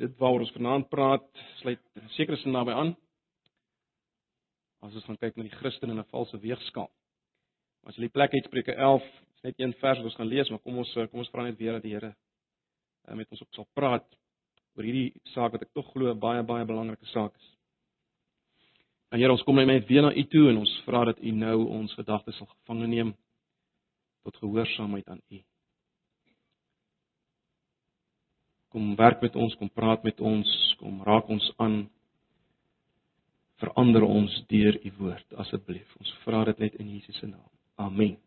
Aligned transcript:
dit 0.00 0.16
waaroor 0.20 0.44
ons 0.44 0.54
vanaand 0.56 0.88
praat, 0.92 1.26
sluit 1.62 1.80
seker 2.16 2.36
sin 2.40 2.54
naby 2.54 2.74
aan. 2.76 2.92
As 4.84 4.94
ons 4.94 5.06
gaan 5.08 5.18
kyk 5.20 5.36
na 5.36 5.46
die 5.46 5.58
Christen 5.58 5.90
in 5.90 5.98
'n 5.98 6.10
valse 6.12 6.38
weegskaal. 6.38 6.90
As 7.86 7.96
jy 7.96 8.06
die 8.06 8.16
plek 8.16 8.32
het 8.32 8.44
Spreuke 8.44 8.74
11, 8.74 9.02
is 9.36 9.42
net 9.42 9.54
een 9.58 9.72
vers 9.80 9.98
wat 9.98 10.04
ons 10.04 10.14
gaan 10.14 10.28
lees, 10.28 10.50
maar 10.50 10.58
kom 10.58 10.78
ons 10.78 10.92
kom 10.92 11.20
ons 11.20 11.30
vra 11.30 11.44
net 11.44 11.58
weer 11.58 11.72
dat 11.72 11.82
die 11.82 11.94
Here 11.94 12.14
eh, 13.08 13.14
met 13.14 13.30
ons 13.30 13.42
ook 13.42 13.54
sal 13.54 13.68
praat 13.74 14.06
oor 14.76 14.84
hierdie 14.84 15.12
saak 15.34 15.52
wat 15.52 15.62
ek 15.62 15.72
tog 15.72 15.92
glo 15.92 16.14
baie 16.14 16.42
baie 16.42 16.64
belangrike 16.64 17.06
saak 17.06 17.34
is. 17.36 17.56
En 19.12 19.20
Here, 19.20 19.32
ons 19.32 19.42
kom 19.42 19.56
net 19.56 19.86
weer 19.88 20.02
na 20.02 20.12
U 20.12 20.24
toe 20.24 20.48
en 20.50 20.58
ons 20.58 20.82
vra 20.84 21.04
dat 21.04 21.18
U 21.22 21.30
nou 21.30 21.66
ons 21.78 21.94
gedagtes 21.94 22.36
sal 22.36 22.46
gevange 22.46 22.86
neem 22.86 23.14
tot 24.24 24.36
gehoorsaamheid 24.36 25.08
aan 25.08 25.22
U. 25.30 25.42
Kom 28.76 28.90
werk 28.92 29.22
met 29.24 29.36
ons, 29.40 29.54
kom 29.56 29.70
praat 29.72 30.02
met 30.04 30.18
ons, 30.20 30.48
kom 30.76 30.98
raak 31.06 31.30
ons 31.32 31.44
aan. 31.64 31.86
Verander 33.62 34.04
ons 34.04 34.34
deur 34.50 34.76
u 34.76 34.90
woord 34.98 35.38
asseblief. 35.40 35.94
Ons 35.96 36.10
vra 36.26 36.42
dit 36.50 36.58
net 36.60 36.74
in 36.82 36.90
Jesus 36.92 37.16
se 37.16 37.24
naam. 37.24 37.46
Amen. 37.80 38.18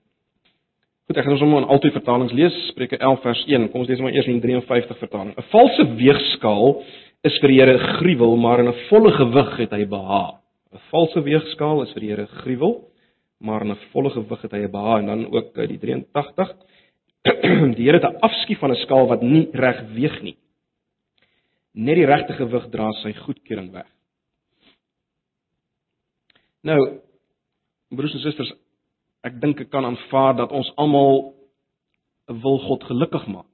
Goed, 1.06 1.20
ek 1.20 1.28
gaan 1.28 1.36
ons 1.36 1.44
sommer 1.44 1.62
in 1.62 1.70
albei 1.70 1.92
vertalings 1.94 2.34
lees, 2.34 2.58
Spreuke 2.72 2.98
11 2.98 3.22
vers 3.28 3.44
1. 3.46 3.68
Kom 3.70 3.84
ons 3.84 3.92
lees 3.94 4.02
maar 4.02 4.18
eers 4.18 4.32
in 4.32 4.42
53 4.42 4.98
vertaling. 5.04 5.36
'n 5.38 5.48
Valse 5.54 5.86
weegskaal 6.02 6.82
is 7.30 7.38
vir 7.44 7.54
die 7.54 7.60
Here 7.62 7.78
gruwel, 8.00 8.36
maar 8.42 8.66
in 8.66 8.74
'n 8.74 8.82
volle 8.90 9.14
gewig 9.22 9.54
het 9.58 9.78
hy 9.78 9.86
behaag. 9.86 10.42
'n 10.74 10.82
Valse 10.90 11.22
weegskaal 11.30 11.84
is 11.86 11.94
vir 11.94 12.02
die 12.02 12.10
Here 12.10 12.28
gruwel, 12.42 12.90
maar 13.38 13.62
in 13.62 13.70
'n 13.78 13.82
volle 13.94 14.10
gewig 14.18 14.42
het 14.42 14.52
hy 14.52 14.66
behaag 14.66 15.00
en 15.02 15.14
dan 15.14 15.26
ook 15.30 15.54
die 15.54 15.78
83 15.78 16.58
die 17.78 17.86
Here 17.86 18.00
het 18.00 18.08
'n 18.08 18.20
afskie 18.20 18.58
van 18.58 18.72
'n 18.72 18.82
skaal 18.86 19.08
wat 19.08 19.22
nie 19.22 19.50
reg 19.52 19.82
weeg 19.94 20.22
nie. 20.22 20.38
Net 21.74 21.96
die 21.96 22.06
regte 22.06 22.34
gewig 22.34 22.70
dra 22.70 22.92
sy 22.92 23.14
goedkeuring 23.14 23.72
weg. 23.72 23.88
Nou, 26.62 27.00
broers 27.90 28.14
en 28.14 28.20
susters, 28.20 28.52
ek 29.24 29.42
dink 29.42 29.60
ek 29.60 29.70
kan 29.70 29.86
aanvaar 29.86 30.36
dat 30.36 30.52
ons 30.52 30.72
almal 30.76 31.34
wil 32.26 32.60
God 32.60 32.84
gelukkig 32.84 33.28
maak. 33.28 33.48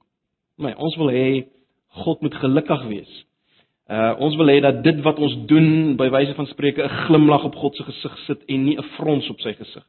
Nee, 0.56 0.76
ons 0.76 0.96
wil 0.96 1.10
hê 1.10 1.46
God 2.02 2.20
moet 2.20 2.34
gelukkig 2.34 2.86
wees. 2.88 3.12
Uh 3.90 4.14
ons 4.18 4.36
wil 4.36 4.50
hê 4.50 4.60
dat 4.60 4.82
dit 4.82 5.00
wat 5.02 5.18
ons 5.18 5.36
doen 5.46 5.96
by 5.96 6.08
wyse 6.10 6.34
van 6.34 6.46
spreuke 6.46 6.82
'n 6.82 6.96
glimlag 7.06 7.44
op 7.44 7.54
God 7.54 7.76
se 7.76 7.84
gesig 7.84 8.18
sit 8.26 8.44
en 8.44 8.64
nie 8.64 8.76
'n 8.78 8.82
frons 8.96 9.30
op 9.30 9.40
sy 9.40 9.52
gesig. 9.52 9.84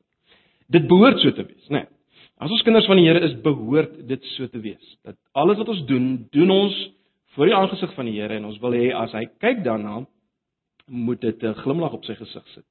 Dit 0.69 0.88
behoort 0.88 1.19
so 1.19 1.31
te 1.31 1.45
wees, 1.45 1.67
né? 1.69 1.78
Nee. 1.80 1.97
As 2.38 2.52
ons 2.54 2.62
kinders 2.62 2.86
van 2.86 3.00
die 3.00 3.08
Here 3.08 3.24
is, 3.26 3.34
behoort 3.42 3.96
dit 4.10 4.30
so 4.36 4.46
te 4.52 4.62
wees. 4.62 4.94
Dat 5.06 5.18
alles 5.34 5.58
wat 5.58 5.72
ons 5.74 5.86
doen, 5.90 6.28
doen 6.32 6.54
ons 6.54 6.76
voor 7.34 7.50
die 7.50 7.56
aangesig 7.58 7.94
van 7.98 8.06
die 8.06 8.20
Here 8.20 8.38
en 8.38 8.46
ons 8.46 8.60
wil 8.62 8.78
hê 8.78 8.92
as 8.94 9.14
hy 9.18 9.26
kyk 9.42 9.64
daarna, 9.66 10.04
moet 10.88 11.22
dit 11.22 11.44
'n 11.44 11.54
glimlag 11.64 11.94
op 11.94 12.06
sy 12.06 12.16
gesig 12.16 12.48
sit 12.54 12.66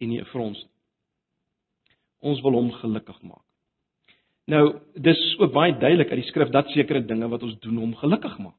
en 0.00 0.08
nie 0.08 0.20
'n 0.20 0.24
frons 0.24 0.58
nie. 0.58 0.70
Ons 2.20 2.40
wil 2.42 2.52
hom 2.52 2.70
gelukkig 2.70 3.22
maak. 3.22 3.46
Nou, 4.46 4.80
dis 4.94 5.36
ook 5.38 5.52
baie 5.52 5.72
duidelik 5.72 6.10
uit 6.10 6.22
die 6.22 6.30
skrif 6.30 6.50
dat 6.50 6.68
sekere 6.68 7.00
dinge 7.06 7.28
wat 7.28 7.42
ons 7.42 7.58
doen 7.60 7.76
hom 7.76 7.94
gelukkig 7.94 8.38
maak. 8.38 8.58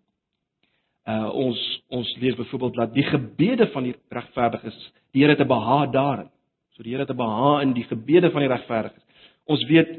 Uh 1.08 1.30
ons 1.36 1.60
ons 1.90 2.18
lees 2.22 2.36
byvoorbeeld 2.36 2.76
dat 2.76 2.94
die 2.94 3.04
gebede 3.04 3.68
van 3.68 3.84
die 3.84 3.96
regverdiges, 4.10 4.92
die 5.12 5.24
Here 5.24 5.36
te 5.36 5.46
behaag 5.46 5.92
daarin. 5.92 6.30
So 6.72 6.84
die 6.84 6.94
Here 6.94 7.06
te 7.06 7.14
behaag 7.14 7.62
in 7.62 7.74
die 7.74 7.84
gebede 7.84 8.32
van 8.32 8.42
die 8.42 8.50
regverdiges. 8.50 9.04
Ons 9.44 9.64
weet 9.68 9.98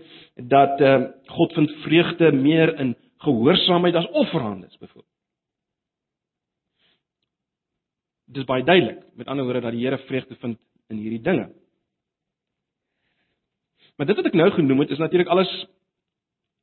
dat 0.49 0.81
uh, 0.81 1.01
God 1.37 1.53
vind 1.53 1.71
vreugde 1.85 2.33
meer 2.33 2.79
in 2.81 2.95
gehoorsaamheid 3.25 3.95
as 3.95 4.09
offerhandes 4.09 4.79
byvoorbeeld. 4.79 5.11
Dis 8.25 8.45
baie 8.49 8.65
duidelik. 8.65 9.03
Met 9.15 9.27
ander 9.27 9.45
woorde 9.45 9.61
dat 9.61 9.73
die 9.77 9.85
Here 9.85 9.99
vreugde 9.99 10.37
vind 10.41 10.59
in 10.89 10.97
hierdie 10.97 11.21
dinge. 11.21 11.51
Maar 13.97 14.07
dit 14.07 14.17
wat 14.17 14.27
ek 14.27 14.37
nou 14.37 14.51
genoem 14.51 14.83
het 14.83 14.91
is 14.91 14.99
natuurlik 14.99 15.31
alles 15.31 15.53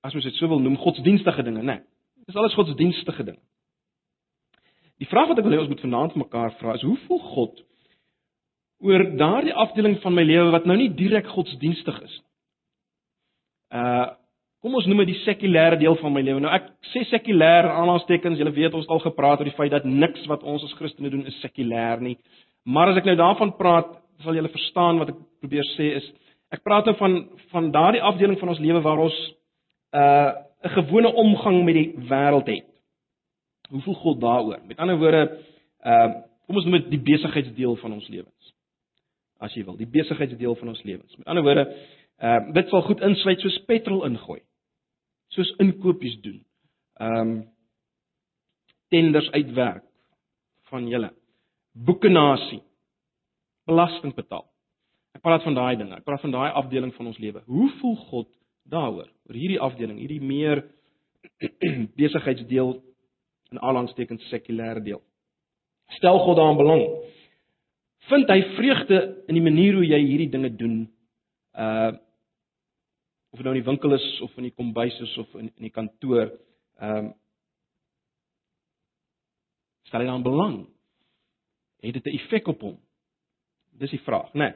as 0.02 0.14
mens 0.14 0.26
dit 0.26 0.36
sou 0.40 0.50
wil 0.50 0.60
noem 0.60 0.80
godsdienstige 0.82 1.44
dinge, 1.46 1.62
né? 1.62 1.78
Nee, 1.78 2.26
dis 2.26 2.36
alles 2.36 2.58
godsdienstige 2.58 3.24
dinge. 3.24 3.42
Die 4.98 5.08
vraag 5.10 5.30
wat 5.30 5.38
ek 5.38 5.46
wil 5.46 5.54
hê 5.56 5.62
ons 5.62 5.70
moet 5.70 5.84
vanaand 5.86 6.18
mekaar 6.18 6.56
vra 6.58 6.74
is 6.78 6.86
hoe 6.86 6.98
voel 7.06 7.22
God 7.36 7.62
oor 8.82 9.04
daardie 9.18 9.54
afdeling 9.54 10.00
van 10.02 10.16
my 10.18 10.26
lewe 10.26 10.50
wat 10.54 10.66
nou 10.66 10.78
nie 10.78 10.90
direk 10.98 11.30
godsdienstig 11.30 12.02
is 12.02 12.18
nie? 12.18 12.31
Uh 13.72 14.10
kom 14.62 14.76
ons 14.78 14.86
noem 14.86 15.00
dit 15.02 15.16
die 15.16 15.22
sekulêre 15.24 15.80
deel 15.82 15.96
van 15.98 16.14
my 16.14 16.22
lewe. 16.22 16.38
Nou 16.44 16.52
ek 16.54 16.68
sê 16.92 17.02
sekulêr 17.10 17.66
aanhalingstekens, 17.66 18.38
julle 18.38 18.52
weet 18.54 18.76
ons 18.78 18.86
al 18.94 19.00
gepraat 19.02 19.40
oor 19.42 19.48
die 19.50 19.56
feit 19.58 19.72
dat 19.74 19.88
niks 19.90 20.28
wat 20.30 20.44
ons 20.46 20.62
as 20.68 20.76
Christene 20.78 21.10
doen 21.10 21.26
is 21.26 21.40
sekulêr 21.42 22.04
nie. 22.06 22.14
Maar 22.70 22.92
as 22.92 23.00
ek 23.02 23.08
nou 23.10 23.16
daarvan 23.18 23.56
praat, 23.58 23.90
sal 24.22 24.38
julle 24.38 24.52
verstaan 24.54 25.02
wat 25.02 25.16
ek 25.16 25.24
probeer 25.42 25.66
sê 25.74 25.88
is 25.98 26.12
ek 26.54 26.62
praat 26.68 26.86
nou 26.86 26.94
van 27.00 27.18
van 27.56 27.72
daardie 27.74 28.04
afdeling 28.06 28.38
van 28.40 28.54
ons 28.54 28.62
lewe 28.62 28.84
waar 28.86 29.02
ons 29.08 29.18
uh 29.98 30.32
'n 30.62 30.76
gewone 30.78 31.14
omgang 31.24 31.64
met 31.66 31.76
die 31.76 31.94
wêreld 32.10 32.48
het. 32.48 32.68
Hoe 33.70 33.82
voel 33.82 33.96
God 33.96 34.22
daaroor? 34.22 34.60
Met 34.68 34.78
ander 34.78 34.98
woorde, 34.98 35.24
uh 35.86 36.10
kom 36.46 36.56
ons 36.56 36.66
noem 36.66 36.82
dit 36.82 36.90
die 36.90 37.06
besigheidsdeel 37.14 37.76
van 37.76 37.94
ons 37.94 38.08
lewens. 38.08 38.54
As 39.40 39.54
jy 39.54 39.64
wil, 39.66 39.78
die 39.78 39.90
besigheidsdeel 39.90 40.56
van 40.56 40.68
ons 40.68 40.84
lewens. 40.84 41.18
Met 41.18 41.28
ander 41.28 41.44
woorde, 41.44 41.66
Ehm 42.22 42.50
uh, 42.50 42.54
dit 42.54 42.70
sal 42.70 42.84
goed 42.86 43.02
insluit 43.02 43.42
soos 43.42 43.58
petrol 43.66 44.06
ingooi. 44.06 44.42
Soos 45.34 45.50
inkopies 45.64 46.20
doen. 46.22 46.42
Ehm 47.02 47.18
um, 47.22 47.34
tenders 48.92 49.32
uitwerk 49.32 49.86
van 50.70 50.88
julle. 50.88 51.14
Boekenasie. 51.72 52.62
Belasting 53.66 54.14
betaal. 54.14 54.46
Ek 55.16 55.24
praat 55.24 55.44
van 55.44 55.56
daai 55.56 55.76
dinge. 55.80 55.96
Ek 55.96 56.06
praat 56.08 56.22
van 56.24 56.34
daai 56.36 56.52
afdeling 56.62 56.94
van 56.96 57.10
ons 57.12 57.20
lewe. 57.20 57.42
Hoe 57.46 57.70
voel 57.80 57.96
God 58.12 58.30
daaroor? 58.70 59.10
Oor 59.28 59.38
hierdie 59.38 59.60
afdeling, 59.60 59.98
hierdie 60.00 60.22
meer 60.22 60.64
besigheidsdeel 62.00 62.76
in 63.52 63.60
aanhalingstekens 63.60 64.30
sekulêre 64.30 64.84
deel. 64.84 65.02
Stel 65.98 66.22
God 66.24 66.40
daarin 66.40 66.60
belang. 66.60 66.86
Vind 68.12 68.32
hy 68.32 68.40
vreugde 68.56 69.02
in 69.28 69.38
die 69.38 69.44
manier 69.44 69.78
hoe 69.78 69.86
jy 69.86 70.00
hierdie 70.06 70.32
dinge 70.32 70.54
doen? 70.62 70.80
Uh 71.58 71.92
of 73.32 73.40
nou 73.40 73.54
in 73.56 73.62
die 73.62 73.68
winkel 73.68 73.94
is 73.96 74.08
of 74.22 74.38
in 74.38 74.50
die 74.50 74.56
kombuis 74.56 75.00
is 75.00 75.18
of 75.18 75.36
in 75.40 75.48
in 75.56 75.68
die 75.68 75.74
kantoor, 75.74 76.32
ehm 76.80 76.98
um, 77.06 77.14
stel 79.88 80.04
hy 80.04 80.08
dan 80.08 80.24
belang? 80.24 80.58
Het 81.82 81.94
dit 81.94 82.06
'n 82.06 82.18
effek 82.18 82.48
op 82.48 82.62
hom? 82.62 82.78
Dis 83.72 83.90
die 83.90 84.04
vraag, 84.04 84.34
né? 84.34 84.52
Nee. 84.52 84.54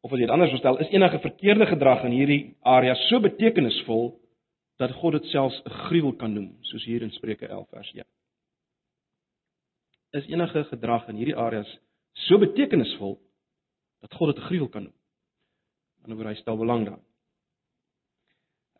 Of 0.00 0.12
as 0.12 0.18
jy 0.18 0.26
dit 0.26 0.30
anders 0.30 0.58
stel, 0.58 0.78
is 0.78 0.92
enige 0.94 1.18
verkeerde 1.18 1.66
gedrag 1.66 2.04
in 2.04 2.12
hierdie 2.12 2.56
area 2.62 2.94
so 2.94 3.20
betekenisvol 3.20 4.20
dat 4.78 4.92
God 4.92 5.12
dit 5.12 5.24
selfs 5.24 5.62
'n 5.64 5.70
gruwel 5.70 6.12
kan 6.16 6.32
noem, 6.32 6.56
soos 6.60 6.84
hier 6.84 7.02
in 7.02 7.10
Spreuke 7.10 7.46
11 7.46 7.68
vers 7.68 7.92
1. 7.92 8.04
Is 10.12 10.26
enige 10.26 10.64
gedrag 10.64 11.08
in 11.08 11.16
hierdie 11.16 11.36
areas 11.36 11.78
so 12.12 12.38
betekenisvol 12.38 13.18
dat 14.00 14.14
God 14.14 14.34
dit 14.34 14.44
'n 14.44 14.46
gruwel 14.46 14.68
kan 14.68 14.82
noem? 14.82 14.94
Aan 16.02 16.04
die 16.04 16.12
ander 16.12 16.26
wyse 16.26 16.38
hy 16.38 16.42
stel 16.42 16.56
belang 16.56 16.84
daarin. 16.84 17.07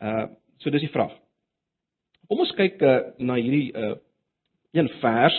Uh 0.01 0.27
so 0.59 0.71
dis 0.71 0.83
die 0.83 0.91
vraag. 0.91 1.13
Kom 2.27 2.41
ons 2.43 2.55
kyk 2.59 2.81
uh, 2.83 2.97
na 3.19 3.39
hierdie 3.39 3.71
uh 3.75 3.95
een 4.77 4.89
vers 5.01 5.37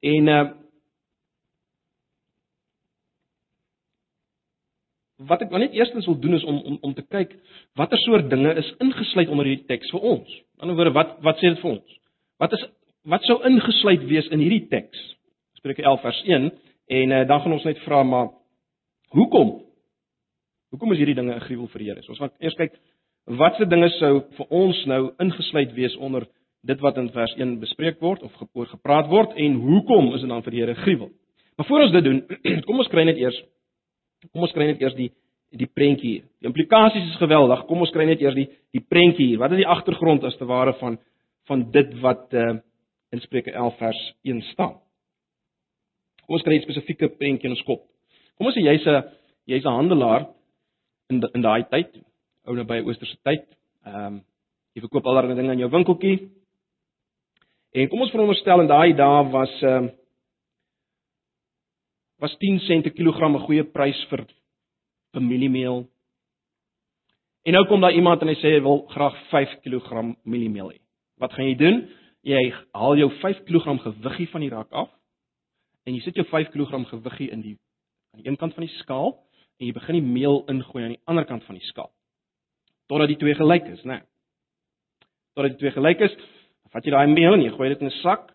en 0.00 0.28
uh 0.28 0.44
wat 5.28 5.42
ek 5.44 5.52
net 5.54 5.74
eerstens 5.76 6.06
wil 6.06 6.18
doen 6.20 6.34
is 6.34 6.44
om 6.44 6.58
om 6.58 6.78
om 6.80 6.94
te 6.94 7.04
kyk 7.06 7.34
watter 7.78 7.98
soort 7.98 8.30
dinge 8.30 8.54
is 8.60 8.70
ingesluit 8.82 9.28
onder 9.28 9.46
hierdie 9.46 9.68
teks 9.70 9.92
vir 9.94 10.06
ons. 10.14 10.30
Aan 10.58 10.70
die 10.70 10.74
ander 10.74 10.78
woorde 10.80 10.96
wat 10.96 11.18
wat 11.26 11.42
sê 11.42 11.52
dit 11.52 11.60
vir 11.62 11.70
ons? 11.76 11.98
Wat 12.42 12.56
is 12.56 12.64
wat 13.14 13.26
sou 13.28 13.38
ingesluit 13.46 14.06
wees 14.10 14.30
in 14.32 14.42
hierdie 14.42 14.66
teks? 14.72 15.02
Spreuke 15.60 15.84
11 15.84 16.02
vers 16.02 16.22
1 16.26 16.50
en 16.98 17.14
uh, 17.16 17.22
dan 17.28 17.40
gaan 17.40 17.56
ons 17.56 17.68
net 17.68 17.78
vra 17.84 18.02
maar 18.02 18.32
hoekom? 19.14 19.54
Hoekom 20.74 20.92
is 20.92 21.00
hierdie 21.00 21.16
dinge 21.20 21.34
'n 21.36 21.46
gruwel 21.46 21.70
vir 21.72 21.78
die 21.78 21.88
Here? 21.88 22.02
So 22.02 22.12
ons 22.12 22.18
gaan 22.18 22.34
eers 22.40 22.58
kyk 22.58 22.74
Watse 23.24 23.64
dinge 23.64 23.88
sou 23.96 24.18
vir 24.36 24.50
ons 24.52 24.78
nou 24.90 25.02
ingesluit 25.22 25.72
wees 25.72 25.94
onder 25.96 26.26
dit 26.68 26.80
wat 26.84 26.98
in 27.00 27.08
vers 27.12 27.32
1 27.38 27.56
bespreek 27.60 28.00
word 28.04 28.22
of 28.22 28.32
oor 28.52 28.68
gepraat 28.68 29.08
word 29.08 29.32
en 29.40 29.56
hoekom 29.62 30.12
is 30.14 30.20
dit 30.20 30.28
dan 30.28 30.44
vir 30.44 30.52
die 30.52 30.60
Here 30.60 30.74
gruwel? 30.76 31.10
Maar 31.56 31.66
voor 31.66 31.84
ons 31.86 31.92
dit 31.92 32.04
doen, 32.04 32.20
kom 32.66 32.82
ons 32.82 32.90
kry 32.92 33.06
net 33.08 33.20
eers 33.20 33.38
kom 34.32 34.44
ons 34.44 34.52
kry 34.52 34.68
net 34.68 34.80
eers 34.80 34.96
die 34.98 35.10
die 35.54 35.68
prentjie 35.70 36.10
hier. 36.10 36.22
Die 36.42 36.48
implikasies 36.50 37.12
is 37.12 37.18
geweldig. 37.20 37.60
Kom 37.68 37.84
ons 37.84 37.92
kry 37.94 38.08
net 38.08 38.20
eers 38.20 38.34
die 38.36 38.48
die 38.74 38.82
prentjie 38.82 39.30
hier. 39.30 39.40
Wat 39.40 39.52
is 39.54 39.62
die 39.62 39.68
agtergrond 39.70 40.24
as 40.26 40.36
te 40.36 40.48
ware 40.48 40.74
van 40.80 40.98
van 41.48 41.68
dit 41.72 41.92
wat 42.00 42.32
uh, 42.32 42.56
in 43.12 43.20
Spreuke 43.22 43.52
11 43.52 43.76
vers 43.78 44.00
1 44.24 44.40
staan? 44.52 44.78
Kom 46.24 46.36
ons 46.36 46.44
kry 46.44 46.58
'n 46.58 46.66
spesifieke 46.66 47.08
prentjie 47.08 47.48
in 47.48 47.56
ons 47.56 47.68
kop. 47.68 47.86
Kom 48.36 48.48
ons 48.48 48.56
sê 48.56 48.64
jy's 48.64 48.84
'n 48.84 49.04
jy's 49.46 49.64
'n 49.64 49.78
handelaar 49.80 50.28
in 51.08 51.22
in 51.34 51.40
daai 51.40 51.64
tyd 51.70 52.04
ou 52.44 52.54
naby 52.56 52.80
Oosterse 52.84 53.18
tyd. 53.22 53.44
Ehm 53.86 54.06
um, 54.06 54.22
jy 54.74 54.82
verkoop 54.82 55.06
allerlei 55.06 55.36
dinge 55.38 55.52
in 55.54 55.60
jou 55.62 55.70
winkeltjie. 55.70 56.16
En 57.78 57.88
kom 57.88 58.00
ons 58.02 58.10
veronderstel 58.10 58.64
in 58.64 58.70
daai 58.70 58.94
dae 58.98 59.20
was 59.30 59.54
ehm 59.62 59.90
uh, 59.90 59.92
was 62.24 62.36
10 62.38 62.60
sent 62.60 62.86
'n 62.86 62.96
kilogram 62.96 63.36
'n 63.36 63.46
goeie 63.46 63.64
prys 63.64 64.00
vir 64.10 64.26
familiemeel. 65.12 65.86
En 67.44 67.52
nou 67.52 67.66
kom 67.66 67.80
daar 67.80 67.92
iemand 67.92 68.22
en 68.22 68.28
hy 68.28 68.34
sê 68.34 68.54
hy 68.54 68.60
wil 68.60 68.86
graag 68.88 69.16
5 69.28 69.60
kg 69.62 70.16
mieliemeel 70.24 70.70
hê. 70.72 70.78
Wat 71.18 71.32
gaan 71.32 71.46
jy 71.46 71.54
doen? 71.54 71.88
Jy 72.22 72.54
haal 72.72 72.96
jou 72.96 73.10
5 73.20 73.44
kg 73.44 73.78
gewiggie 73.82 74.28
van 74.28 74.40
die 74.40 74.50
rak 74.50 74.72
af 74.72 74.90
en 75.84 75.94
jy 75.94 76.00
sit 76.00 76.14
jou 76.14 76.24
5 76.24 76.48
kg 76.48 76.88
gewiggie 76.88 77.30
in 77.30 77.40
die 77.40 77.58
aan 78.12 78.22
die 78.22 78.30
een 78.30 78.36
kant 78.36 78.54
van 78.54 78.64
die 78.64 78.74
skaal 78.78 79.12
en 79.58 79.66
jy 79.66 79.72
begin 79.72 79.94
die 79.94 80.08
meel 80.08 80.44
ingooi 80.48 80.84
aan 80.84 80.94
die 80.96 81.04
ander 81.04 81.24
kant 81.24 81.44
van 81.44 81.58
die 81.58 81.66
skaal. 81.66 81.90
Totdat 82.90 83.08
die 83.08 83.20
twee 83.20 83.34
gelyk 83.34 83.68
is, 83.72 83.82
né? 83.84 84.00
Nee. 84.00 84.06
Totdat 85.34 85.56
die 85.56 85.62
twee 85.62 85.74
gelyk 85.74 86.04
is, 86.06 86.14
vat 86.72 86.84
jy 86.84 86.92
daai 86.94 87.10
meel 87.10 87.36
en 87.36 87.44
jy 87.44 87.52
gooi 87.54 87.70
dit 87.72 87.80
in 87.82 87.90
'n 87.90 88.00
sak 88.02 88.28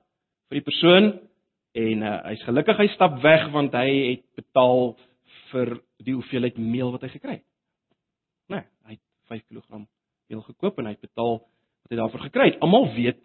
vir 0.49 0.59
die 0.59 0.65
persoon 0.65 1.11
en 1.79 2.03
uh, 2.03 2.15
hy's 2.31 2.43
gelukkig 2.47 2.77
hy 2.77 2.87
stap 2.95 3.21
weg 3.23 3.49
want 3.53 3.73
hy 3.73 3.89
het 4.15 4.25
betaal 4.35 4.95
vir 5.51 5.79
die 6.03 6.15
hoeveelheid 6.15 6.57
meel 6.57 6.91
wat 6.91 7.05
hy 7.05 7.09
gekry 7.13 7.37
het. 7.39 7.47
Nee, 8.49 8.63
hy 8.85 8.97
het 8.97 9.05
5 9.29 9.45
kg 9.47 9.85
meel 10.29 10.41
gekoop 10.41 10.79
en 10.79 10.89
hy 10.89 10.95
het 10.95 11.05
betaal 11.05 11.39
wat 11.39 11.91
hy 11.91 11.99
daarvoor 11.99 12.25
gekry 12.27 12.51
het. 12.51 12.61
Almal 12.61 12.93
weet 12.95 13.21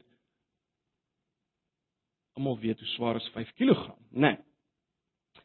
almal 2.35 2.59
weet 2.59 2.81
hoe 2.83 2.89
swaar 2.97 3.17
is 3.17 3.31
5 3.33 3.53
kg, 3.55 3.95
né? 4.11 4.35
Nee. 4.35 4.37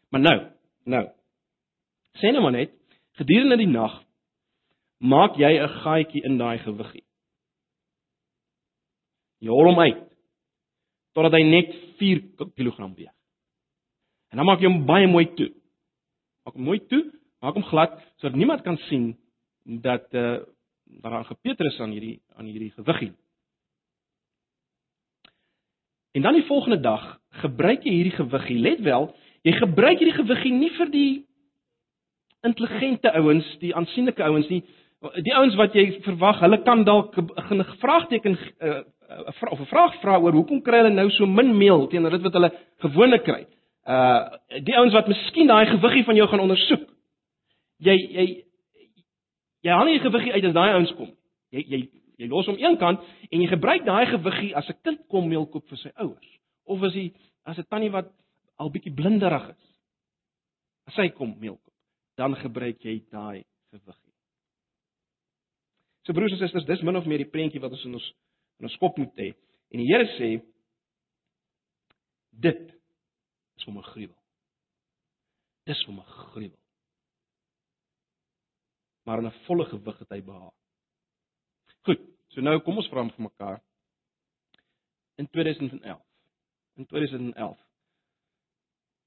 Maar 0.10 0.22
nou, 0.22 0.38
nou. 0.90 1.06
Sê 2.18 2.32
nou 2.34 2.42
maar 2.42 2.56
net, 2.56 2.72
gedurende 3.22 3.60
die 3.62 3.70
nag 3.70 4.00
maak 5.00 5.38
jy 5.38 5.60
'n 5.60 5.70
gaatjie 5.84 6.24
in 6.24 6.38
daai 6.38 6.60
gewiggie. 6.60 7.04
Jy 9.40 9.50
hol 9.50 9.72
hom 9.72 9.80
uit 9.80 10.06
totdat 11.14 11.34
hy 11.34 11.44
net 11.44 11.74
4 11.98 12.22
kg 12.56 12.96
weeg. 12.96 13.14
En 14.30 14.38
dan 14.38 14.46
maak 14.46 14.60
jy 14.60 14.68
hom 14.68 14.86
baie 14.86 15.08
mooi 15.08 15.26
toe. 15.36 15.50
Maak 16.46 16.56
hom 16.56 16.64
mooi 16.64 16.80
toe, 16.88 17.12
maak 17.42 17.56
hom 17.56 17.64
glad 17.64 17.98
sodat 18.18 18.36
niemand 18.36 18.62
kan 18.62 18.78
sien 18.90 19.18
dat 19.66 20.14
eh 20.14 20.22
uh, 20.22 20.46
daar 21.02 21.26
gepeter 21.26 21.66
is 21.66 21.80
aan 21.80 21.92
hierdie 21.92 22.22
aan 22.36 22.46
hierdie 22.46 22.72
gewiggie. 22.72 23.14
En 26.12 26.22
dan 26.22 26.34
die 26.34 26.46
volgende 26.46 26.80
dag 26.80 27.20
gebruik 27.30 27.84
jy 27.84 27.92
hierdie 27.92 28.18
gewiggie. 28.18 28.58
Let 28.58 28.80
wel, 28.82 29.16
jy 29.42 29.52
gebruik 29.52 30.00
hierdie 30.00 30.18
gewiggie 30.18 30.54
nie 30.54 30.72
vir 30.78 30.90
die 30.92 31.28
intelligente 32.42 33.12
ouens, 33.14 33.46
die 33.60 33.76
aansienlike 33.76 34.24
ouens 34.24 34.48
nie. 34.50 34.64
Die 35.00 35.36
ouens 35.36 35.56
wat 35.56 35.76
jy 35.78 36.02
verwag, 36.04 36.42
hulle 36.44 36.60
kan 36.64 36.84
dalk 36.84 37.16
'n 37.16 37.64
vraagteken 37.80 38.36
uh, 38.36 38.82
of 39.52 39.60
'n 39.60 39.72
vraag 39.72 39.96
vra 40.02 40.20
oor 40.20 40.34
hoekom 40.34 40.62
kry 40.62 40.82
hulle 40.84 40.94
nou 40.94 41.10
so 41.10 41.26
min 41.26 41.58
meel 41.58 41.88
teenoor 41.88 42.12
dit 42.12 42.22
wat 42.22 42.34
hulle 42.34 42.52
gewoonlik 42.84 43.24
kry. 43.24 43.46
Uh 43.88 44.28
die 44.66 44.76
ouens 44.76 44.94
wat 44.94 45.08
miskien 45.08 45.48
daai 45.48 45.66
gewiggie 45.66 46.04
van 46.04 46.16
jou 46.16 46.28
gaan 46.28 46.44
ondersoek. 46.44 46.84
Jy 47.80 47.96
jy 47.96 48.26
jy 49.64 49.72
haal 49.72 49.86
nie 49.86 50.00
die 50.00 50.10
gewiggie 50.10 50.34
uit 50.34 50.46
as 50.46 50.54
daai 50.54 50.74
ouens 50.74 50.94
kom. 50.98 51.16
Jy 51.52 51.64
jy 51.68 51.80
jy 52.18 52.28
los 52.28 52.46
hom 52.52 52.60
een 52.60 52.78
kant 52.78 53.00
en 53.32 53.42
jy 53.42 53.48
gebruik 53.48 53.86
daai 53.86 54.06
gewiggie 54.06 54.56
as 54.56 54.70
'n 54.70 54.78
kind 54.84 55.08
kom 55.08 55.30
meel 55.30 55.46
koop 55.46 55.68
vir 55.70 55.78
sy 55.78 55.92
ouers. 55.96 56.30
Of 56.66 56.84
as 56.84 56.94
hy 56.94 57.14
as 57.46 57.58
'n 57.58 57.66
tannie 57.70 57.92
wat 57.92 58.12
al 58.58 58.70
bietjie 58.70 58.94
blinderig 58.94 59.50
is. 59.50 59.64
As 60.88 60.96
hy 60.96 61.10
kom 61.10 61.36
meel 61.40 61.56
koop, 61.56 61.78
dan 62.18 62.36
gebruik 62.36 62.84
jy 62.84 63.02
daai 63.12 63.44
gewiggie. 63.72 64.09
So 66.10 66.14
broers 66.18 66.34
en 66.34 66.40
susters, 66.42 66.66
dis 66.66 66.82
min 66.82 66.98
of 66.98 67.06
meer 67.06 67.22
die 67.22 67.30
prentjie 67.30 67.60
wat 67.62 67.76
ons 67.76 67.84
in 67.86 67.94
ons 67.94 68.06
in 68.58 68.66
ons 68.66 68.78
kop 68.82 68.96
moet 68.98 69.20
hê. 69.22 69.28
En 69.70 69.78
die 69.78 69.86
Here 69.86 70.08
sê 70.16 70.30
dit 72.34 72.64
is 73.60 73.68
vir 73.68 73.76
my 73.76 73.84
gruwel. 73.92 74.16
Dis 75.70 75.84
vir 75.86 75.94
my 76.00 76.06
gruwel. 76.08 76.56
Maar 79.06 79.22
'n 79.22 79.32
volle 79.46 79.70
gewig 79.70 80.00
het 80.00 80.10
hy 80.10 80.22
behaag. 80.22 80.56
Goed, 81.86 82.02
so 82.34 82.42
nou 82.42 82.58
kom 82.60 82.82
ons 82.82 82.90
vra 82.90 83.06
hom 83.06 83.14
vir 83.14 83.30
mekaar. 83.30 83.62
In 85.18 85.28
2011. 85.28 86.02
In 86.78 86.86
2011. 86.86 87.58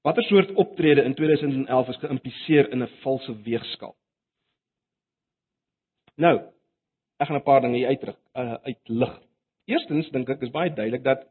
Watter 0.03 0.23
soort 0.23 0.55
optrede 0.55 1.03
in 1.03 1.15
2011 1.15 1.89
is 1.89 1.97
geïmpliseer 1.97 2.71
in 2.71 2.81
'n 2.83 2.95
valse 3.03 3.41
weegskaal? 3.43 3.95
Nou, 6.15 6.53
ek 7.23 7.29
gaan 7.31 7.39
'n 7.39 7.47
paar 7.47 7.61
dinge 7.61 7.77
hier 7.79 7.91
uitdruk, 7.93 8.19
uh, 8.35 8.57
uitlig. 8.67 9.13
Eerstens 9.67 10.09
dink 10.11 10.29
ek 10.29 10.41
is 10.43 10.51
baie 10.51 10.69
duidelik 10.69 11.03
dat 11.03 11.23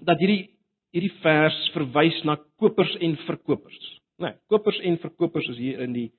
dat 0.00 0.18
hierdie 0.18 0.50
hierdie 0.90 1.12
vers 1.22 1.58
verwys 1.74 2.22
na 2.26 2.36
kopers 2.58 2.96
en 2.98 3.16
verkopers. 3.28 4.00
Nee, 4.18 4.34
kopers 4.50 4.80
en 4.80 4.98
verkopers 4.98 5.48
is 5.48 5.60
hier 5.60 5.80
in 5.80 5.92
die 5.94 6.10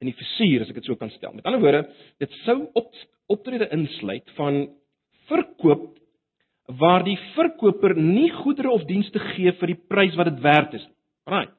in 0.00 0.08
die 0.08 0.16
versuur 0.16 0.62
as 0.64 0.70
ek 0.72 0.80
dit 0.80 0.88
so 0.88 0.96
kan 0.96 1.10
stel. 1.10 1.32
Met 1.36 1.44
ander 1.48 1.60
woorde, 1.60 1.82
dit 2.18 2.36
sou 2.44 2.70
op 2.74 2.92
optrede 3.30 3.68
insluit 3.72 4.28
van 4.36 4.62
verkoop 5.28 5.96
waar 6.80 7.04
die 7.04 7.18
verkoper 7.34 7.96
nie 7.96 8.30
goedere 8.30 8.70
of 8.70 8.86
dienste 8.88 9.20
gee 9.32 9.52
vir 9.58 9.72
die 9.72 9.80
prys 9.90 10.16
wat 10.16 10.30
dit 10.30 10.40
werd 10.44 10.74
is 10.74 10.86
nie. 10.86 10.96
Right. 11.30 11.52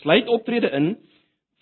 Sluit 0.00 0.28
optrede 0.28 0.70
in 0.76 0.96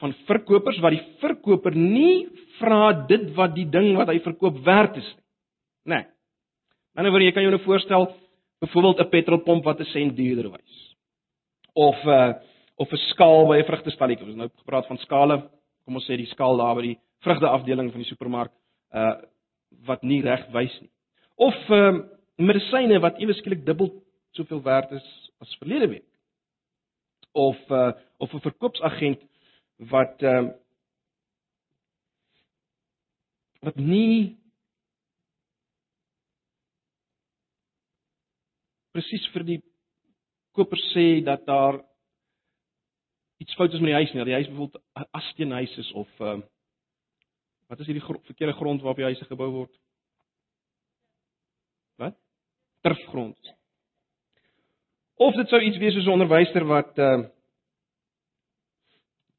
van 0.01 0.13
verkopers 0.29 0.79
wat 0.85 0.93
die 0.93 1.05
verkoper 1.23 1.75
nie 1.77 2.27
vra 2.59 2.93
dit 3.09 3.31
wat 3.37 3.55
die 3.57 3.69
ding 3.71 3.95
wat 3.97 4.09
hy 4.13 4.19
verkoop 4.25 4.59
werd 4.65 4.97
is 4.97 5.09
nie. 5.15 5.23
Nee. 5.87 6.05
Maar 6.97 7.05
nou 7.07 7.13
word 7.13 7.27
jy 7.27 7.33
kan 7.37 7.45
jou 7.45 7.53
nou 7.53 7.63
voorstel 7.65 8.07
byvoorbeeld 8.65 9.01
'n 9.01 9.11
petrolpomp 9.11 9.65
wat 9.65 9.81
'n 9.81 9.85
sent 9.85 10.17
duurder 10.17 10.51
wys. 10.51 10.97
Of 11.75 11.97
'n 12.05 12.09
uh, 12.09 12.35
of 12.77 12.93
'n 12.93 12.97
skaal 13.13 13.47
by 13.47 13.59
'n 13.59 13.65
vrugtestalletjie. 13.65 14.27
Ons 14.27 14.37
nou 14.37 14.49
gepraat 14.49 14.87
van 14.87 14.99
skale. 14.99 15.51
Kom 15.85 15.95
ons 15.95 16.09
sê 16.09 16.17
die 16.17 16.27
skaal 16.27 16.57
daar 16.57 16.75
by 16.75 16.83
die 16.83 16.99
vrugteafdeling 17.21 17.91
van 17.91 18.01
die 18.01 18.09
supermark 18.09 18.53
uh 18.93 19.17
wat 19.85 20.03
nie 20.03 20.23
reg 20.23 20.47
wys 20.53 20.81
nie. 20.81 20.91
Of 21.37 21.55
ehm 21.71 21.97
uh, 21.97 22.05
medisyne 22.37 23.01
wat 23.01 23.19
ewe 23.19 23.35
skielik 23.35 23.65
dubbel 23.67 24.03
soveel 24.33 24.63
werd 24.63 24.93
is 24.93 25.31
as 25.41 25.57
verlede 25.59 25.89
week. 25.89 26.11
Of 27.33 27.57
uh 27.71 27.93
of 28.19 28.33
'n 28.33 28.41
verkoopsagent 28.41 29.21
wat 29.77 30.23
ehm 30.23 30.49
uh, 30.49 30.55
wat 33.67 33.77
nie 33.77 34.39
presies 38.95 39.27
vir 39.35 39.45
die 39.45 39.59
koper 40.57 40.81
sê 40.93 41.07
dat 41.25 41.45
daar 41.49 41.81
iets 43.43 43.57
fout 43.59 43.75
is 43.75 43.81
met 43.83 43.91
die 43.91 43.99
huis 43.99 44.13
nie, 44.13 44.21
dat 44.23 44.31
die 44.31 44.39
huis 44.39 44.49
byvoorbeeld 44.49 45.11
asteenhuis 45.21 45.77
is 45.85 45.93
of 45.93 46.21
ehm 46.21 46.41
uh, 46.41 46.47
wat 47.67 47.81
is 47.83 47.89
hierdie 47.91 48.05
gro 48.05 48.21
verkeerde 48.25 48.55
grond 48.55 48.81
waarop 48.81 48.97
die 49.03 49.09
huise 49.11 49.25
gebou 49.27 49.49
word? 49.51 49.73
Wat? 51.99 52.15
Turfgrond. 52.87 53.55
Of 55.17 55.35
dit 55.35 55.49
sou 55.51 55.61
iets 55.61 55.81
wees 55.83 55.97
soos 55.97 56.07
'n 56.07 56.15
onderwyser 56.17 56.65
wat 56.65 56.99
ehm 56.99 57.27
uh, 57.27 57.31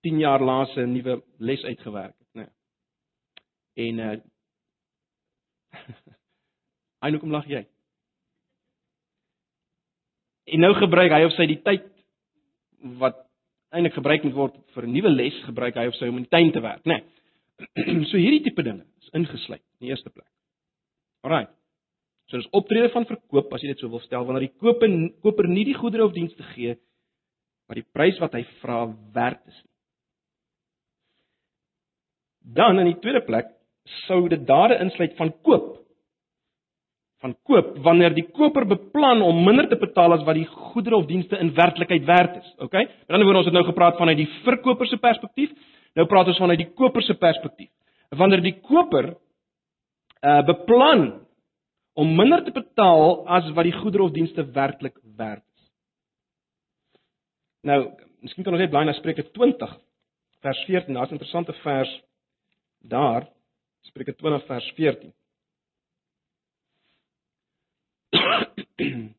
10 0.05 0.19
jaar 0.19 0.41
laas 0.41 0.75
'n 0.75 0.93
nuwe 0.93 1.23
les 1.39 1.63
uitgewerk 1.63 2.15
het, 2.17 2.33
né? 2.33 2.47
Nee. 3.75 3.89
En 3.89 3.99
uh 3.99 4.17
Hy 7.03 7.11
nou 7.13 7.19
kom 7.21 7.33
lag 7.33 7.45
jy. 7.49 7.61
En 10.47 10.63
nou 10.63 10.73
gebruik 10.79 11.11
hy 11.11 11.23
of 11.27 11.35
sy 11.35 11.45
die 11.49 11.59
tyd 11.61 11.85
wat 13.01 13.19
eintlik 13.75 13.97
gebruik 13.97 14.23
moet 14.23 14.37
word 14.37 14.57
vir 14.73 14.87
'n 14.87 14.93
nuwe 14.93 15.11
les, 15.11 15.37
gebruik 15.45 15.75
hy 15.75 15.87
of 15.87 15.95
sy 15.95 16.07
om 16.07 16.17
in 16.17 16.25
tuin 16.25 16.51
te 16.51 16.61
werk, 16.61 16.85
né? 16.85 17.03
Nee. 17.03 18.05
so 18.09 18.17
hierdie 18.17 18.43
tipe 18.43 18.63
dinge 18.63 18.85
is 19.01 19.09
ingesluit 19.13 19.61
in 19.61 19.87
die 19.87 19.89
eerste 19.89 20.09
plek. 20.09 20.29
Alraai. 21.25 21.47
So 22.29 22.37
dis 22.37 22.49
optrede 22.51 22.89
van 22.93 23.05
verkoop 23.05 23.53
as 23.53 23.61
jy 23.63 23.73
dit 23.73 23.79
sou 23.79 23.89
wil 23.89 24.03
stel 24.03 24.25
wanneer 24.25 24.47
die 24.47 24.57
koper 24.59 24.89
koper 25.23 25.47
nie 25.47 25.65
die 25.65 25.77
goedere 25.77 26.05
of 26.05 26.13
dienste 26.13 26.43
gee 26.53 26.75
wat 27.67 27.79
die 27.79 27.87
prys 27.93 28.19
wat 28.19 28.33
hy 28.33 28.43
vra 28.61 28.85
werd 29.13 29.41
is 29.47 29.57
nie. 29.63 29.76
Dan 32.53 32.79
in 32.79 32.91
die 32.91 32.99
tweede 32.99 33.23
plek 33.25 33.49
sou 34.05 34.27
dit 34.31 34.45
dade 34.47 34.79
insluit 34.83 35.15
van 35.19 35.33
koop 35.43 35.77
van 37.23 37.33
koop 37.49 37.77
wanneer 37.81 38.13
die 38.13 38.27
koper 38.29 38.65
beplan 38.69 39.23
om 39.25 39.39
minder 39.45 39.65
te 39.69 39.79
betaal 39.81 40.13
as 40.13 40.25
wat 40.25 40.37
die 40.37 40.45
goedere 40.45 40.99
of 40.99 41.07
dienste 41.09 41.39
in 41.41 41.53
werklikheid 41.55 42.05
werd 42.05 42.35
is. 42.37 42.51
OK? 42.61 42.73
Met 42.73 43.15
ander 43.15 43.25
woorde, 43.25 43.41
ons 43.41 43.49
het 43.49 43.57
nou 43.57 43.65
gepraat 43.65 43.97
vanuit 43.97 44.19
die 44.19 44.29
verkoper 44.45 44.87
se 44.87 44.99
perspektief. 45.01 45.53
Nou 45.97 46.05
praat 46.07 46.29
ons 46.29 46.41
vanuit 46.41 46.61
die 46.61 46.69
koper 46.77 47.01
se 47.01 47.17
perspektief. 47.17 47.71
Wanneer 48.09 48.43
die 48.45 48.59
koper 48.61 49.15
uh 50.27 50.43
beplan 50.45 51.07
om 51.97 52.13
minder 52.15 52.43
te 52.45 52.53
betaal 52.53 53.23
as 53.33 53.49
wat 53.57 53.65
die 53.65 53.75
goedere 53.79 54.05
of 54.05 54.13
dienste 54.13 54.45
werklik 54.53 54.97
werd 55.17 55.41
is. 55.41 55.65
Nou, 57.65 57.79
miskien 58.21 58.45
kan 58.45 58.53
ons 58.53 58.61
net 58.61 58.73
blaai 58.73 58.85
na 58.85 58.93
Spreuke 58.97 59.25
20 59.33 59.73
vers 60.45 60.63
14. 60.69 60.93
Daar's 60.93 61.09
'n 61.09 61.17
interessante 61.17 61.53
vers 61.65 61.91
Daar 62.87 63.27
Spreuke 63.81 64.15
20 64.15 64.45
vers 64.45 64.71
14. 64.75 65.13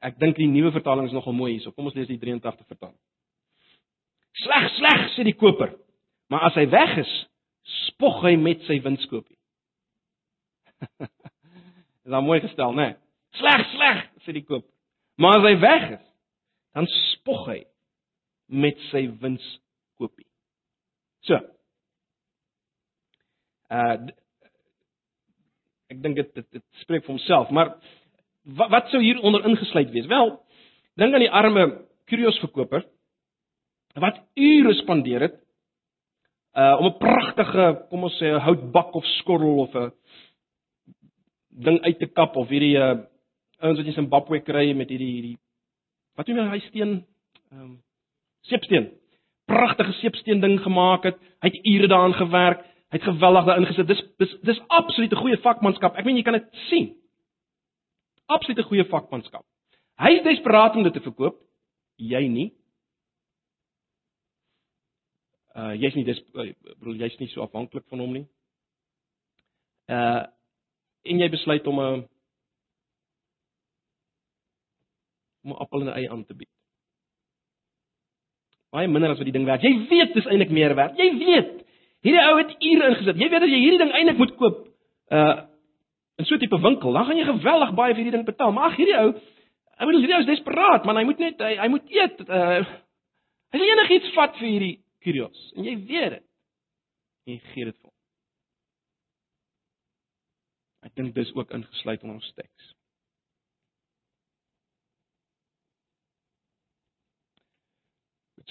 Ek 0.00 0.16
dink 0.16 0.36
die 0.40 0.48
nuwe 0.48 0.72
vertaling 0.72 1.06
is 1.08 1.12
nogal 1.12 1.36
mooi 1.36 1.52
hierso. 1.52 1.72
Kom 1.76 1.90
ons 1.90 1.96
lees 1.98 2.08
die 2.08 2.18
83 2.20 2.64
vertaling. 2.64 2.96
Sleg, 4.40 4.64
sleg 4.78 5.00
sê 5.12 5.22
die 5.28 5.36
koper, 5.36 5.70
maar 6.32 6.42
as 6.48 6.56
hy 6.56 6.64
weg 6.72 6.92
is, 7.02 7.12
spog 7.90 8.22
hy 8.24 8.32
met 8.40 8.64
sy 8.64 8.78
winskoopie. 8.80 9.36
Dis 10.80 12.12
dan 12.14 12.24
mooi 12.24 12.40
gestel, 12.40 12.72
né? 12.72 12.86
Nee? 12.86 12.96
Sleg, 13.36 13.60
sleg 13.74 13.98
sê 14.24 14.32
die 14.38 14.46
koper. 14.46 14.70
Maar 15.20 15.34
as 15.42 15.44
hy 15.50 15.56
weg 15.60 15.84
is, 15.98 16.09
dan 16.74 16.86
spog 16.86 17.46
hy 17.50 17.60
met 18.50 18.78
sy 18.90 19.06
winskoopie. 19.22 20.28
So. 21.26 21.38
Uh 23.70 24.10
ek 25.90 25.98
dink 26.04 26.20
dit 26.20 26.28
dit, 26.38 26.46
dit 26.54 26.64
spreek 26.84 27.02
vir 27.02 27.16
homself, 27.16 27.48
maar 27.50 27.72
wat, 28.46 28.70
wat 28.70 28.92
sou 28.92 29.00
hier 29.02 29.18
onder 29.26 29.42
ingesluit 29.48 29.90
wees? 29.90 30.06
Wel, 30.06 30.36
dink 31.02 31.14
aan 31.14 31.24
die 31.24 31.32
arme 31.34 31.64
kurios 32.10 32.38
verkoper 32.42 32.84
wat 33.98 34.20
ure 34.38 34.74
spandeer 34.78 35.26
het 35.26 35.38
uh 36.54 36.76
om 36.78 36.86
'n 36.86 36.98
pragtige, 36.98 37.66
kom 37.90 38.04
ons 38.04 38.18
sê 38.22 38.30
'n 38.30 38.44
houtbak 38.46 38.94
of 38.94 39.06
skottel 39.18 39.58
of 39.66 39.74
'n 39.74 39.92
ding 41.50 41.82
uit 41.82 41.98
te 41.98 42.06
kap 42.06 42.36
of 42.36 42.48
hierdie 42.48 42.76
uh 42.78 43.02
ouens 43.60 43.78
wat 43.78 43.86
in 43.86 43.92
Zimbabwe 43.92 44.40
kry 44.40 44.72
met 44.72 44.88
hierdie 44.88 45.12
hierdie 45.12 45.38
wat 46.20 46.28
noem 46.28 46.52
hy 46.52 46.60
steen 46.68 46.98
ehm 47.50 47.62
um, 47.64 47.76
seepsteen. 48.48 48.90
Pragtige 49.48 49.92
seepsteen 49.98 50.40
ding 50.40 50.58
gemaak 50.62 51.06
het. 51.08 51.18
Hy 51.42 51.50
het 51.50 51.66
ure 51.66 51.88
daaraan 51.88 52.16
gewerk. 52.18 52.64
Hy 52.90 52.98
het 52.98 53.08
geweldig 53.08 53.46
daarin 53.48 53.68
gesit. 53.68 53.88
Dis 53.88 54.02
dis 54.22 54.34
dis 54.46 54.62
absolute 54.68 55.16
goeie 55.16 55.38
vakmanskap. 55.44 55.96
Ek 55.96 56.04
meen 56.04 56.18
jy 56.20 56.24
kan 56.26 56.38
dit 56.38 56.64
sien. 56.68 56.90
Absolute 58.26 58.66
goeie 58.68 58.84
vakmanskap. 58.90 59.44
Hy 60.00 60.16
is 60.18 60.24
desperaat 60.26 60.76
om 60.76 60.86
dit 60.86 60.94
te 60.96 61.02
verkoop. 61.04 61.40
Jy 61.96 62.22
nie. 62.28 62.48
Uh 65.56 65.72
jy's 65.74 65.96
nie 65.98 66.06
dis 66.06 66.20
uh, 66.34 66.52
bedoel 66.78 67.02
jy's 67.04 67.18
nie 67.20 67.30
so 67.32 67.44
afhanklik 67.46 67.88
van 67.90 68.04
hom 68.04 68.12
nie. 68.18 68.26
Uh 69.88 70.26
en 71.08 71.22
jy 71.22 71.30
besluit 71.32 71.66
om 71.66 71.80
'n 71.80 72.08
om 75.44 75.52
'n 75.52 75.60
appel 75.62 75.80
en 75.80 75.86
'n 75.86 75.96
ei 75.98 76.08
aan 76.08 76.24
te 76.24 76.34
bied. 76.34 76.48
Baie 78.70 78.88
minder 78.88 79.10
as 79.10 79.16
wat 79.18 79.26
die 79.26 79.34
ding 79.34 79.44
werd. 79.44 79.62
Jy 79.62 79.86
weet 79.88 80.14
dis 80.14 80.26
eintlik 80.26 80.50
meer 80.50 80.74
werd. 80.74 80.96
Jy 80.98 81.10
weet. 81.18 81.66
Hierdie 82.06 82.22
ou 82.28 82.36
het 82.38 82.52
ure 82.58 82.88
ingesit. 82.88 83.16
Jy 83.16 83.28
weet 83.28 83.42
as 83.42 83.50
jy 83.50 83.60
hierdie 83.60 83.78
ding 83.82 83.92
eintlik 83.92 84.18
moet 84.18 84.36
koop, 84.36 84.68
uh 85.10 85.46
in 86.20 86.26
so 86.26 86.34
'n 86.34 86.38
tipe 86.38 86.60
winkel, 86.60 86.92
dan 86.92 87.04
gaan 87.04 87.16
jy 87.16 87.24
geweldig 87.24 87.74
baie 87.74 87.94
vir 87.94 88.02
hierdie 88.02 88.16
ding 88.16 88.26
betaal. 88.26 88.52
Maar 88.52 88.64
ag, 88.70 88.76
hierdie 88.76 88.98
ou, 88.98 89.08
ek 89.80 89.86
bedoel 89.86 90.00
hierdie 90.00 90.16
ou 90.16 90.20
is 90.20 90.26
desperaat, 90.26 90.84
man. 90.84 90.96
Hy 90.96 91.04
moet 91.04 91.18
net 91.18 91.40
hy, 91.40 91.56
hy 91.56 91.68
moet 91.68 91.90
eet. 91.90 92.20
Uh 92.28 92.64
hy 93.50 93.58
wil 93.58 93.72
enigiets 93.72 94.12
vat 94.14 94.36
vir 94.36 94.48
hierdie 94.48 94.76
kurios. 95.00 95.52
En 95.56 95.64
jy 95.64 95.76
weet 95.86 96.10
dit. 96.10 96.26
Jy 97.26 97.38
gee 97.52 97.64
dit 97.64 97.76
vir 97.76 97.88
hom. 97.88 97.96
Ek 100.86 100.94
dink 100.94 101.14
dis 101.14 101.32
ook 101.34 101.50
ingesluit 101.56 102.02
in 102.02 102.10
ons 102.10 102.32
teks. 102.36 102.74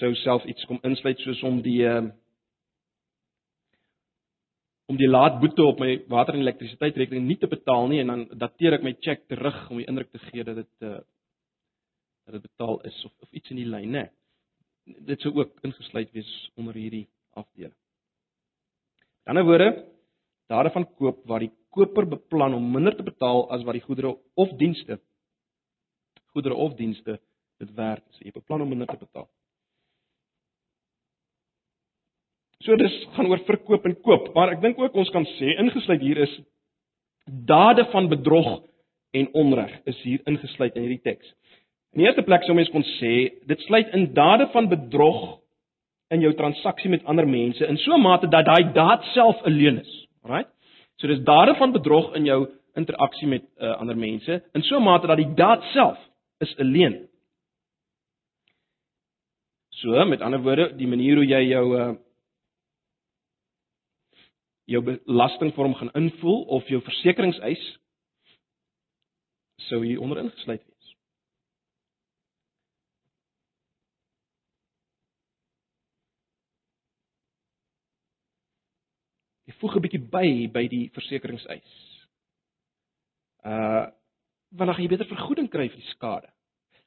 Sou 0.00 0.10
self 0.24 0.44
iets 0.48 0.66
kom 0.68 0.80
insluit 0.86 1.20
soos 1.24 1.42
om 1.46 1.60
die 1.64 1.82
uh, 1.86 2.08
om 4.90 4.98
die 4.98 5.08
laat 5.08 5.38
boete 5.42 5.62
op 5.62 5.78
my 5.78 6.00
water 6.10 6.34
en 6.34 6.42
elektrisiteitsrekening 6.42 7.28
nie 7.28 7.38
te 7.38 7.50
betaal 7.50 7.86
nie 7.90 8.00
en 8.02 8.10
dan 8.10 8.24
dateer 8.40 8.78
ek 8.78 8.86
my 8.86 8.96
cheque 8.98 9.28
terug 9.30 9.60
om 9.70 9.78
die 9.78 9.86
indruk 9.90 10.10
te 10.10 10.22
gee 10.30 10.46
dat 10.46 10.58
dit 10.58 10.88
uh, 10.88 10.98
dat 12.26 12.38
dit 12.38 12.48
betaal 12.48 12.80
is 12.88 12.98
of 13.06 13.12
of 13.22 13.30
iets 13.30 13.52
in 13.54 13.60
die 13.62 13.68
lyn, 13.68 13.94
né? 13.94 14.08
Dit 15.06 15.22
sou 15.22 15.32
ook 15.36 15.62
ingesluit 15.66 16.10
wees 16.16 16.30
onder 16.58 16.74
hierdie 16.74 17.06
afdeling. 17.38 17.76
In 19.26 19.34
'n 19.34 19.36
ander 19.36 19.44
woorde, 19.44 19.70
daarvan 20.48 20.88
koop 20.98 21.22
waar 21.26 21.44
die 21.46 21.52
koper 21.70 22.06
beplan 22.06 22.54
om 22.54 22.72
minder 22.72 22.96
te 22.96 23.06
betaal 23.06 23.50
as 23.50 23.62
wat 23.62 23.78
die 23.78 23.86
goedere 23.86 24.16
of 24.34 24.56
dienste 24.58 24.98
goedere 26.34 26.54
of 26.54 26.74
dienste 26.74 27.20
dit 27.58 27.74
werd 27.74 28.04
is. 28.10 28.18
Jy 28.18 28.32
beplan 28.32 28.62
om 28.62 28.68
minder 28.68 28.86
te 28.86 28.98
betaal. 28.98 29.28
So 32.64 32.76
dis 32.76 32.94
gaan 33.16 33.28
oor 33.30 33.40
verkoop 33.46 33.86
en 33.88 33.96
koop, 34.04 34.32
maar 34.34 34.52
ek 34.52 34.60
dink 34.60 34.80
ook 34.80 34.96
ons 35.00 35.10
kan 35.14 35.24
sê 35.38 35.54
ingesluit 35.62 36.02
hier 36.04 36.20
is 36.26 36.32
dade 37.48 37.86
van 37.92 38.08
bedrog 38.10 38.60
en 39.16 39.28
onreg 39.42 39.72
is 39.90 39.98
hier 40.04 40.20
ingesluit 40.28 40.76
in 40.76 40.84
hierdie 40.84 41.04
teks. 41.04 41.26
In 41.94 42.02
die 42.02 42.08
eerste 42.08 42.24
plek 42.26 42.44
sou 42.44 42.54
mens 42.54 42.70
kon 42.74 42.84
sê 42.98 43.14
dit 43.48 43.66
sluit 43.66 43.88
in 43.96 44.10
dade 44.14 44.50
van 44.52 44.68
bedrog 44.70 45.38
in 46.14 46.24
jou 46.24 46.32
transaksie 46.36 46.90
met 46.92 47.06
ander 47.08 47.26
mense 47.26 47.64
in 47.66 47.78
so 47.78 47.96
'n 47.96 48.02
mate 48.02 48.28
dat 48.28 48.46
daai 48.46 48.72
daad 48.74 49.04
self 49.14 49.36
'n 49.46 49.56
leuen 49.56 49.80
is. 49.80 49.92
Alraai? 50.24 50.44
So 50.98 51.06
dis 51.06 51.24
dade 51.24 51.54
van 51.54 51.72
bedrog 51.72 52.14
in 52.14 52.24
jou 52.24 52.46
interaksie 52.76 53.28
met 53.28 53.42
uh, 53.58 53.80
ander 53.80 53.96
mense 53.96 54.42
in 54.54 54.62
so 54.62 54.76
'n 54.76 54.84
mate 54.84 55.06
dat 55.06 55.16
die 55.16 55.34
daad 55.34 55.62
self 55.72 55.98
is 56.40 56.54
'n 56.58 56.64
leuen. 56.64 57.10
So, 59.80 60.04
met 60.04 60.20
ander 60.20 60.42
woorde, 60.42 60.76
die 60.76 60.86
manier 60.86 61.16
hoe 61.16 61.26
jy 61.26 61.40
jou 61.54 61.66
uh, 61.78 61.94
jou 64.70 64.82
belastingvorm 64.86 65.74
gaan 65.74 65.92
invul 65.98 66.44
of 66.56 66.68
jou 66.70 66.80
versekeringseis 66.86 67.62
sou 69.66 69.82
hier 69.84 70.00
onder 70.00 70.22
ingesluit 70.22 70.62
wees. 70.66 70.90
Ek 79.50 79.58
voeg 79.58 79.76
'n 79.76 79.84
bietjie 79.86 80.04
by 80.16 80.28
by 80.54 80.66
die 80.68 80.86
versekeringseis. 80.94 81.72
Uh 83.44 83.90
want 84.50 84.66
dan 84.66 84.74
gaan 84.74 84.82
jy 84.82 84.90
beter 84.90 85.06
vergoeding 85.06 85.48
kry 85.50 85.68
vir 85.68 85.78
die 85.78 85.92
skade. 85.94 86.26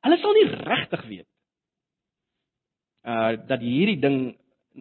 Hulle 0.04 0.18
sal 0.20 0.34
nie 0.36 0.48
regtig 0.52 1.06
weet 1.08 1.30
uh 3.04 3.36
dat 3.48 3.60
hierdie 3.60 4.00
ding 4.00 4.18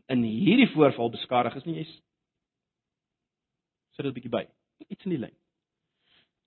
in 0.09 0.23
hierdie 0.23 0.71
voorval 0.75 1.11
beskadig 1.11 1.57
is 1.57 1.65
nie. 1.67 1.83
Jy's 1.83 1.95
sit 3.93 4.05
dit 4.05 4.13
'n 4.13 4.15
bietjie 4.15 4.31
by. 4.31 4.47
Iets 4.89 5.05
in 5.05 5.11
die 5.11 5.19
lyn. 5.19 5.37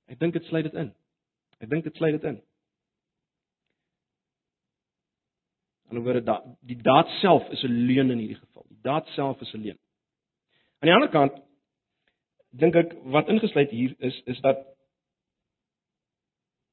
Ek 0.07 0.19
dink 0.19 0.33
dit 0.33 0.43
sluit 0.45 0.63
dit 0.63 0.73
in. 0.73 0.93
Ek 1.59 1.69
dink 1.69 1.83
dit 1.83 1.95
sluit 1.95 2.13
dit 2.13 2.23
in. 2.23 2.41
Aan 5.89 5.99
die 5.99 6.03
woorde 6.05 6.23
da 6.25 6.41
die 6.61 6.81
daad 6.81 7.09
self 7.21 7.47
is 7.49 7.63
'n 7.63 7.85
leuen 7.87 8.11
in 8.11 8.19
hierdie 8.19 8.39
geval. 8.39 8.65
Die 8.69 8.81
daad 8.81 9.07
self 9.15 9.41
is 9.41 9.53
'n 9.53 9.61
leuen. 9.61 9.79
Aan 10.79 10.89
die 10.89 10.93
ander 10.93 11.09
kant 11.09 11.41
dink 12.49 12.75
ek 12.75 12.93
wat 13.03 13.27
ingesluit 13.27 13.69
hier 13.69 13.95
is 13.99 14.21
is 14.25 14.39
dat 14.41 14.65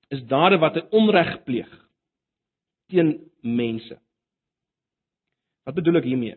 is 0.09 0.25
dade 0.27 0.59
wat 0.59 0.77
'n 0.77 0.89
onreg 0.91 1.45
pleeg 1.45 1.71
teen 2.89 3.31
mense. 3.41 3.99
Wat 5.65 5.75
bedoel 5.75 5.97
ek 5.97 6.05
hiermee? 6.05 6.37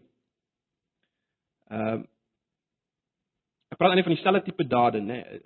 Ehm 1.70 2.00
uh, 2.00 2.04
Ek 3.76 3.80
praat 3.82 3.92
eintlik 3.92 4.08
van 4.08 4.16
dieselfde 4.16 4.46
tipe 4.46 4.64
dade, 4.72 5.02
né? 5.04 5.18
Nee. 5.20 5.40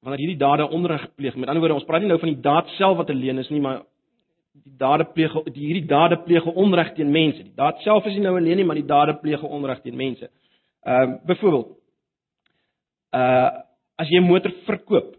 Wanneer 0.00 0.22
hierdie 0.22 0.40
dade 0.40 0.64
onreg 0.72 1.02
pleeg, 1.14 1.34
met 1.36 1.50
ander 1.50 1.60
woorde, 1.60 1.76
ons 1.76 1.84
praat 1.86 2.00
nie 2.00 2.08
nou 2.08 2.16
van 2.18 2.30
die 2.32 2.40
daad 2.42 2.70
self 2.78 2.96
wat 2.96 3.10
alleen 3.12 3.38
is 3.38 3.50
nie, 3.52 3.60
maar 3.60 3.82
die 4.56 4.72
dade 4.80 5.04
pleeg 5.12 5.36
die 5.52 5.66
hierdie 5.66 5.84
dade 5.90 6.16
pleeg 6.24 6.48
onreg 6.48 6.94
teen 6.96 7.12
mense. 7.12 7.44
Die 7.44 7.54
daad 7.60 7.84
self 7.84 8.08
is 8.08 8.16
nie 8.16 8.24
nou 8.24 8.32
alleen 8.38 8.56
nie, 8.56 8.64
maar 8.64 8.80
die 8.80 8.88
dade 8.88 9.18
pleeg 9.20 9.44
onreg 9.44 9.82
teen 9.84 10.00
mense. 10.00 10.30
Ehm 10.88 11.12
uh, 11.12 11.20
byvoorbeeld 11.28 11.76
uh 13.20 13.50
as 14.00 14.08
jy 14.08 14.18
'n 14.18 14.26
motor 14.32 14.50
verkoop 14.66 15.12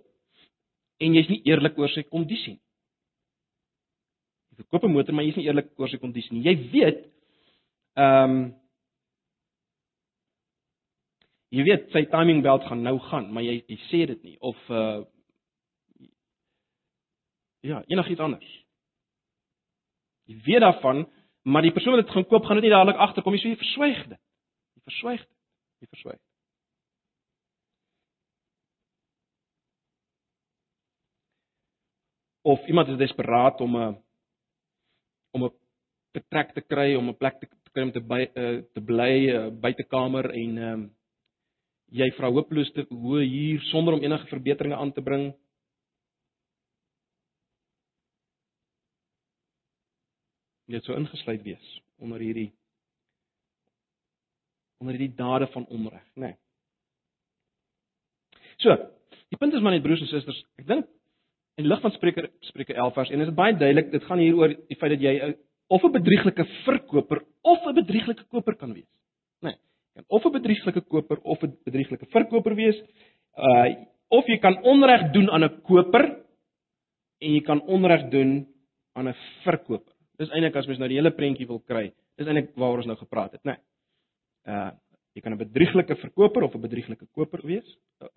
en 1.00 1.14
jy's 1.14 1.30
nie 1.30 1.42
eerlik 1.46 1.78
oor 1.78 1.90
sy 1.94 2.04
kondisie 2.04 2.58
nie. 2.58 2.62
Jy 4.50 4.66
verkoop 4.66 4.90
'n 4.90 4.94
motor, 4.98 5.14
maar 5.14 5.24
jy's 5.30 5.38
nie 5.38 5.46
eerlik 5.46 5.70
oor 5.78 5.90
sy 5.90 6.02
kondisie 6.02 6.34
nie. 6.34 6.44
Jy 6.50 6.56
weet 6.74 7.00
ehm 7.94 8.42
um, 8.42 8.54
jy 11.54 11.64
weet 11.68 11.90
sy 11.94 12.06
timing 12.10 12.42
belt 12.46 12.66
gaan 12.66 12.82
nou 12.86 12.98
gaan, 13.10 13.30
maar 13.34 13.46
jy 13.46 13.60
jy 13.70 13.78
sê 13.90 14.06
dit 14.10 14.24
nie 14.26 14.38
of 14.42 14.58
uh 14.70 15.04
ja, 17.64 17.80
enigiets 17.88 18.20
anders. 18.20 18.50
Jy 20.28 20.36
weet 20.44 20.64
daarvan, 20.66 21.06
maar 21.48 21.64
die 21.64 21.72
persoon 21.72 21.96
wat 21.96 22.04
dit 22.04 22.14
gaan 22.16 22.26
koop 22.28 22.44
gaan 22.46 22.60
dit 22.60 22.68
nie 22.68 22.74
dadelik 22.74 23.00
agterkom 23.00 23.36
nie, 23.36 23.40
so 23.40 23.52
jy 23.52 23.60
verswyg 23.62 24.02
dit. 24.10 24.20
Jy 24.76 24.84
verswyg 24.90 25.22
dit. 25.24 25.38
Jy 25.84 25.90
verswyg. 25.94 26.20
Of 32.44 32.66
iemand 32.68 32.92
is 32.92 33.00
desperaat 33.00 33.62
om 33.64 33.78
'n 33.78 33.96
om 35.32 35.46
'n 35.46 35.54
betrek 36.14 36.54
te 36.54 36.62
kry, 36.62 36.96
om 36.96 37.08
'n 37.10 37.18
plek 37.18 37.40
te 37.40 37.48
kry 37.72 37.84
om 37.84 37.92
te 37.92 38.02
by 38.02 38.22
uh, 38.36 38.62
te 38.74 38.82
bly 38.82 39.16
uh, 39.32 39.48
buitekamer 39.50 40.30
en 40.32 40.58
um, 40.58 40.84
jy 41.94 42.10
vra 42.18 42.32
hopeloos 42.34 42.72
te 42.74 42.86
hoe 42.90 43.22
hier 43.22 43.62
sonder 43.70 43.94
om 43.94 44.04
enige 44.04 44.30
verbeteringe 44.32 44.78
aan 44.78 44.92
te 44.94 45.02
bring. 45.06 45.28
Dit 50.74 50.86
sou 50.88 50.98
ingesluit 50.98 51.44
wees 51.46 51.74
onder 52.02 52.24
hierdie 52.24 52.50
onder 54.82 54.98
hierdie 54.98 55.16
dade 55.16 55.48
van 55.54 55.68
onreg, 55.72 56.04
né? 56.16 56.34
Nee. 56.34 56.36
So, 58.60 58.74
die 59.32 59.40
punt 59.40 59.54
is 59.54 59.62
maar 59.64 59.76
net 59.76 59.84
broers 59.86 60.02
en 60.04 60.10
susters, 60.12 60.42
ek 60.60 60.68
dink 60.68 60.90
in 61.62 61.70
lig 61.70 61.82
van 61.84 61.94
Spreuke 61.94 62.26
Spreuke 62.50 62.74
11 62.74 62.98
vers 62.98 63.14
1 63.14 63.24
is 63.24 63.30
dit 63.30 63.38
baie 63.38 63.54
duidelik, 63.54 63.92
dit 63.94 64.10
gaan 64.10 64.22
hier 64.24 64.40
oor 64.40 64.56
die 64.56 64.80
feit 64.82 64.96
dat 64.96 65.06
jy 65.06 65.14
of 65.70 65.84
'n 65.84 65.94
bedrieglike 65.94 66.46
verkoper 66.66 67.24
of 67.42 67.68
'n 67.68 67.76
bedrieglike 67.78 68.26
koper 68.34 68.56
kan 68.56 68.74
wees. 68.74 68.90
Kan 69.94 70.06
of 70.08 70.26
'n 70.26 70.32
bedrieglike 70.32 70.82
koper 70.82 71.20
of 71.24 71.44
'n 71.44 71.58
bedrieglike 71.66 72.06
verkoper 72.06 72.56
wees. 72.56 72.78
Uh 73.38 73.86
of 74.14 74.28
jy 74.28 74.38
kan 74.38 74.62
onreg 74.64 75.12
doen 75.12 75.30
aan 75.30 75.44
'n 75.44 75.62
koper 75.62 76.06
en 77.20 77.34
jy 77.34 77.42
kan 77.42 77.62
onreg 77.62 78.10
doen 78.10 78.48
aan 78.94 79.08
'n 79.08 79.16
verkoper. 79.44 79.94
Dis 80.18 80.30
eintlik 80.30 80.56
as 80.56 80.68
mens 80.68 80.80
nou 80.80 80.88
die 80.88 80.98
hele 80.98 81.12
prentjie 81.12 81.48
wil 81.48 81.60
kry, 81.60 81.94
dis 82.18 82.28
eintlik 82.28 82.56
waaroor 82.56 82.78
ons 82.78 82.86
nou 82.86 82.98
gepraat 82.98 83.32
het, 83.32 83.44
né? 83.44 83.58
Nee. 84.46 84.56
Uh 84.56 84.72
jy 85.14 85.22
kan 85.22 85.34
'n 85.34 85.38
bedrieglike 85.38 85.96
verkoper 85.96 86.44
of 86.44 86.56
'n 86.56 86.62
bedrieglike 86.62 87.06
koper 87.14 87.42
wees. 87.46 87.78
Uh, 88.02 88.08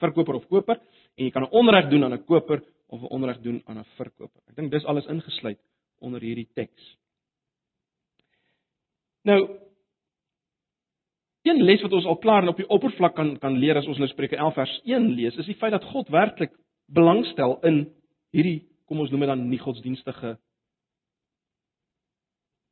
verkoper 0.00 0.34
of 0.34 0.48
koper 0.48 0.80
en 1.16 1.24
jy 1.24 1.30
kan 1.30 1.50
onreg 1.50 1.90
doen 1.90 2.04
aan 2.04 2.12
'n 2.12 2.24
koper 2.24 2.62
of 2.88 3.02
'n 3.02 3.12
onreg 3.16 3.40
doen 3.40 3.62
aan 3.66 3.78
'n 3.78 3.84
verkoper. 3.96 4.42
Ek 4.48 4.56
dink 4.56 4.70
dis 4.70 4.84
alles 4.84 5.06
ingesluit 5.06 5.60
onder 6.00 6.20
hierdie 6.20 6.48
teks. 6.54 6.96
Nou 9.24 9.67
Een 11.46 11.62
les 11.62 11.82
wat 11.82 11.92
ons 11.92 12.06
al 12.06 12.18
klaar 12.22 12.42
en 12.42 12.52
op 12.52 12.58
die 12.58 12.68
oppervlak 12.68 13.14
kan 13.14 13.36
kan 13.38 13.58
leer 13.58 13.78
as 13.78 13.86
ons 13.86 13.98
nou 13.98 14.08
Spreuke 14.10 14.36
11 14.36 14.54
vers 14.54 14.80
1 14.84 15.06
lees, 15.14 15.36
is 15.38 15.46
die 15.46 15.56
feit 15.60 15.72
dat 15.72 15.86
God 15.92 16.10
werklik 16.10 16.52
belangstel 16.92 17.58
in 17.68 17.84
hierdie, 18.34 18.66
kom 18.88 19.00
ons 19.00 19.10
noem 19.12 19.24
dit 19.24 19.30
dan 19.30 19.46
nie 19.48 19.60
godsdienstige 19.60 20.36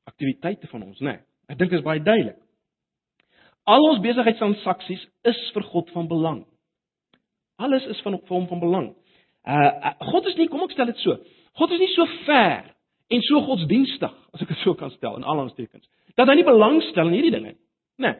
aktiwiteite 0.06 0.68
van 0.70 0.82
ons, 0.82 1.00
né? 1.00 1.16
Nee. 1.16 1.22
Ek 1.52 1.58
dink 1.60 1.70
dit 1.70 1.78
is 1.78 1.86
baie 1.86 2.02
duidelik. 2.02 2.38
Al 3.66 3.82
ons 3.86 4.02
besigheidstransaksies 4.02 5.02
is 5.30 5.40
vir 5.54 5.66
God 5.72 5.90
van 5.94 6.08
belang. 6.10 6.44
Alles 7.62 7.86
is 7.90 8.00
van 8.04 8.18
hom 8.18 8.46
van 8.50 8.62
belang. 8.62 8.88
Uh 9.46 9.94
God 10.10 10.26
is 10.30 10.36
nie, 10.38 10.48
kom 10.50 10.64
ek 10.66 10.74
stel 10.74 10.90
dit 10.90 11.02
so. 11.02 11.16
God 11.58 11.74
is 11.74 11.82
nie 11.82 11.92
so 11.94 12.06
ver 12.26 12.72
en 13.14 13.22
so 13.22 13.40
godsdienstig, 13.46 14.14
as 14.34 14.42
ek 14.42 14.50
dit 14.50 14.62
so 14.64 14.74
kan 14.74 14.90
stel 14.94 15.18
in 15.18 15.26
al 15.26 15.44
ons 15.44 15.54
tekens, 15.54 15.86
dat 16.18 16.26
hy 16.28 16.40
nie 16.40 16.46
belangstel 16.46 17.06
in 17.10 17.18
hierdie 17.18 17.34
dinge 17.34 17.52
nie. 17.54 17.60
Nee. 18.02 18.16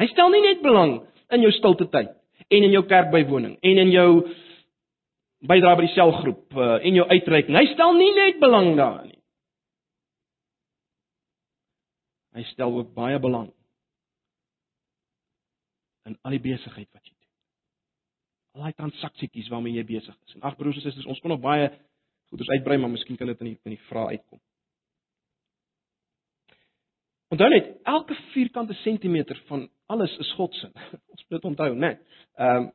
Hy 0.00 0.08
stel 0.12 0.32
nie 0.32 0.44
net 0.44 0.62
belang 0.64 0.98
in 1.32 1.44
jou 1.44 1.52
stilte 1.56 1.88
tyd 1.92 2.12
en 2.46 2.66
in 2.68 2.74
jou 2.74 2.84
kerkbywoning 2.86 3.56
en 3.62 3.82
in 3.82 3.92
jou 3.94 4.10
bydra 5.46 5.74
by 5.76 5.86
die 5.86 5.94
selgroep 5.94 6.56
uh, 6.56 6.76
en 6.80 6.98
jou 6.98 7.06
uitreiking. 7.10 7.56
Hy 7.56 7.66
stel 7.72 7.96
nie 7.98 8.12
net 8.16 8.40
belang 8.42 8.74
daarin 8.78 9.12
nie. 9.12 9.22
Hy 12.36 12.44
stel 12.52 12.74
ook 12.76 12.92
baie 12.96 13.18
belang 13.22 13.48
in 16.06 16.18
al 16.22 16.36
die 16.36 16.42
besigheid 16.44 16.88
wat 16.92 17.02
jy 17.02 17.14
doen. 17.14 17.32
Al 18.56 18.68
die 18.68 18.78
transaksietjies 18.78 19.48
waarmee 19.52 19.78
jy 19.78 19.86
besig 19.88 20.14
is. 20.14 20.36
En 20.36 20.44
ag 20.46 20.58
broers 20.58 20.76
en 20.78 20.84
susters, 20.84 21.08
ons 21.08 21.22
kon 21.24 21.32
nog 21.32 21.42
baie 21.44 21.70
goeders 22.30 22.52
uitbrei, 22.52 22.76
maar 22.78 22.92
miskien 22.92 23.16
kan 23.18 23.30
dit 23.30 23.40
in 23.42 23.52
die 23.52 23.58
in 23.64 23.74
die 23.74 23.84
vrae 23.88 24.16
uitkom. 24.16 24.40
Onthou 27.34 27.48
net, 27.50 27.72
elke 27.82 28.14
vierkante 28.32 28.74
sentimeter 28.82 29.42
van 29.46 29.68
alles 29.86 30.16
is 30.22 30.32
God 30.38 30.54
se. 30.54 30.70
Ons 31.12 31.24
moet 31.26 31.38
dit 31.38 31.48
onthou, 31.52 31.74
né? 31.74 31.96
Ehm 32.34 32.66
um, 32.66 32.72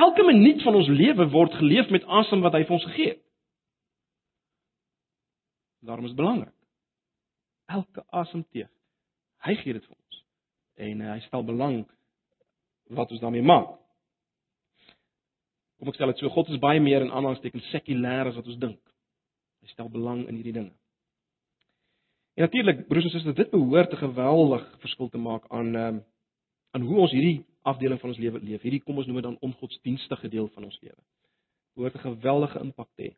elke 0.00 0.22
minuut 0.24 0.62
van 0.62 0.74
ons 0.74 0.86
lewe 0.88 1.26
word 1.28 1.52
geleef 1.60 1.90
met 1.92 2.04
asem 2.08 2.40
wat 2.40 2.54
hy 2.56 2.62
vir 2.64 2.72
ons 2.72 2.84
gegee 2.88 3.08
het. 3.10 3.18
Daarom 5.84 6.06
is 6.08 6.14
dit 6.14 6.20
belangrik 6.22 6.54
elke 7.70 8.04
asemteug. 8.10 8.70
Hy 9.46 9.54
gee 9.62 9.76
dit 9.76 9.84
vir 9.84 9.96
ons. 9.96 10.22
En 10.86 11.02
uh, 11.04 11.12
hy 11.12 11.20
stel 11.26 11.44
belang 11.46 11.76
wat 12.96 13.12
ons 13.14 13.22
daarmee 13.22 13.46
maak. 13.46 13.76
Kom 15.80 15.92
ek 15.92 15.96
stel 15.96 16.12
dit 16.12 16.20
so, 16.20 16.32
God 16.34 16.50
is 16.52 16.60
baie 16.60 16.80
meer 16.82 17.04
in 17.04 17.12
aanhalingstekens 17.12 17.70
sekulêr 17.72 18.28
as 18.28 18.36
wat 18.36 18.48
ons 18.50 18.58
dink. 18.60 18.80
Hy 19.64 19.70
stel 19.72 19.92
belang 19.92 20.26
in 20.26 20.40
hierdie 20.40 20.56
dinge. 20.56 20.74
En 22.40 22.46
natuurlik, 22.46 22.86
broers 22.88 23.04
en 23.04 23.10
susters, 23.10 23.36
dit 23.36 23.50
behoort 23.50 23.92
'n 23.92 23.96
geweldig 23.96 24.62
verskil 24.80 25.08
te 25.08 25.18
maak 25.18 25.44
aan 25.48 25.74
um, 25.74 26.04
aan 26.70 26.82
hoe 26.82 26.98
ons 26.98 27.12
hierdie 27.12 27.44
afdeling 27.62 28.00
van 28.00 28.08
ons 28.08 28.18
lewe 28.18 28.40
leef. 28.40 28.62
Hierdie 28.62 28.80
kom 28.82 28.96
ons 28.96 29.06
noem 29.06 29.20
dit 29.20 29.24
dan 29.24 29.36
ongodsdienstige 29.40 30.28
deel 30.28 30.48
van 30.54 30.64
ons 30.64 30.80
lewe. 30.80 31.02
Behoort 31.74 31.94
'n 31.94 32.08
geweldige 32.08 32.60
impak 32.60 32.88
te 32.94 33.02
hê 33.02 33.12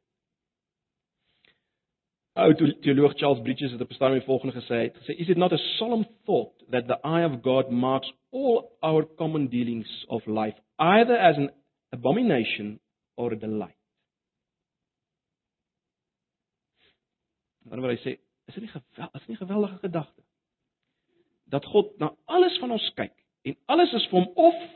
ou 2.33 2.55
teoloog 2.81 3.13
Charles 3.21 3.43
Bridges 3.45 3.73
het 3.73 3.81
op 3.81 3.91
'n 3.91 3.95
stadium 3.95 4.19
die 4.19 4.27
volgende 4.27 4.55
gesê 4.61 4.77
het 4.83 4.97
gesê 4.97 5.13
is 5.19 5.29
it 5.29 5.37
not 5.37 5.53
a 5.53 5.57
solemn 5.57 6.07
thought 6.25 6.65
that 6.71 6.87
the 6.87 6.99
eye 7.03 7.25
of 7.25 7.43
God 7.43 7.71
marks 7.71 8.13
all 8.31 8.71
our 8.81 9.15
common 9.17 9.49
dealings 9.49 10.05
of 10.09 10.27
life 10.27 10.59
either 10.77 11.19
as 11.19 11.37
an 11.37 11.51
abomination 11.91 12.81
or 13.15 13.33
a 13.33 13.37
delight 13.37 13.77
Dan 17.65 17.81
wil 17.81 17.91
hy 17.91 18.01
sê 18.03 18.19
is 18.49 18.55
dit 18.55 18.63
nie 18.65 18.73
geweldig 18.73 19.21
is 19.21 19.29
nie 19.29 19.37
geweldige 19.37 19.79
gedagte 19.79 20.23
dat 21.53 21.65
God 21.65 21.99
na 21.99 22.13
alles 22.25 22.59
van 22.59 22.71
ons 22.71 22.91
kyk 22.95 23.15
en 23.43 23.57
alles 23.67 23.93
is 23.93 24.09
vir 24.11 24.21
hom 24.21 24.49
of 24.49 24.67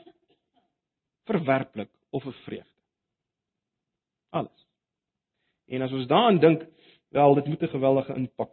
verwerplik 1.31 1.91
of 2.11 2.27
'n 2.27 2.39
vreugde 2.45 2.81
alles 4.31 4.67
en 5.67 5.83
as 5.83 5.93
ons 5.93 6.07
daaraan 6.07 6.41
dink 6.41 6.67
Wel, 7.17 7.35
dit 7.35 7.47
moet 7.47 7.63
'n 7.63 7.69
geweldige 7.69 8.15
impak 8.15 8.51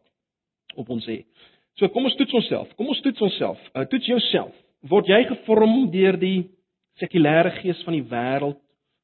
op 0.76 0.90
ons 0.90 1.06
hê. 1.06 1.26
So 1.74 1.90
kom 1.90 2.04
ons 2.04 2.16
toets 2.16 2.34
onsself. 2.34 2.76
Kom 2.76 2.88
ons 2.88 3.02
toets 3.02 3.22
onsself. 3.22 3.60
Uh, 3.74 3.82
toets 3.82 4.06
jouself. 4.06 4.56
Word 4.80 5.08
jy 5.08 5.24
gevorm 5.24 5.92
deur 5.92 6.18
die 6.20 6.50
sekulêre 6.94 7.52
gees 7.52 7.84
van 7.84 7.94
die 7.94 8.08
wêreld 8.10 8.60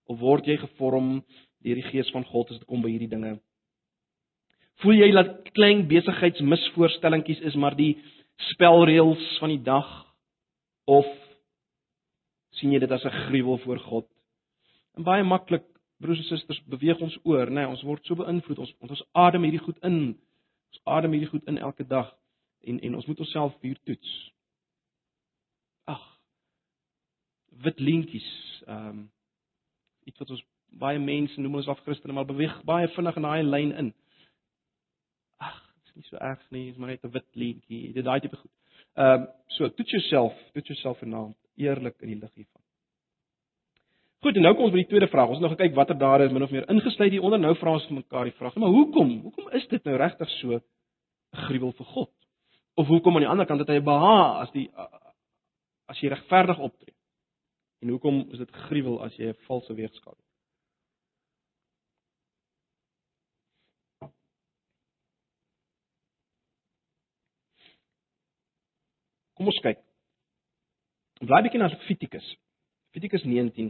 of 0.06 0.20
word 0.20 0.46
jy 0.46 0.58
gevorm 0.58 1.26
deur 1.60 1.76
die 1.76 1.90
gees 1.92 2.10
van 2.12 2.26
God 2.26 2.52
as 2.52 2.58
dit 2.58 2.68
kom 2.68 2.82
by 2.82 2.90
hierdie 2.90 3.10
dinge? 3.10 3.40
Voel 4.80 5.02
jy 5.02 5.10
dat 5.12 5.50
klein 5.58 5.88
besigheidsmisvoorstellingkies 5.92 7.42
is 7.52 7.56
maar 7.60 7.76
die 7.76 7.98
spelreëls 8.54 9.26
van 9.42 9.52
die 9.52 9.64
dag 9.64 9.90
of 10.88 11.08
sien 12.60 12.72
jy 12.72 12.80
dit 12.80 12.92
as 12.92 13.04
'n 13.04 13.20
gruwel 13.28 13.58
voor 13.66 13.80
God? 13.80 14.08
En 14.96 15.04
baie 15.04 15.24
maklik 15.24 15.66
broers 16.00 16.20
en 16.20 16.24
susters, 16.24 16.62
beweeg 16.66 17.00
ons 17.00 17.18
oor, 17.24 17.48
nê, 17.48 17.62
nee, 17.62 17.68
ons 17.68 17.84
word 17.84 18.06
so 18.06 18.16
beïnvloed. 18.16 18.60
Ons 18.60 18.74
ons 18.80 19.04
adem 19.12 19.44
hierdie 19.44 19.64
goed 19.64 19.78
in. 19.84 20.18
Ons 20.72 20.82
adem 20.84 21.12
hierdie 21.12 21.30
goed 21.30 21.48
in 21.48 21.58
elke 21.58 21.84
dag 21.88 22.16
en 22.64 22.80
en 22.80 22.96
ons 22.96 23.06
moet 23.06 23.20
onsself 23.20 23.56
hier 23.62 23.80
toets. 23.84 24.32
Ag. 25.84 26.04
Wit 27.64 27.80
lintjies, 27.80 28.30
ehm 28.68 28.88
um, 28.90 29.12
iets 30.08 30.20
wat 30.20 30.30
ons 30.30 30.44
baie 30.80 31.00
mense 31.00 31.42
noem 31.42 31.56
ons 31.56 31.68
af 31.68 31.82
Christene, 31.86 32.14
maar 32.14 32.26
beweeg 32.30 32.64
baie 32.66 32.88
vinnig 32.88 33.16
in 33.16 33.28
daai 33.28 33.44
lyn 33.44 33.72
in. 33.84 33.94
Nie 36.00 36.08
so 36.08 36.20
erg 36.24 36.44
nie, 36.56 36.70
is 36.72 36.78
maar 36.80 36.94
net 36.94 37.04
'n 37.04 37.12
wit 37.12 37.28
lintjie. 37.36 37.94
Dit 37.94 38.06
daai 38.06 38.22
tipe 38.24 38.38
goed. 38.40 38.52
Ehm 38.96 39.22
um, 39.22 39.28
so 39.48 39.68
toets 39.70 39.92
jouself, 39.92 40.34
toets 40.54 40.72
jouself 40.72 41.00
vanaand 41.00 41.36
eerlik 41.58 41.98
in 42.00 42.14
die 42.14 42.20
lig 42.20 42.32
hiervan. 42.34 42.62
Goed, 44.24 44.36
en 44.36 44.42
nou 44.42 44.54
kom 44.56 44.66
ons 44.68 44.74
by 44.76 44.82
die 44.82 44.88
tweede 44.92 45.08
vraag. 45.12 45.34
Ons 45.34 45.42
nou 45.44 45.50
gekyk 45.52 45.76
watter 45.76 45.98
dade 46.00 46.26
is 46.28 46.32
min 46.36 46.44
of 46.44 46.52
meer 46.52 46.70
ingesluit 46.72 47.12
hier 47.12 47.24
onder. 47.24 47.40
Nou 47.40 47.52
vra 47.56 47.74
ons 47.76 47.88
vir 47.88 47.98
mekaar 48.00 48.30
die 48.30 48.36
vraag: 48.38 48.56
"Maar 48.56 48.74
hoekom? 48.78 49.12
Hoekom 49.26 49.50
is 49.60 49.68
dit 49.68 49.84
nou 49.84 49.98
regtig 49.98 50.30
so 50.30 50.56
'n 50.56 50.64
gruwel 51.48 51.72
vir 51.72 51.86
God? 51.86 52.14
Of 52.76 52.88
hoekom 52.88 53.16
aan 53.16 53.26
die 53.26 53.32
ander 53.32 53.46
kant 53.46 53.60
het 53.60 53.70
hy 53.70 53.80
beha 53.80 54.40
as 54.42 54.52
die 54.52 54.70
as 55.88 56.00
jy 56.00 56.10
regverdig 56.10 56.60
optree? 56.60 56.96
En 57.82 57.90
hoekom 57.90 58.28
is 58.32 58.38
dit 58.38 58.52
gruwel 58.52 59.04
as 59.04 59.16
jy 59.18 59.28
'n 59.30 59.38
valse 59.48 59.74
weegskaal 59.74 60.16
het?" 60.16 60.29
Kom 69.40 69.48
ons 69.48 69.60
kyk. 69.64 69.78
Bly 71.24 71.38
bietjie 71.46 71.60
na 71.62 71.70
Levitikus. 71.72 72.26
Levitikus 72.92 73.24
19 73.24 73.70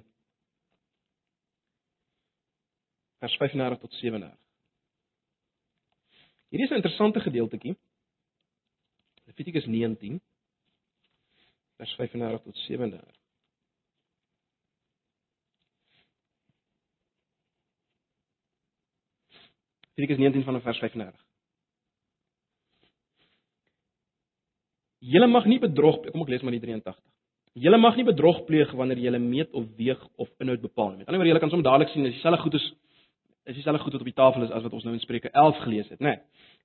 vers 3.22 3.36
35 3.38 3.78
tot 3.84 3.94
37. 4.00 4.32
Hierdie 6.50 6.66
is 6.66 6.72
'n 6.74 6.82
interessante 6.82 7.22
gedeeltetjie. 7.22 7.76
Levitikus 9.30 9.70
19 9.70 10.18
vers 11.78 11.96
35 12.02 12.42
tot 12.44 12.58
37. 12.66 13.16
Levitikus 19.94 20.18
19 20.18 20.44
van 20.44 20.62
vers 20.62 20.80
35. 20.80 21.29
Julle 25.00 25.28
mag 25.28 25.46
nie 25.48 25.60
bedrog, 25.60 26.02
kom 26.12 26.26
ek 26.26 26.34
lees 26.34 26.44
maar 26.44 26.56
die 26.56 26.64
83. 26.64 26.98
Julle 27.60 27.80
mag 27.80 27.96
nie 27.98 28.06
bedrog 28.08 28.44
pleeg 28.48 28.72
wanneer 28.78 29.00
julle 29.00 29.20
meet 29.20 29.54
of 29.58 29.66
weeg 29.80 30.00
of 30.20 30.30
inhoud 30.44 30.62
bepaal 30.62 30.92
nie. 30.92 31.00
Met 31.00 31.08
ander 31.08 31.22
woorde, 31.22 31.32
julle 31.32 31.44
kan 31.44 31.52
soms 31.54 31.66
dadelik 31.66 31.92
sien 31.94 32.06
as 32.06 32.16
dieselfde 32.16 32.42
goed 32.44 32.60
is 32.60 32.68
is 33.50 33.56
dieselfde 33.56 33.82
goed 33.82 33.96
wat 33.96 34.04
op 34.04 34.10
die 34.10 34.14
tafel 34.14 34.44
is 34.46 34.52
as 34.54 34.62
wat 34.62 34.74
ons 34.78 34.84
nou 34.86 34.94
in 34.94 35.02
Spreuke 35.02 35.32
11 35.32 35.62
gelees 35.64 35.88
het, 35.90 36.00
né? 36.00 36.12
Nee. 36.12 36.20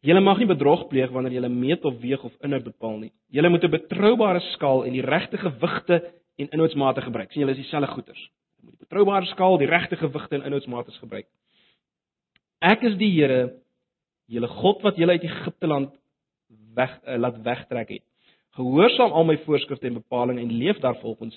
Julle 0.05 0.21
mag 0.21 0.37
nie 0.39 0.49
bedrog 0.51 0.83
pleeg 0.91 1.13
wanneer 1.15 1.33
julle 1.39 1.49
meet 1.49 1.85
of 1.89 1.95
weeg 2.03 2.25
of 2.29 2.33
inhoud 2.45 2.67
bepaal 2.67 2.99
nie. 2.99 3.13
Julle 3.33 3.49
moet 3.49 3.65
'n 3.65 3.71
betroubare 3.71 4.41
skaal 4.53 4.85
en 4.85 4.93
die 4.93 5.03
regte 5.03 5.39
gewigte 5.39 6.13
en 6.37 6.49
inhoudsmate 6.49 7.01
gebruik. 7.01 7.33
sien 7.33 7.41
julle 7.41 7.57
is 7.57 7.63
dieselfde 7.63 7.93
goeters. 7.95 8.31
Jy 8.59 8.65
moet 8.65 8.79
die 8.79 8.87
betroubare 8.87 9.27
skaal, 9.27 9.59
die 9.59 9.67
regte 9.67 9.97
gewigte 9.97 10.35
en 10.35 10.43
inhoudsmate 10.43 10.91
gebruik. 10.91 11.27
Ek 12.61 12.83
is 12.83 12.97
die 12.97 13.11
Here, 13.11 13.55
julle 14.27 14.49
God 14.49 14.83
wat 14.83 14.97
julle 14.97 15.13
uit 15.13 15.23
Egipte 15.23 15.67
land 15.67 15.95
weg 16.75 17.01
uh, 17.07 17.17
laat 17.17 17.43
wegtrek 17.43 17.89
het. 17.89 18.05
Gehoorsaam 18.55 19.13
al 19.13 19.27
my 19.27 19.37
voorskrifte 19.43 19.89
en 19.89 19.99
bepalinge 19.99 20.43
en 20.43 20.53
leef 20.53 20.79
daarvolgens. 20.83 21.35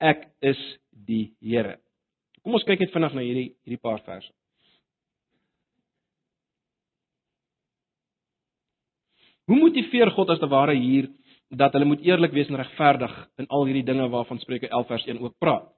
Ek 0.00 0.24
is 0.40 0.60
die 1.06 1.34
Here. 1.40 1.76
Kom 2.44 2.56
ons 2.56 2.64
kyk 2.64 2.80
net 2.80 2.92
vinnig 2.92 3.14
na 3.16 3.24
hierdie 3.24 3.50
hierdie 3.64 3.80
paar 3.80 4.00
verse. 4.04 4.32
Hoe 9.44 9.60
motiveer 9.60 10.08
God 10.16 10.32
as 10.32 10.40
te 10.40 10.48
ware 10.48 10.72
hier 10.76 11.10
dat 11.52 11.74
hulle 11.76 11.88
moet 11.88 12.04
eerlik 12.04 12.32
wees 12.32 12.48
en 12.48 12.56
regverdig 12.56 13.12
in 13.40 13.48
al 13.52 13.66
hierdie 13.68 13.84
dinge 13.84 14.08
waarvan 14.12 14.40
Spreuke 14.40 14.70
11 14.70 14.88
vers 14.88 15.04
1 15.12 15.20
ook 15.20 15.36
praat? 15.38 15.68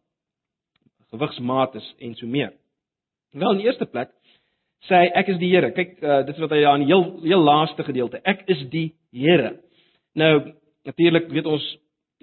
Gewigsmates 1.11 1.87
en 1.99 2.15
so 2.15 2.31
meer. 2.31 2.55
Wel 3.35 3.57
in 3.57 3.65
die 3.65 3.67
eerste 3.67 3.87
plek 3.91 4.15
sê 4.87 5.03
hy 5.03 5.11
ek 5.19 5.35
is 5.35 5.41
die 5.43 5.51
Here. 5.51 5.73
Kyk, 5.75 5.97
uh, 5.99 6.21
dit 6.29 6.35
is 6.37 6.45
wat 6.45 6.55
hy 6.55 6.63
aan 6.67 6.85
die 6.85 6.93
heel 6.93 7.09
heel 7.25 7.43
laaste 7.43 7.83
gedeelte. 7.87 8.23
Ek 8.23 8.47
is 8.51 8.63
die 8.71 8.93
Here. 9.11 9.57
Nou 10.15 10.55
natuurlik 10.87 11.29
weet 11.35 11.47
ons 11.51 11.67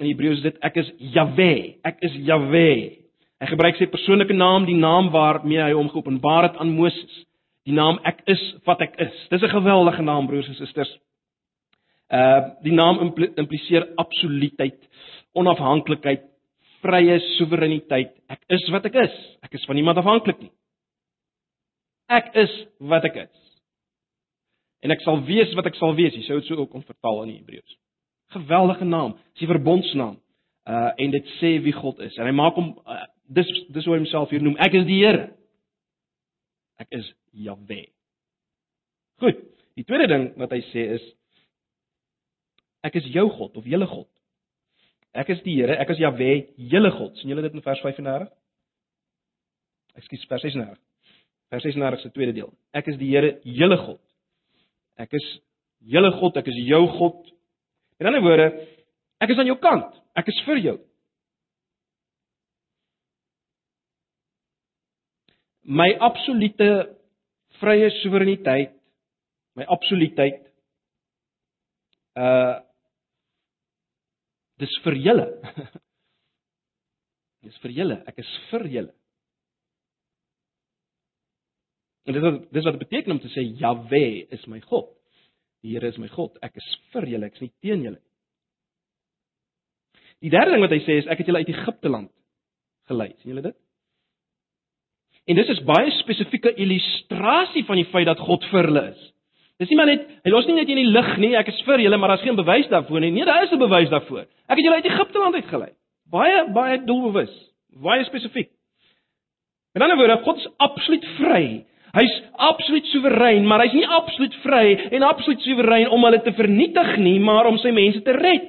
in 0.02 0.10
Hebreëus 0.10 0.42
dit 0.46 0.58
ek 0.66 0.80
is 0.82 0.90
Jahwe. 1.14 1.54
Ek 1.86 2.02
is 2.08 2.16
Jahwe. 2.28 2.70
Hy 3.44 3.50
gebruik 3.52 3.78
sy 3.78 3.90
persoonlike 3.92 4.36
naam, 4.36 4.66
die 4.66 4.78
naam 4.80 5.10
waarmee 5.14 5.62
hy 5.62 5.74
hom 5.76 5.90
geopenbaar 5.92 6.48
het 6.48 6.60
aan 6.64 6.74
Moses. 6.78 7.24
Die 7.68 7.76
naam 7.76 8.00
ek 8.08 8.24
is 8.32 8.42
wat 8.68 8.82
ek 8.84 8.96
is. 9.04 9.16
Dis 9.32 9.44
'n 9.44 9.56
geweldige 9.56 10.04
naam 10.04 10.28
broers 10.28 10.48
en 10.48 10.56
susters. 10.56 10.92
Uh 12.12 12.56
die 12.64 12.74
naam 12.74 13.00
impliseer 13.36 13.88
absoluutheid, 13.96 14.80
onafhanklikheid, 15.34 16.24
vrye 16.82 17.20
soewereiniteit. 17.38 18.12
Ek 18.30 18.42
is 18.50 18.68
wat 18.70 18.86
ek 18.86 18.96
is. 18.96 19.16
Ek 19.42 19.54
is 19.54 19.66
van 19.66 19.76
niemand 19.76 19.98
afhanklik 19.98 20.40
nie. 20.40 20.52
Ek 22.10 22.36
is 22.36 22.52
wat 22.80 23.06
ek 23.06 23.16
is. 23.16 23.40
En 24.84 24.92
ek 24.92 25.02
sal 25.02 25.24
wees 25.24 25.54
wat 25.56 25.66
ek 25.66 25.76
sal 25.76 25.96
wees. 25.96 26.14
Jy 26.14 26.24
sou 26.28 26.40
dit 26.40 26.48
so 26.48 26.56
ook 26.60 26.72
kon 26.72 26.84
vertaal 26.84 27.24
in 27.24 27.38
Hebreëus. 27.38 27.78
Geweldige 28.34 28.86
naam, 28.86 29.16
dis 29.34 29.46
die 29.46 29.52
verbondsnaam. 29.52 30.20
Uh 30.64 30.92
en 30.96 31.12
dit 31.12 31.34
sê 31.40 31.58
wie 31.64 31.76
God 31.76 32.00
is. 32.06 32.16
En 32.18 32.30
hy 32.30 32.36
maak 32.36 32.56
hom 32.60 32.72
uh, 32.88 33.06
dis 33.36 33.50
dis 33.76 33.86
hoe 33.86 33.96
hy 33.96 34.04
homself 34.04 34.32
hier 34.32 34.44
noem. 34.44 34.56
Ek 34.64 34.76
is 34.80 34.88
die 34.88 35.02
Here. 35.04 35.28
Ek 36.82 36.90
is 37.00 37.10
Jahwe. 37.32 37.84
Goed. 39.24 39.44
Die 39.78 39.86
tweede 39.88 40.08
ding 40.12 40.32
wat 40.40 40.54
hy 40.54 40.62
sê 40.72 40.88
is 40.98 41.06
ek 42.84 42.98
is 43.00 43.08
jou 43.14 43.26
God 43.38 43.58
of 43.60 43.68
julle 43.70 43.88
God. 43.90 44.10
Ek 45.14 45.30
is 45.30 45.44
die 45.46 45.60
Here, 45.60 45.76
ek 45.78 45.92
is 45.94 46.02
Jahwe, 46.02 46.32
julle 46.72 46.90
God. 46.96 47.14
sien 47.20 47.30
julle 47.30 47.46
dit 47.46 47.54
in 47.54 47.62
vers 47.62 47.82
35? 47.86 48.32
Ekskuus, 50.02 50.26
vers 50.30 50.42
36. 50.42 50.80
Vers 51.54 51.68
36 51.68 52.02
se 52.02 52.10
tweede 52.16 52.34
deel. 52.34 52.50
Ek 52.74 52.90
is 52.90 52.98
die 52.98 53.12
Here, 53.12 53.36
julle 53.46 53.78
God. 53.78 54.02
Ek 54.98 55.14
is 55.14 55.28
julle 55.86 56.10
God, 56.18 56.40
ek 56.42 56.50
is 56.50 56.58
jou 56.66 56.82
God. 56.98 57.30
In 58.04 58.10
ander 58.10 58.20
woorde, 58.20 58.50
ek 59.24 59.32
is 59.32 59.38
aan 59.40 59.48
jou 59.48 59.56
kant. 59.64 59.94
Ek 60.20 60.28
is 60.28 60.40
vir 60.44 60.60
jou. 60.60 60.74
My 65.64 65.86
absolute 66.04 66.68
vrye 67.62 67.88
soewereiniteit, 68.02 68.74
my 69.56 69.64
absolutiteit 69.72 70.42
uh 72.20 72.60
dis 74.60 74.76
vir 74.84 74.98
julle. 75.06 75.30
dis 77.48 77.56
vir 77.64 77.76
julle. 77.78 77.98
Ek 78.12 78.20
is 78.20 78.34
vir 78.52 78.68
julle. 78.74 78.94
En 82.04 82.20
dit 82.20 82.28
wat 82.28 82.44
dis 82.52 82.68
wat 82.68 82.76
dit 82.76 82.84
beteken 82.84 83.16
om 83.16 83.24
te 83.24 83.32
sê 83.32 83.48
Jahwe 83.64 84.04
is 84.36 84.44
my 84.52 84.60
God. 84.68 84.92
Die 85.64 85.74
Here 85.74 85.88
is 85.88 85.98
my 85.98 86.10
God. 86.12 86.36
Ek 86.44 86.58
is 86.60 86.66
vir 86.92 87.08
julle, 87.08 87.30
ek 87.30 87.38
is 87.40 87.46
nie 87.46 87.54
teen 87.64 87.86
julle 87.86 87.98
nie. 87.98 88.10
Die 90.24 90.32
derde 90.32 90.56
ding 90.56 90.64
wat 90.64 90.72
hy 90.72 90.80
sê 90.86 91.00
is 91.02 91.08
ek 91.12 91.20
het 91.20 91.30
julle 91.30 91.42
uit 91.44 91.52
Egipte 91.52 91.92
land 91.92 92.12
gelei. 92.88 93.10
sien 93.22 93.34
julle 93.34 93.44
dit? 93.44 93.58
En 95.28 95.40
dis 95.40 95.52
is 95.52 95.64
baie 95.68 95.92
spesifieke 96.00 96.52
illustrasie 96.60 97.64
van 97.68 97.80
die 97.80 97.88
feit 97.92 98.08
dat 98.08 98.20
God 98.24 98.44
vir 98.52 98.68
hulle 98.70 98.86
is. 98.92 99.04
Dis 99.60 99.70
nie 99.72 99.78
maar 99.80 99.88
net 99.88 100.08
hy 100.26 100.32
los 100.32 100.48
nie 100.48 100.58
net 100.58 100.72
in 100.72 100.80
die 100.82 100.90
lig 100.90 101.12
nie, 101.22 101.34
ek 101.40 101.52
is 101.52 101.62
vir 101.68 101.84
julle, 101.84 102.00
maar 102.00 102.12
daar's 102.14 102.26
geen 102.26 102.40
bewys 102.40 102.68
daarvoor 102.72 103.04
nie. 103.04 103.12
Nee, 103.16 103.28
daar 103.28 103.44
is 103.44 103.52
'n 103.52 103.60
bewys 103.60 103.90
daarvoor. 103.90 104.26
Ek 104.50 104.58
het 104.58 104.66
julle 104.66 104.80
uit 104.80 104.92
Egipte 104.92 105.20
land 105.20 105.36
uitgelei. 105.36 105.72
Baie 106.12 106.52
baie 106.52 106.84
doelbewus, 106.84 107.34
baie 107.76 108.04
spesifiek. 108.04 108.50
'n 109.76 109.82
ander 109.82 109.98
woord, 109.98 110.24
God 110.24 110.38
is 110.38 110.50
absoluut 110.58 111.06
vry 111.18 111.66
Hy's 111.94 112.14
absoluut 112.42 112.88
soewerein, 112.90 113.46
maar 113.46 113.62
hy's 113.62 113.76
nie 113.78 113.86
absoluut 113.86 114.34
vry 114.42 114.66
en 114.98 115.06
absoluut 115.06 115.44
soewerein 115.46 115.92
om 115.94 116.04
hulle 116.08 116.22
te 116.26 116.34
vernietig 116.34 116.96
nie, 116.98 117.20
maar 117.22 117.46
om 117.46 117.60
sy 117.62 117.70
mense 117.76 118.02
te 118.02 118.16
red. 118.18 118.48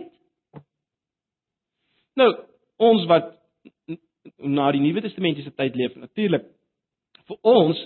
Nou, 2.16 2.30
ons 2.80 3.04
wat 3.11 3.35
na 4.38 4.70
die 4.72 4.80
Nuwe 4.80 5.02
Testamentiese 5.04 5.52
tyd 5.59 5.76
leef, 5.76 5.96
natuurlik 6.00 6.46
vir 7.28 7.38
ons 7.42 7.85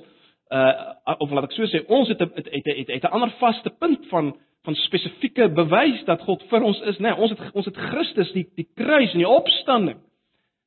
uh 0.55 1.17
of 1.19 1.33
laat 1.33 1.49
ek 1.49 1.57
so 1.57 1.67
sê, 1.69 1.83
ons 1.93 2.09
het 2.09 2.21
'n 2.23 2.31
het 2.37 2.49
het 2.53 2.89
het 2.89 3.05
'n 3.05 3.15
ander 3.17 3.31
vaste 3.41 3.71
punt 3.71 4.07
van 4.09 4.37
van 4.65 4.75
spesifieke 4.75 5.49
bewys 5.49 6.05
dat 6.05 6.21
God 6.23 6.43
vir 6.51 6.63
ons 6.63 6.81
is, 6.81 6.99
né? 6.99 7.11
Nee, 7.11 7.17
ons 7.17 7.31
het 7.31 7.41
ons 7.55 7.67
het 7.67 7.77
Christus, 7.77 8.33
die 8.33 8.47
die 8.57 8.69
kruis 8.75 9.13
en 9.13 9.19
die 9.19 9.29
opstanding 9.29 9.99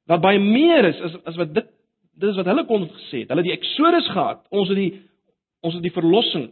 wat 0.08 0.21
baie 0.21 0.39
meer 0.39 0.86
is 0.86 1.01
as 1.01 1.17
as 1.25 1.36
wat 1.36 1.54
dit 1.54 1.67
dit 2.12 2.30
is 2.30 2.36
wat 2.36 2.50
hulle 2.52 2.65
kon 2.65 2.88
gesê 2.89 3.24
het. 3.24 3.32
Hulle 3.32 3.43
het 3.43 3.50
die 3.50 3.58
Exodus 3.58 4.10
gehad. 4.12 4.45
Ons 4.50 4.69
het 4.71 4.80
die 4.80 4.91
ons 5.62 5.78
het 5.78 5.84
die 5.86 5.93
verlossing. 5.93 6.50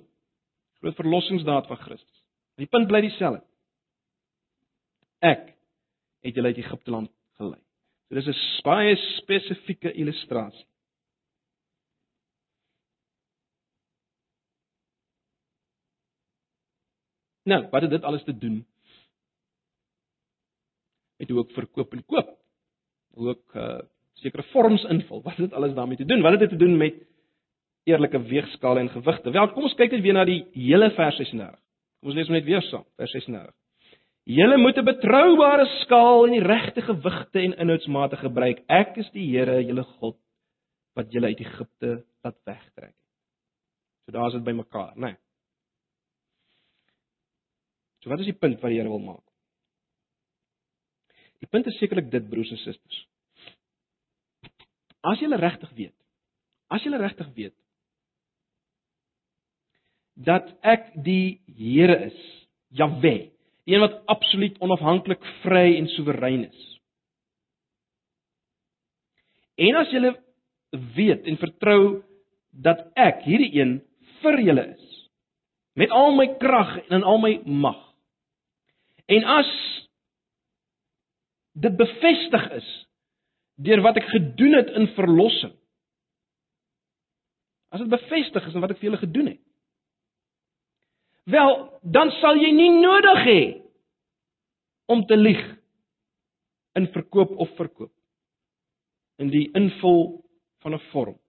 Groot 0.79 0.95
verlossingsdaad 0.95 1.67
van 1.67 1.81
Christus. 1.81 2.23
Die 2.61 2.69
punt 2.69 2.87
bly 2.87 3.01
dieselfde. 3.01 3.43
Ek 5.25 5.49
het 6.23 6.35
julle 6.35 6.53
uit 6.53 6.61
Egipte 6.61 6.91
land 6.91 7.11
gelei. 7.39 7.59
So 8.07 8.15
dis 8.15 8.27
'n 8.27 8.63
baie 8.63 8.95
spesifieke 8.95 9.91
illustrasie. 9.93 10.65
Nou, 17.49 17.67
wat 17.71 17.81
het 17.81 17.91
dit 17.91 18.03
alles 18.03 18.23
te 18.23 18.37
doen? 18.37 18.65
Het 21.17 21.31
ook 21.31 21.51
verkoop 21.51 21.93
en 21.93 22.05
koop. 22.05 22.37
Ook 23.13 23.55
uh 23.55 23.79
sekere 24.21 24.45
vorms 24.53 24.83
invul. 24.91 25.23
Wat 25.23 25.37
het 25.37 25.49
dit 25.49 25.57
alles 25.57 25.73
daarmee 25.77 25.97
te 25.97 26.05
doen? 26.05 26.21
Wat 26.21 26.35
het 26.35 26.45
dit 26.45 26.49
te 26.49 26.59
doen 26.59 26.77
met 26.77 26.99
eerlike 27.89 28.21
weegskale 28.29 28.79
en 28.79 28.89
gewigte? 28.89 29.31
Wel, 29.31 29.49
kom 29.53 29.63
ons 29.67 29.77
kyk 29.79 29.95
net 29.95 30.05
weer 30.05 30.17
na 30.17 30.25
die 30.27 30.43
hele 30.53 30.91
vers 30.97 31.17
36. 31.21 31.59
Kom 31.99 32.11
ons 32.11 32.17
lees 32.19 32.31
net 32.31 32.47
weer 32.47 32.63
saam, 32.69 32.85
vers 32.99 33.11
36. 33.15 33.55
Julle 34.29 34.57
moet 34.57 34.77
'n 34.77 34.85
betroubare 34.85 35.65
skaal 35.81 36.27
en 36.27 36.31
die 36.31 36.43
regte 36.43 36.81
gewigte 36.81 37.39
en 37.39 37.57
inhoudsmate 37.57 38.17
gebruik. 38.17 38.61
Ek 38.67 38.97
is 38.97 39.09
die 39.11 39.25
Here, 39.25 39.63
julle 39.63 39.83
God, 39.83 40.17
wat 40.95 41.11
julle 41.11 41.27
uit 41.27 41.39
Egipte 41.39 42.03
laat 42.23 42.37
wegtrek 42.45 42.93
het. 42.93 42.95
So 44.05 44.11
daar's 44.11 44.33
dit 44.33 44.43
bymekaar, 44.43 44.93
né? 44.95 45.01
Nee. 45.01 45.15
So 47.99 48.09
wat 48.09 48.19
is 48.19 48.25
die 48.25 48.37
punt 48.37 48.61
wat 48.61 48.69
die 48.69 48.77
Here 48.79 48.89
wil 48.89 48.99
maak? 48.99 49.25
Die 51.39 51.47
punt 51.47 51.67
is 51.67 51.77
sekerlik 51.77 52.11
dit 52.11 52.29
broers 52.29 52.51
en 52.51 52.57
susters. 52.57 53.08
As 55.05 55.21
jy 55.21 55.29
regtig 55.31 55.71
weet. 55.77 55.95
As 56.69 56.83
jy 56.83 56.93
regtig 56.97 57.31
weet 57.35 57.55
dat 60.19 60.49
ek 60.67 60.89
die 61.05 61.39
Here 61.55 61.95
is, 62.09 62.15
Jahwe, 62.75 63.29
die 63.63 63.71
een 63.71 63.79
wat 63.79 64.01
absoluut 64.11 64.57
onafhanklik, 64.59 65.21
vry 65.45 65.77
en 65.77 65.87
soewerein 65.93 66.43
is. 66.49 66.65
En 69.63 69.79
as 69.79 69.93
jy 69.95 70.11
weet 70.95 71.23
en 71.23 71.39
vertrou 71.39 71.81
dat 72.51 72.83
ek 72.99 73.23
hierdie 73.23 73.53
een 73.55 73.77
vir 74.19 74.41
julle 74.43 74.65
is 74.73 74.85
met 75.79 75.93
al 75.95 76.11
my 76.17 76.25
krag 76.41 76.73
en 76.89 76.97
in 76.99 77.05
al 77.07 77.21
my 77.23 77.37
mag. 77.45 77.79
En 79.07 79.23
as 79.23 79.51
dit 81.55 81.75
bevestig 81.79 82.49
is 82.57 82.67
deur 83.59 83.81
wat 83.83 83.99
ek 83.99 84.07
gedoen 84.11 84.55
het 84.57 84.71
in 84.79 84.87
verlossing. 84.95 85.53
As 87.69 87.83
dit 87.83 87.91
bevestig 87.91 88.47
is 88.47 88.55
in 88.55 88.63
wat 88.63 88.73
ek 88.73 88.79
vir 88.81 88.89
julle 88.89 89.01
gedoen 89.03 89.31
het. 89.33 89.41
Wel, 91.29 91.55
dan 91.83 92.09
sal 92.17 92.39
jy 92.41 92.49
nie 92.55 92.71
nodig 92.79 93.19
hê 93.27 93.41
om 94.89 95.03
te 95.05 95.17
lieg 95.19 95.41
in 96.79 96.87
verkoop 96.95 97.35
of 97.37 97.51
verkoop 97.59 97.93
in 99.21 99.29
die 99.29 99.49
invul 99.53 100.23
van 100.63 100.73
'n 100.73 100.85
vorm. 100.91 101.19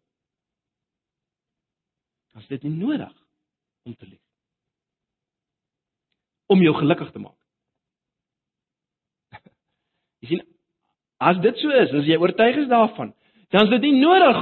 is 2.40 2.46
dit 2.46 2.62
nie 2.62 2.76
nodig 2.76 3.12
om 3.82 3.96
te 3.96 4.06
lieg. 4.06 4.22
Om 6.46 6.62
jou 6.62 6.74
gelukkig 6.74 7.10
te 7.12 7.18
maak. 7.18 7.38
Jy 10.20 10.28
sien, 10.28 10.49
as 11.20 11.40
dit 11.44 11.58
so 11.60 11.72
is, 11.76 11.92
as 11.92 12.08
jy 12.08 12.16
oortuig 12.16 12.62
is 12.62 12.70
daarvan, 12.70 13.12
dan 13.52 13.66
is 13.66 13.74
dit 13.74 13.86
nie 13.88 14.00
nodig 14.00 14.38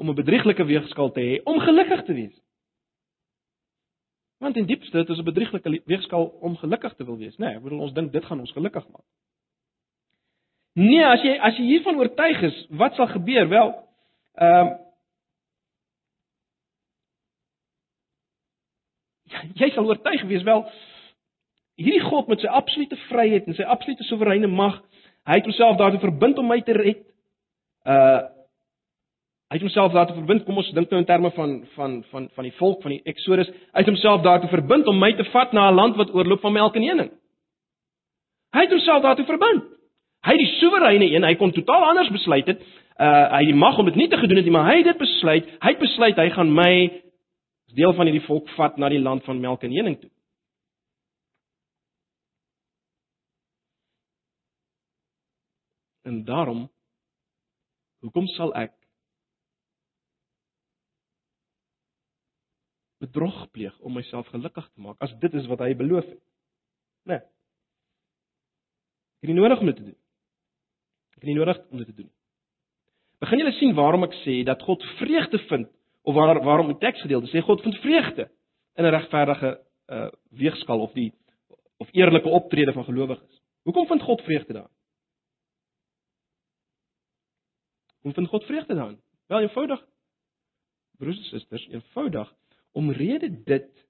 om 0.00 0.10
'n 0.10 0.14
bedrieglike 0.14 0.64
weegskaal 0.64 1.12
te 1.12 1.20
hê 1.20 1.40
om 1.44 1.60
gelukkig 1.60 2.04
te 2.04 2.14
wees. 2.14 2.36
Want 4.40 4.56
in 4.56 4.66
diepste 4.66 4.96
dit 4.96 5.08
is 5.08 5.18
'n 5.18 5.24
bedrieglike 5.24 5.82
weegskaal 5.84 6.24
om 6.24 6.56
gelukkig 6.56 6.94
te 6.94 7.04
wil 7.04 7.16
wees, 7.16 7.36
né? 7.36 7.46
Nee, 7.46 7.56
ek 7.56 7.62
bedoel 7.62 7.80
ons 7.80 7.92
dink 7.92 8.12
dit 8.12 8.24
gaan 8.24 8.40
ons 8.40 8.52
gelukkig 8.52 8.88
maak. 8.88 9.06
Nee, 10.74 11.04
as 11.04 11.22
jy 11.22 11.38
as 11.38 11.56
jy 11.56 11.64
hiervan 11.64 11.96
oortuig 11.96 12.42
is, 12.42 12.66
wat 12.70 12.94
sal 12.94 13.06
gebeur? 13.06 13.48
Wel, 13.48 13.74
ehm 14.34 14.66
um, 14.66 14.78
jy 19.54 19.70
sal 19.70 19.86
oortuig 19.86 20.22
wees 20.22 20.42
wel 20.42 20.64
hierdie 21.80 22.02
God 22.04 22.28
met 22.28 22.40
sy 22.40 22.46
absolute 22.46 22.96
vryheid 23.08 23.46
en 23.48 23.56
sy 23.56 23.62
absolute 23.62 24.04
soewereine 24.04 24.50
mag, 24.52 24.82
hy 25.28 25.38
het 25.40 25.48
homself 25.48 25.76
daartoe 25.76 26.00
verbind 26.00 26.38
om 26.38 26.46
my 26.46 26.60
te 26.60 26.72
red. 26.72 27.02
Uh 27.84 28.20
Hy 29.50 29.56
het 29.58 29.64
homself 29.66 29.90
daartoe 29.92 30.14
verbind. 30.14 30.44
Kom 30.46 30.60
ons 30.62 30.68
dink 30.70 30.92
nou 30.94 31.00
in 31.02 31.06
terme 31.08 31.30
van 31.34 31.54
van 31.74 31.94
van 32.12 32.28
van 32.36 32.46
die 32.46 32.54
volk 32.54 32.84
van 32.84 32.92
die 32.94 33.00
Exodus. 33.10 33.48
Hy 33.74 33.82
het 33.82 33.88
homself 33.90 34.22
daartoe 34.22 34.50
verbind 34.52 34.86
om 34.86 34.98
my 35.02 35.10
te 35.18 35.26
vat 35.32 35.52
na 35.52 35.70
'n 35.70 35.74
land 35.74 35.96
wat 35.98 36.14
oorloop 36.14 36.40
van 36.40 36.52
melk 36.52 36.76
en 36.76 36.86
honing. 36.86 37.10
Hy 38.54 38.60
het 38.60 38.70
homself 38.70 39.02
daartoe 39.02 39.26
verbind. 39.26 39.64
Hy 40.22 40.36
die 40.36 40.46
soewereine 40.60 41.10
een, 41.10 41.24
hy 41.24 41.34
kon 41.34 41.50
totaal 41.52 41.84
anders 41.84 42.10
besluit 42.10 42.46
het. 42.46 42.62
Uh 43.00 43.30
hy 43.32 43.44
die 43.44 43.54
mag 43.54 43.78
om 43.78 43.84
dit 43.84 43.94
nie 43.94 44.08
te 44.08 44.16
gedoen 44.16 44.36
het 44.36 44.44
nie, 44.44 44.52
maar 44.52 44.70
hy 44.70 44.76
het 44.76 44.84
dit 44.84 44.98
besluit. 44.98 45.44
Hy 45.60 45.68
het 45.68 45.78
besluit 45.78 46.16
hy 46.16 46.30
gaan 46.30 46.54
my 46.54 47.02
as 47.66 47.74
deel 47.74 47.92
van 47.92 48.06
hierdie 48.06 48.26
volk 48.26 48.48
vat 48.48 48.76
na 48.76 48.88
die 48.88 49.02
land 49.02 49.24
van 49.24 49.40
melk 49.40 49.62
en 49.62 49.74
honing 49.74 50.00
toe. 50.00 50.10
En 56.02 56.24
daarom 56.24 56.68
hoekom 58.00 58.26
sal 58.26 58.54
ek 58.56 58.72
bedrog 63.00 63.50
pleeg 63.50 63.76
om 63.80 63.96
myself 63.96 64.28
gelukkig 64.28 64.66
te 64.68 64.80
maak 64.80 65.00
as 65.00 65.12
dit 65.20 65.34
is 65.34 65.48
wat 65.48 65.62
hy 65.64 65.72
beloof 65.76 66.04
het. 66.04 66.22
Né? 67.08 67.16
Nee. 67.16 67.22
Ek 69.20 69.28
het 69.28 69.32
nie 69.32 69.40
nodig 69.40 69.60
om 69.60 69.68
dit 69.68 69.76
te 69.76 69.84
doen. 69.84 69.98
Ek 71.16 71.22
het 71.22 71.28
nie 71.28 71.36
nodig 71.36 71.60
om 71.68 71.80
dit 71.80 71.88
te 71.88 71.96
doen. 71.96 72.10
Begin 73.20 73.42
julle 73.42 73.52
sien 73.58 73.74
waarom 73.76 74.06
ek 74.06 74.16
sê 74.22 74.40
dat 74.48 74.62
God 74.64 74.84
vreugde 74.96 75.40
vind 75.48 75.68
of 76.08 76.16
waar, 76.16 76.40
waarom 76.44 76.70
die 76.72 76.80
teksgedeelte 76.80 77.28
sê 77.28 77.42
God 77.44 77.60
vind 77.64 77.76
vreugde 77.84 78.30
in 78.76 78.84
'n 78.84 78.94
regverdige 78.96 79.58
uh 79.90 80.08
weegskaal 80.30 80.80
of 80.80 80.92
die 80.92 81.12
of 81.76 81.88
eerlike 81.92 82.28
optrede 82.28 82.72
van 82.72 82.84
gelowiges. 82.84 83.42
Hoekom 83.62 83.86
vind 83.86 84.02
God 84.02 84.22
vreugde 84.22 84.52
daarin? 84.52 84.79
Hoekom 88.00 88.14
vind 88.14 88.28
God 88.28 88.44
vreugde 88.44 88.74
daarin? 88.74 89.00
Wel 89.26 89.40
eenvoudig. 89.40 89.80
Broers 90.98 91.16
en 91.16 91.24
susters, 91.24 91.68
eenvoudig 91.68 92.32
omrede 92.72 93.42
dit 93.44 93.86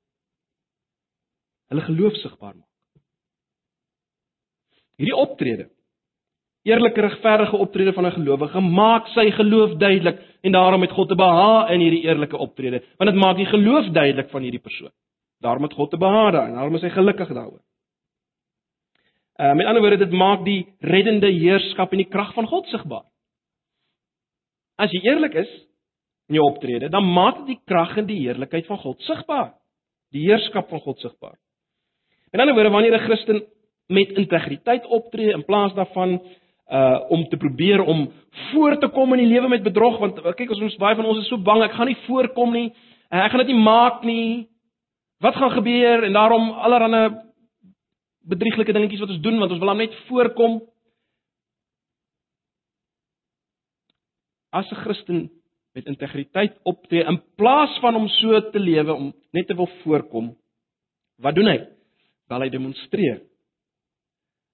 hulle 1.70 1.82
geloof 1.86 2.16
sigbaar 2.18 2.56
maak. 2.56 2.68
Hierdie 4.98 5.16
optrede, 5.16 5.68
eerlike 6.66 7.00
regverdige 7.00 7.56
optrede 7.56 7.92
van 7.92 8.06
'n 8.06 8.16
gelowige, 8.18 8.60
maak 8.60 9.06
sy 9.06 9.30
geloof 9.30 9.76
duidelik 9.78 10.18
en 10.40 10.52
daarom 10.52 10.80
het 10.80 10.90
God 10.90 11.08
te 11.08 11.14
beha 11.14 11.68
in 11.68 11.80
hierdie 11.80 12.02
eerlike 12.02 12.36
optrede, 12.36 12.82
want 12.98 13.10
dit 13.10 13.20
maak 13.20 13.36
die 13.36 13.46
geloof 13.46 13.86
duidelik 13.92 14.30
van 14.30 14.42
hierdie 14.42 14.60
persoon. 14.60 14.92
Daarom 15.40 15.62
het 15.62 15.72
God 15.72 15.90
te 15.90 15.96
beha 15.96 16.30
daar 16.30 16.46
en 16.46 16.54
daarom 16.54 16.74
is 16.74 16.82
hy 16.82 16.90
gelukkig 16.90 17.28
daaroor. 17.28 17.62
Uh 19.40 19.54
met 19.54 19.66
ander 19.66 19.80
woorde, 19.80 20.04
dit 20.04 20.12
maak 20.12 20.44
die 20.44 20.66
reddende 20.78 21.30
heerskap 21.30 21.92
en 21.92 21.98
die 21.98 22.08
krag 22.08 22.34
van 22.34 22.46
God 22.46 22.66
sigbaar. 22.66 23.04
As 24.80 24.92
jy 24.94 25.02
eerlik 25.04 25.36
is, 25.42 25.50
in 26.30 26.38
jou 26.38 26.46
optrede, 26.46 26.88
dan 26.88 27.06
maak 27.10 27.42
dit 27.42 27.56
die 27.56 27.60
krag 27.68 27.96
en 28.00 28.06
die 28.08 28.20
heerlikheid 28.22 28.68
van 28.70 28.78
God 28.80 29.00
sigbaar. 29.04 29.50
Die 30.14 30.24
heerskap 30.28 30.70
van 30.70 30.82
God 30.84 31.02
sigbaar. 31.02 31.36
In 32.30 32.40
ander 32.40 32.54
woorde, 32.54 32.70
wanneer 32.70 32.96
'n 32.96 33.06
Christen 33.06 33.42
met 33.90 34.14
integriteit 34.14 34.86
optree 34.86 35.32
in 35.34 35.44
plaas 35.44 35.74
daarvan 35.74 36.20
uh 36.70 37.00
om 37.08 37.24
te 37.28 37.36
probeer 37.36 37.80
om 37.82 38.12
voor 38.52 38.78
te 38.78 38.88
kom 38.88 39.12
in 39.12 39.18
die 39.18 39.32
lewe 39.32 39.48
met 39.48 39.62
bedrog 39.62 39.98
want 39.98 40.20
kyk 40.36 40.50
ons 40.54 40.60
ons 40.62 40.76
baie 40.78 40.94
van 40.94 41.04
ons 41.04 41.18
is 41.18 41.28
so 41.28 41.38
bang 41.42 41.64
ek 41.64 41.72
gaan 41.74 41.90
nie 41.90 41.98
voorkom 42.06 42.52
nie 42.54 42.68
uh, 43.10 43.24
ek 43.24 43.32
gaan 43.32 43.42
dit 43.42 43.50
nie 43.50 43.62
maak 43.64 44.04
nie 44.06 44.46
wat 45.18 45.34
gaan 45.34 45.50
gebeur 45.50 46.04
en 46.06 46.12
daarom 46.12 46.50
allerlei 46.50 47.08
bedrieglike 48.22 48.72
dingetjies 48.72 49.02
wat 49.02 49.10
ons 49.16 49.24
doen 49.24 49.42
want 49.42 49.50
ons 49.50 49.64
wil 49.64 49.74
net 49.74 49.96
voorkom 50.06 50.60
as 54.50 54.70
'n 54.70 54.82
Christen 54.84 55.30
met 55.72 55.86
integriteit 55.86 56.58
optree 56.62 57.04
in 57.04 57.22
plaas 57.34 57.78
van 57.80 57.96
om 57.96 58.08
so 58.08 58.50
te 58.50 58.58
lewe 58.58 58.92
om 58.92 59.14
net 59.30 59.46
te 59.46 59.54
wil 59.54 59.68
voorkom. 59.82 60.36
Wat 61.16 61.34
doen 61.34 61.46
hy? 61.46 61.58
Wel 62.26 62.40
hy 62.40 62.48
demonstreer. 62.48 63.22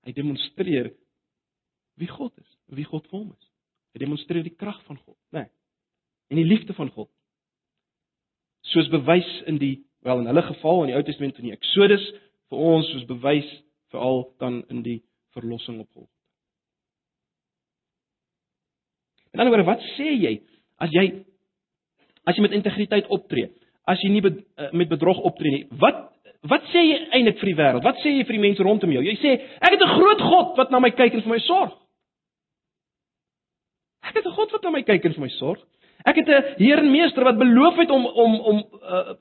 Hy 0.04 0.12
demonstreer 0.12 0.92
wie 1.96 2.08
God 2.08 2.32
is, 2.38 2.50
wie 2.66 2.84
God 2.84 3.06
vir 3.08 3.18
hom 3.18 3.30
is. 3.32 3.48
Hy 3.96 4.02
demonstreer 4.04 4.44
die 4.44 4.54
krag 4.54 4.82
van 4.84 4.98
God, 4.98 5.16
né? 5.32 5.46
Nee, 5.46 5.50
en 6.28 6.36
die 6.36 6.48
liefde 6.48 6.74
van 6.74 6.90
God. 6.90 7.10
Soos 8.72 8.90
bewys 8.92 9.28
in 9.46 9.60
die 9.62 9.86
wel 10.06 10.20
in 10.22 10.26
hulle 10.30 10.42
geval 10.42 10.82
in 10.84 10.92
die 10.92 10.96
Ou 10.98 11.02
Testament 11.06 11.38
in 11.40 11.48
die 11.48 11.54
Eksodus 11.56 12.04
vir 12.50 12.58
ons 12.58 12.90
soos 12.92 13.06
bewys 13.08 13.48
veral 13.94 14.26
dan 14.42 14.60
in 14.70 14.82
die 14.86 15.00
verlossing 15.34 15.80
op 15.82 15.88
Golgotha. 15.94 16.15
En 19.36 19.44
dan 19.44 19.52
oor 19.52 19.64
wat 19.68 19.82
sê 19.96 20.14
jy? 20.16 20.38
As 20.80 20.92
jy 20.92 21.10
as 22.26 22.34
jy 22.34 22.42
met 22.42 22.56
integriteit 22.56 23.06
optree, 23.14 23.52
as 23.86 24.00
jy 24.02 24.08
nie 24.10 24.22
be, 24.24 24.32
uh, 24.58 24.72
met 24.74 24.88
bedrog 24.90 25.20
optree 25.28 25.52
nie, 25.52 25.66
wat 25.78 26.08
wat 26.46 26.64
sê 26.72 26.82
jy 26.82 26.96
eintlik 27.14 27.38
vir 27.40 27.50
die 27.52 27.58
wêreld? 27.58 27.84
Wat 27.84 28.00
sê 28.02 28.12
jy 28.16 28.24
vir 28.26 28.36
die 28.36 28.42
mense 28.42 28.64
rondom 28.64 28.92
jou? 28.94 29.02
Jy 29.04 29.14
sê 29.20 29.34
ek 29.60 29.76
het 29.76 29.82
'n 29.82 29.94
groot 29.98 30.20
God 30.20 30.56
wat 30.56 30.70
na 30.70 30.80
my 30.80 30.90
kyk 30.90 31.14
en 31.14 31.22
vir 31.22 31.32
my 31.32 31.38
sorg. 31.38 31.72
Ek 34.08 34.14
het 34.14 34.26
'n 34.26 34.36
God 34.36 34.52
wat 34.52 34.62
na 34.62 34.70
my 34.70 34.82
kyk 34.82 35.04
en 35.04 35.14
vir 35.14 35.20
my 35.20 35.32
sorg. 35.38 35.60
Ek 36.04 36.16
het 36.16 36.28
'n 36.28 36.44
Heer 36.58 36.78
en 36.78 36.90
Meester 36.90 37.24
wat 37.24 37.38
beloof 37.38 37.76
het 37.76 37.90
om 37.90 38.06
om 38.06 38.40
om 38.40 38.64
uh, 38.82 39.14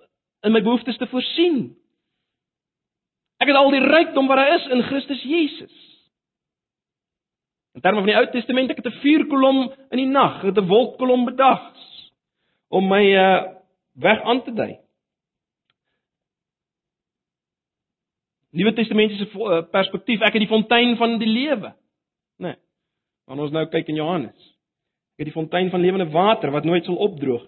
in 0.44 0.52
my 0.52 0.62
behoeftes 0.62 0.98
te 0.98 1.08
voorsien. 1.08 1.76
Ek 3.42 3.48
het 3.48 3.58
al 3.58 3.72
die 3.72 3.84
rykdom 3.84 4.28
wat 4.28 4.38
daar 4.38 4.56
is 4.56 4.68
in 4.68 4.84
Christus 4.84 5.24
Jesus. 5.24 5.95
In 7.76 7.82
terme 7.82 8.00
van 8.00 8.08
die 8.08 8.16
Ou 8.16 8.28
Testament, 8.32 8.72
ek 8.72 8.80
het 8.80 8.88
'n 8.88 9.00
vuurkolom 9.04 9.58
in 9.92 9.98
die 10.00 10.08
nag, 10.08 10.40
ek 10.40 10.56
het 10.56 10.64
'n 10.64 10.68
wolkkolom 10.68 11.26
bedags 11.26 12.12
om 12.70 12.88
my 12.88 13.04
uh 13.16 13.52
weg 13.94 14.22
aan 14.22 14.44
te 14.44 14.54
dui. 14.54 14.80
Nuwe 18.52 18.74
Testamentiese 18.74 19.28
uh, 19.36 19.62
perspektief, 19.72 20.22
ek 20.22 20.34
het 20.34 20.44
die 20.44 20.52
fontein 20.52 20.96
van 20.98 21.18
die 21.18 21.28
lewe. 21.28 21.76
Né? 22.38 22.48
Nee, 22.48 22.56
want 23.26 23.40
ons 23.40 23.52
nou 23.52 23.66
kyk 23.68 23.88
in 23.88 23.96
Johannes. 23.96 24.56
Ek 25.16 25.24
het 25.24 25.28
die 25.32 25.36
fontein 25.36 25.70
van 25.70 25.82
lewende 25.82 26.12
water 26.12 26.52
wat 26.52 26.64
nooit 26.64 26.86
sal 26.86 26.96
opdroog. 26.96 27.44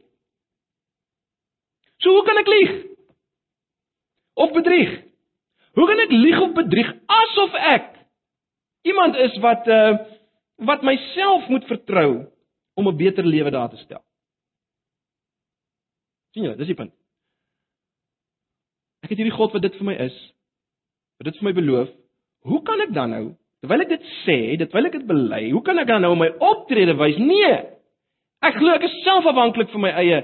So 1.97 2.11
hoe 2.11 2.23
kan 2.23 2.37
ek 2.37 2.47
lieg? 2.47 2.85
Of 4.33 4.51
bedrieg? 4.51 5.03
Hoe 5.73 5.87
kan 5.87 5.99
ek 5.99 6.11
lieg 6.11 6.39
of 6.41 6.53
bedrieg 6.53 6.93
asof 7.05 7.53
ek 7.53 7.95
iemand 8.87 9.15
is 9.15 9.37
wat 9.43 9.67
uh 9.67 10.16
wat 10.57 10.81
myself 10.81 11.47
moet 11.49 11.65
vertrou 11.69 12.25
om 12.73 12.87
'n 12.87 12.97
beter 12.97 13.25
lewe 13.25 13.51
daar 13.51 13.69
te 13.69 13.77
stel. 13.77 14.03
sien 16.33 16.43
jy, 16.43 16.55
dis 16.55 16.67
die 16.67 16.75
punt. 16.75 16.93
Ek 19.01 19.09
het 19.09 19.17
hierdie 19.17 19.37
God 19.37 19.53
wat 19.53 19.61
dit 19.61 19.75
vir 19.75 19.85
my 19.85 19.93
is, 19.93 20.15
wat 21.17 21.25
dit 21.25 21.37
vir 21.39 21.47
my 21.49 21.53
beloof. 21.53 21.89
Hoe 22.41 22.61
kan 22.63 22.81
ek 22.81 22.93
dan 22.93 23.09
nou, 23.09 23.35
terwyl 23.61 23.81
ek 23.81 23.89
dit 23.89 24.03
sê, 24.25 24.57
terwyl 24.57 24.85
ek 24.85 24.99
dit 24.99 25.07
bely, 25.07 25.49
hoe 25.51 25.63
kan 25.65 25.79
ek 25.79 25.87
dan 25.87 26.01
nou 26.01 26.15
my 26.15 26.29
optrede 26.37 26.93
wys? 26.99 27.17
Nee. 27.17 27.53
Ek 28.45 28.59
glo 28.59 28.75
ek 28.75 28.83
is 28.83 29.03
self 29.03 29.25
afhanklik 29.25 29.71
van 29.73 29.81
my 29.81 29.93
eie 30.03 30.19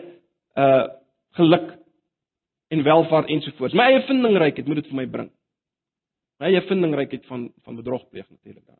uh 0.55 0.87
geluk 1.33 1.71
en 2.69 2.83
welvaart 2.85 3.31
ensovoorts. 3.33 3.73
My 3.73 3.87
eie 3.89 4.03
vindingrykheid 4.05 4.67
moet 4.69 4.83
dit 4.83 4.89
vir 4.91 4.99
my 4.99 5.05
bring. 5.09 5.31
My 6.37 6.51
eie 6.51 6.61
vindingrykheid 6.69 7.25
van 7.25 7.47
van 7.65 7.79
bedrog 7.79 8.03
pleeg 8.09 8.27
natuurlik 8.29 8.65
dan. 8.67 8.77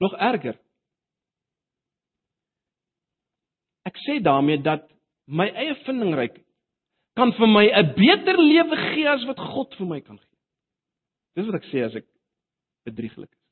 Nog 0.00 0.12
erger. 0.12 0.58
Ek 3.86 3.96
sê 4.04 4.18
daarmee 4.20 4.60
dat 4.62 4.84
my 5.26 5.46
eie 5.48 5.74
vindingryk 5.86 6.42
kan 7.16 7.32
vir 7.32 7.48
my 7.48 7.66
'n 7.70 7.94
beter 7.96 8.36
lewe 8.38 8.76
gee 8.92 9.08
as 9.08 9.24
wat 9.24 9.38
God 9.38 9.74
vir 9.78 9.86
my 9.86 10.00
kan 10.00 10.18
gee. 10.18 10.36
Dis 11.36 11.46
wat 11.46 11.62
ek 11.62 11.70
sê 11.72 11.84
as 11.84 11.94
ek 11.94 12.06
bedrieglik 12.84 13.30
is. 13.32 13.46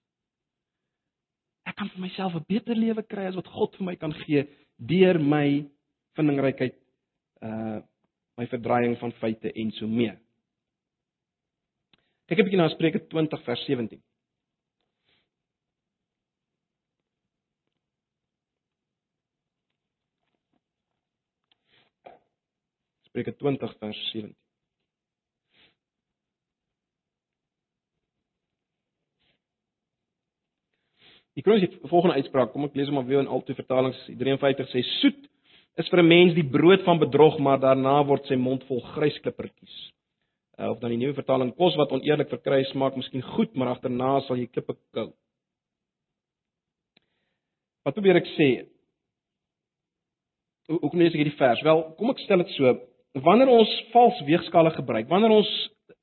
ek 1.64 1.76
kan 1.80 1.90
vir 1.94 2.04
myself 2.07 2.35
'n 2.35 2.44
beter 2.48 2.76
lewe 2.76 3.02
kry 3.02 3.26
as 3.26 3.37
wat 3.37 3.48
God 3.48 3.74
vir 3.76 3.87
my 3.87 3.96
kan 3.96 4.12
gee 4.24 4.44
deur 4.78 5.18
my 5.18 5.66
vindingrykheid 6.16 6.76
uh 7.42 7.80
my 8.37 8.46
verdraaiing 8.50 8.96
van 8.98 9.12
feite 9.20 9.52
en 9.54 9.70
so 9.72 9.87
meer. 9.87 10.18
Kyk 12.28 12.38
'n 12.38 12.44
bietjie 12.44 12.59
na 12.59 12.68
Spreuke 12.68 13.00
20 13.09 13.44
vers 13.44 13.64
17. 13.66 14.02
Spreuke 23.14 23.37
20 23.38 23.74
vers 23.79 23.98
17. 24.11 24.33
Die 31.38 31.42
kroon 31.46 31.61
sê 31.62 31.68
volgende 31.87 32.16
uitspraak, 32.18 32.50
kom 32.50 32.66
ek 32.66 32.74
lees 32.74 32.88
hom 32.90 32.96
maar 32.98 33.07
weer 33.07 33.20
in 33.22 33.31
al 33.31 33.44
twee 33.46 33.55
vertalings. 33.55 34.00
53 34.18 34.66
sê 34.72 34.83
soet 34.96 35.29
is 35.79 35.90
vir 35.92 36.03
'n 36.03 36.09
mens 36.09 36.35
die 36.35 36.46
brood 36.57 36.83
van 36.83 36.98
bedrog, 36.98 37.38
maar 37.38 37.61
daarna 37.62 38.03
word 38.03 38.27
sy 38.27 38.35
mond 38.35 38.64
vol 38.66 38.81
grysklippertjies. 38.94 39.77
Uh, 40.59 40.70
of 40.70 40.81
dan 40.81 40.90
die 40.90 40.98
nuwe 40.98 41.14
vertaling 41.14 41.55
kos 41.55 41.77
wat 41.77 41.92
oneerlik 41.94 42.31
verkry 42.31 42.64
smaak 42.64 42.96
miskien 42.96 43.22
goed, 43.22 43.55
maar 43.55 43.68
agterna 43.68 44.20
sal 44.27 44.37
jy 44.37 44.46
klippe 44.46 44.74
kou. 44.90 45.12
Wat 47.85 47.94
probeer 47.94 48.16
ek 48.16 48.27
sê? 48.35 48.66
Hoe 50.66 50.79
hoe 50.81 50.90
kom 50.90 50.98
lees 50.98 51.14
ek 51.14 51.22
hierdie 51.22 51.38
vers? 51.38 51.62
Wel, 51.62 51.94
kom 51.94 52.11
ek 52.11 52.18
stel 52.18 52.42
dit 52.42 52.50
so. 52.59 52.74
Wanneer 53.22 53.50
ons 53.53 53.70
vals 53.92 54.20
weegskale 54.27 54.72
gebruik, 54.74 55.07
wanneer 55.09 55.31
ons 55.37 55.50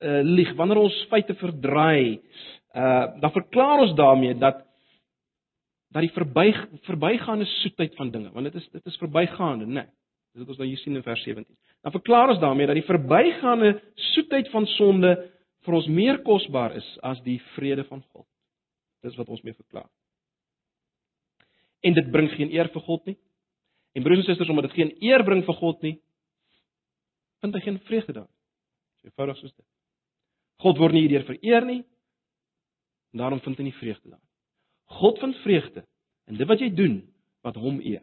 uh, 0.00 0.20
lieg, 0.24 0.54
wanneer 0.56 0.80
ons 0.80 0.94
feite 1.10 1.36
verdraai, 1.40 2.20
uh 2.72 3.20
dan 3.20 3.32
verklaar 3.34 3.82
ons 3.84 3.92
daarmee 3.98 4.34
dat 4.40 4.62
dat 5.92 6.06
die 6.06 6.14
verby 6.14 6.54
verbygaande 6.86 7.44
soetheid 7.60 7.98
van 7.98 8.10
dinge, 8.10 8.30
want 8.32 8.48
dit 8.48 8.54
is 8.56 8.68
dit 8.72 8.86
is 8.88 8.96
verbygaande, 8.96 9.66
né? 9.66 9.82
Nee. 9.82 9.90
Dis 10.32 10.46
wat 10.46 10.54
ons 10.54 10.60
nou 10.62 10.68
hier 10.70 10.80
sien 10.80 10.96
in 10.96 11.04
vers 11.04 11.22
17. 11.26 11.44
Dan 11.84 11.92
verklaar 11.92 12.30
ons 12.32 12.40
daarmee 12.40 12.66
dat 12.66 12.78
die 12.78 12.88
verbygaande 12.88 13.74
soetheid 14.14 14.48
van 14.48 14.66
sonde 14.78 15.10
vir 15.66 15.76
ons 15.76 15.88
meer 15.92 16.22
kosbaar 16.24 16.78
is 16.78 16.86
as 17.04 17.20
die 17.26 17.36
vrede 17.52 17.84
van 17.90 18.00
God. 18.14 18.24
Dis 19.04 19.18
wat 19.20 19.28
ons 19.28 19.42
mee 19.44 19.52
verklaar. 19.52 19.90
En 21.82 21.94
dit 21.98 22.08
bring 22.14 22.30
geen 22.32 22.52
eer 22.54 22.70
vir 22.72 22.84
God 22.86 23.04
nie. 23.10 23.18
En 23.92 24.06
broers 24.06 24.22
en 24.22 24.30
susters, 24.30 24.48
omdat 24.48 24.70
dit 24.70 24.78
geen 24.78 24.94
eer 25.04 25.24
bring 25.26 25.42
vir 25.44 25.58
God 25.58 25.82
nie, 25.84 25.98
vind 27.42 27.56
hy 27.58 27.62
geen 27.64 27.80
vreugde 27.88 28.14
daar. 28.20 28.30
So 29.00 29.10
eenvoudig 29.10 29.40
soos 29.40 29.54
dit. 29.54 29.66
God 30.62 30.78
word 30.78 30.94
nie 30.94 31.04
hierdeur 31.06 31.26
vereer 31.26 31.66
nie. 31.66 31.80
En 33.12 33.24
daarom 33.24 33.42
vind 33.44 33.58
hy 33.58 33.68
nie 33.68 33.78
vreugde 33.80 34.14
daar. 34.14 34.22
God 35.02 35.18
vind 35.22 35.36
vreugde 35.42 35.84
in 36.30 36.38
dit 36.38 36.48
wat 36.48 36.62
jy 36.62 36.70
doen 36.76 36.98
wat 37.42 37.58
hom 37.58 37.80
eer. 37.82 38.02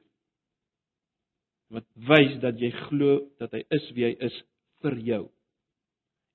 Wat 1.70 1.86
wys 2.10 2.40
dat 2.44 2.60
jy 2.60 2.72
glo 2.90 3.20
dat 3.40 3.54
hy 3.56 3.64
is 3.78 3.92
wie 3.96 4.10
hy 4.10 4.16
is 4.28 4.36
vir 4.84 4.98
jou. 5.06 5.22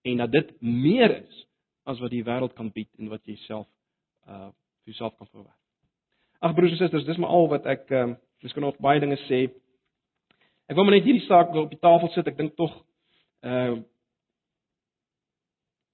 En 0.05 0.23
dat 0.23 0.33
dit 0.33 0.55
meer 0.63 1.19
is 1.23 1.45
as 1.89 2.01
wat 2.01 2.13
die 2.13 2.25
wêreld 2.25 2.55
kan 2.57 2.71
bied 2.73 2.89
en 2.99 3.11
wat 3.13 3.25
jy 3.29 3.37
self 3.45 3.69
uh 4.29 4.51
vir 4.85 4.93
jouself 4.93 5.15
kan 5.17 5.29
verwag. 5.33 5.57
Ag 6.45 6.53
broers 6.53 6.75
en 6.75 6.79
susters, 6.83 7.07
dis 7.09 7.17
maar 7.17 7.33
al 7.33 7.47
wat 7.49 7.67
ek 7.73 7.87
ehm 7.89 8.11
uh, 8.13 8.17
miskien 8.45 8.61
nog 8.67 8.77
baie 8.85 9.01
dinge 9.01 9.17
sê. 9.25 9.47
Ek 10.69 10.77
wil 10.77 10.85
maar 10.85 10.99
net 10.99 11.07
hierdie 11.07 11.25
saak 11.25 11.55
op 11.57 11.71
die 11.73 11.81
tafel 11.81 12.11
sit. 12.13 12.29
Ek 12.29 12.37
dink 12.37 12.53
tog 12.61 12.75
uh 13.45 13.83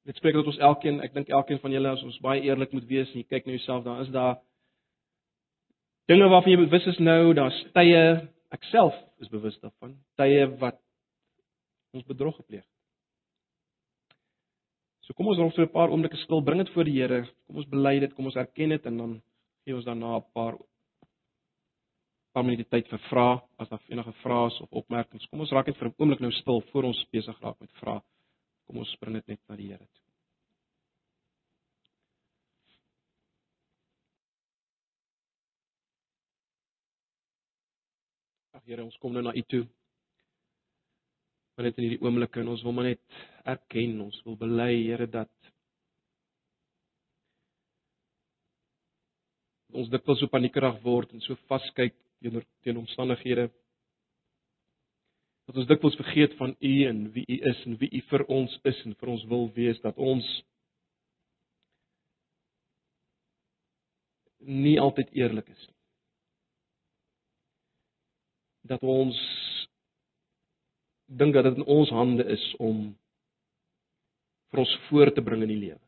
dit 0.08 0.16
spreek 0.16 0.34
dat 0.34 0.48
ons 0.48 0.58
elkeen, 0.58 0.98
ek 1.04 1.12
dink 1.14 1.28
elkeen 1.28 1.60
van 1.62 1.74
julle 1.74 1.90
as 1.92 2.02
ons 2.02 2.16
baie 2.24 2.40
eerlik 2.42 2.72
moet 2.74 2.86
wees 2.88 3.10
en 3.12 3.20
jy 3.20 3.26
kyk 3.28 3.46
na 3.46 3.52
jouself, 3.52 3.84
dan 3.84 4.00
is 4.02 4.08
daar 4.14 4.38
dinge 6.10 6.26
waarvan 6.32 6.50
jy 6.50 6.60
bewus 6.64 6.88
is 6.90 6.98
nou, 6.98 7.34
daar's 7.36 7.58
tye, 7.76 8.00
ek 8.50 8.64
self 8.72 8.96
is 9.22 9.30
bewus 9.30 9.58
daarvan, 9.60 9.92
tye 10.18 10.48
wat 10.62 10.80
ons 11.94 12.06
bedrog 12.08 12.38
gepleeg 12.40 12.64
het. 12.64 12.70
So 15.06 15.14
kom 15.18 15.30
ons 15.30 15.38
raak 15.38 15.54
so 15.54 15.62
'n 15.62 15.74
paar 15.74 15.90
oomblikke 15.90 16.18
stil, 16.24 16.42
bring 16.42 16.64
dit 16.64 16.72
voor 16.74 16.84
die 16.84 16.98
Here, 16.98 17.26
kom 17.46 17.56
ons 17.56 17.68
bely 17.68 17.98
dit, 18.00 18.14
kom 18.14 18.26
ons 18.26 18.36
erken 18.36 18.70
dit 18.70 18.86
en 18.86 18.96
dan 18.96 19.22
gee 19.64 19.74
ons 19.74 19.84
daarna 19.84 20.16
'n 20.16 20.24
paar 20.32 20.54
paar 22.34 22.46
minute 22.46 22.68
tyd 22.70 22.86
vir 22.90 23.00
vrae, 23.08 23.38
as 23.58 23.70
daar 23.70 23.82
enige 23.90 24.12
vrae 24.22 24.50
is 24.50 24.58
of 24.62 24.78
opmerkings. 24.82 25.26
Kom 25.30 25.42
ons 25.42 25.52
raak 25.54 25.66
net 25.66 25.78
vir 25.78 25.88
'n 25.88 25.94
oomblik 25.98 26.20
nou 26.20 26.30
stil 26.32 26.60
voor 26.70 26.84
ons 26.84 27.06
besig 27.12 27.40
raak 27.42 27.58
met 27.60 27.72
vrae. 27.82 28.00
Kom 28.66 28.78
ons 28.78 28.96
bring 29.00 29.14
dit 29.14 29.28
net 29.28 29.40
na 29.48 29.56
die 29.56 29.66
Here 29.66 29.86
toe. 29.86 30.04
Ag 38.54 38.64
Here, 38.64 38.84
ons 38.84 38.96
kom 38.98 39.12
nou 39.12 39.22
na 39.22 39.34
U 39.34 39.42
toe. 39.42 39.66
Maar 41.56 41.64
net 41.64 41.78
in 41.78 41.84
hierdie 41.84 42.04
oomblik 42.06 42.36
en 42.36 42.48
ons 42.48 42.62
wil 42.62 42.72
maar 42.72 42.84
net 42.84 43.02
erken, 43.44 44.00
ons 44.00 44.22
wil 44.24 44.36
bely, 44.36 44.74
Here, 44.86 45.06
dat 45.06 45.30
ons 49.72 49.90
dikwels 49.90 50.18
so 50.20 50.26
paniekerig 50.26 50.80
word 50.84 51.12
en 51.12 51.20
so 51.20 51.34
vaskyk 51.50 51.94
teenoor 52.20 52.44
teen 52.64 52.80
omstandighede 52.80 53.48
dat 55.48 55.58
ons 55.58 55.68
dikwels 55.70 55.98
vergeet 55.98 56.36
van 56.38 56.54
U 56.60 56.74
en 56.90 57.02
wie 57.16 57.26
U 57.26 57.40
is 57.50 57.64
en 57.66 57.76
wie 57.80 57.90
U 57.98 58.04
vir 58.12 58.26
ons 58.28 58.54
is 58.70 58.84
en 58.86 58.94
vir 59.00 59.12
ons 59.16 59.26
wil 59.32 59.50
wees 59.56 59.80
dat 59.84 59.98
ons 59.98 60.30
nie 64.40 64.78
altyd 64.80 65.12
eerlik 65.20 65.48
is 65.52 65.66
nie 65.68 65.78
dat 68.70 68.82
ons 68.86 69.18
dink 71.10 71.34
dat 71.34 71.48
dit 71.48 71.56
in 71.58 71.66
ons 71.66 71.90
hande 71.90 72.24
is 72.30 72.42
om 72.62 72.90
vir 74.50 74.62
ons 74.62 74.74
voor 74.88 75.10
te 75.14 75.22
bring 75.22 75.42
in 75.42 75.52
die 75.52 75.62
lewe. 75.64 75.80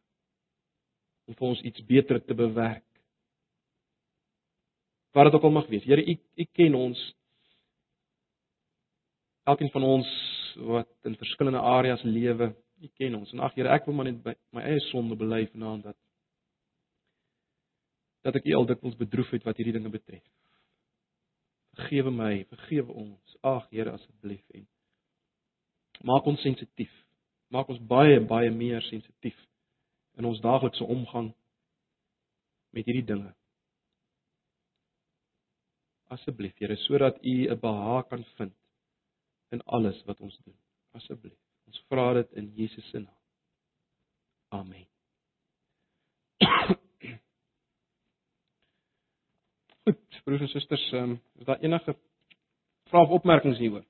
Om 1.30 1.36
vir 1.38 1.48
ons 1.48 1.62
iets 1.66 1.84
beter 1.86 2.20
te 2.22 2.34
bewerk. 2.34 2.86
Wat 5.12 5.25
dit 5.25 5.35
ook 5.35 5.42
al 5.42 5.51
mag 5.51 5.66
wees. 5.66 5.85
Here, 5.85 6.05
u 6.05 6.18
u 6.35 6.44
ken 6.53 6.75
ons. 6.75 7.01
Elkeen 9.44 9.70
van 9.70 9.83
ons 9.83 10.09
wat 10.57 10.88
in 11.03 11.16
verskillende 11.16 11.59
areas 11.59 12.03
lewe, 12.03 12.55
u 12.81 12.88
ken 12.94 13.14
ons. 13.14 13.33
En 13.33 13.38
ag 13.38 13.55
Here, 13.55 13.68
ek 13.68 13.85
wil 13.85 13.94
maar 13.94 14.09
net 14.09 14.22
by 14.22 14.35
my 14.57 14.64
eie 14.64 14.81
sonde 14.88 15.16
bely 15.16 15.46
vanaand 15.53 15.90
dat 15.90 15.98
dat 18.22 18.38
ek 18.38 18.46
u 18.46 18.55
al 18.55 18.68
dikwels 18.70 18.96
bedroef 18.96 19.33
het 19.35 19.42
wat 19.42 19.59
hierdie 19.59 19.75
dinge 19.75 19.90
betref. 19.90 20.22
Vergewe 21.75 22.12
my, 22.14 22.44
vergewe 22.53 22.94
ons. 22.94 23.37
Ag 23.42 23.66
Here 23.70 23.90
asseblief 23.90 24.44
en 24.55 24.68
maak 26.07 26.27
ons 26.27 26.40
sensitief. 26.40 26.92
Maak 27.53 27.68
ons 27.68 27.83
baie 27.87 28.20
baie 28.20 28.51
meer 28.51 28.83
sensitief 28.88 29.37
in 30.16 30.25
ons 30.25 30.40
daaglikse 30.40 30.85
omgang 30.85 31.33
met 32.72 32.87
hierdie 32.87 33.07
dinge. 33.12 33.33
Asseblief 36.12 36.59
Here 36.61 36.77
sodat 36.77 37.16
U 37.25 37.35
'n 37.48 37.61
behaag 37.61 38.07
kan 38.09 38.25
vind 38.37 38.55
in 39.53 39.62
alles 39.64 40.05
wat 40.05 40.20
ons 40.20 40.38
doen. 40.44 40.57
Asseblief. 40.92 41.38
Ons 41.66 41.85
vra 41.88 42.12
dit 42.14 42.33
in 42.33 42.53
Jesus 42.57 42.88
se 42.90 42.98
naam. 42.98 43.20
Amen. 44.48 44.87
Goed, 49.85 50.21
broers 50.25 50.40
en 50.40 50.48
susters, 50.48 50.92
um, 50.92 51.23
is 51.40 51.46
daar 51.48 51.60
enige 51.60 51.96
vrae 52.90 53.02
of 53.02 53.10
opmerkings 53.19 53.58
hieroor? 53.58 53.85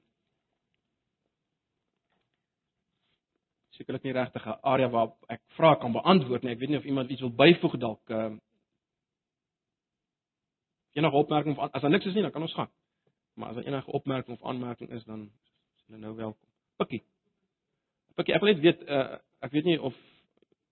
Sekerlik 3.76 4.02
nie 4.06 4.12
regtig 4.12 4.46
'n 4.46 4.58
area 4.62 4.88
waar 4.88 5.10
ek 5.28 5.42
vrae 5.56 5.76
kan 5.80 5.92
beantwoord 5.92 6.42
nie. 6.42 6.52
Ek 6.52 6.58
weet 6.58 6.68
nie 6.68 6.78
of 6.78 6.84
iemand 6.84 7.10
iets 7.10 7.20
wil 7.20 7.34
byvoeg 7.34 7.76
dalk. 7.78 8.08
Um, 8.08 8.40
enige 10.92 11.16
opmerking 11.16 11.56
of 11.56 11.72
as 11.72 11.82
daar 11.82 11.90
niks 11.90 12.06
is 12.06 12.14
nie, 12.14 12.22
dan 12.22 12.32
kan 12.32 12.42
ons 12.42 12.54
gaan. 12.54 12.70
Maar 13.34 13.48
as 13.48 13.54
daar 13.54 13.64
enige 13.64 13.90
opmerking 13.90 14.38
of 14.38 14.46
aanmerking 14.48 14.90
is, 14.90 15.04
dan 15.04 15.30
is 15.76 15.84
hulle 15.86 15.98
nou 15.98 16.14
welkom. 16.16 16.48
Pikkie. 16.76 17.02
Pikkie, 18.14 18.34
ek 18.34 18.40
wil 18.44 18.52
net 18.52 18.62
weet 18.64 18.82
uh, 18.88 19.18
ek 19.40 19.52
weet 19.56 19.64
nie 19.64 19.80
of 19.80 19.96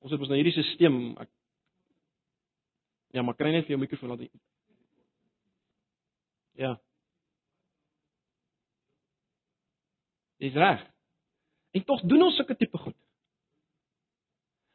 ons 0.01 0.13
het 0.13 0.21
ons 0.21 0.29
nou 0.29 0.41
hierdie 0.41 0.57
stelsel 0.57 1.03
ek 1.21 1.31
Ja, 3.11 3.25
maar 3.27 3.35
kry 3.35 3.51
net 3.51 3.65
vir 3.67 3.75
jou 3.75 3.81
mikrofoon 3.83 4.13
laat 4.13 4.29
Ja. 6.61 6.77
Dis 10.37 10.55
reg. 10.55 10.85
En 11.71 11.85
tog 11.85 12.01
doen 12.01 12.23
ons 12.23 12.37
sulke 12.37 12.57
tipe 12.57 12.79
goed. 12.79 12.97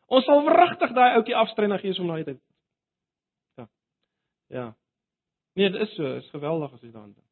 Ons 0.06 0.26
sal 0.26 0.44
wrigtig 0.46 0.92
daai 0.94 1.16
ouetjie 1.18 1.36
afstrei 1.36 1.68
na 1.70 1.78
gees 1.82 2.00
om 2.00 2.12
daai 2.12 2.24
tyd. 2.24 2.42
Ja. 3.58 3.68
Ja. 4.54 4.66
Nee, 5.56 5.70
dit 5.70 5.82
is 5.82 5.94
so, 5.96 6.16
is 6.20 6.30
geweldig 6.30 6.74
as 6.74 6.82
jy 6.84 6.92
daaraan 6.92 7.14
dink. 7.14 7.28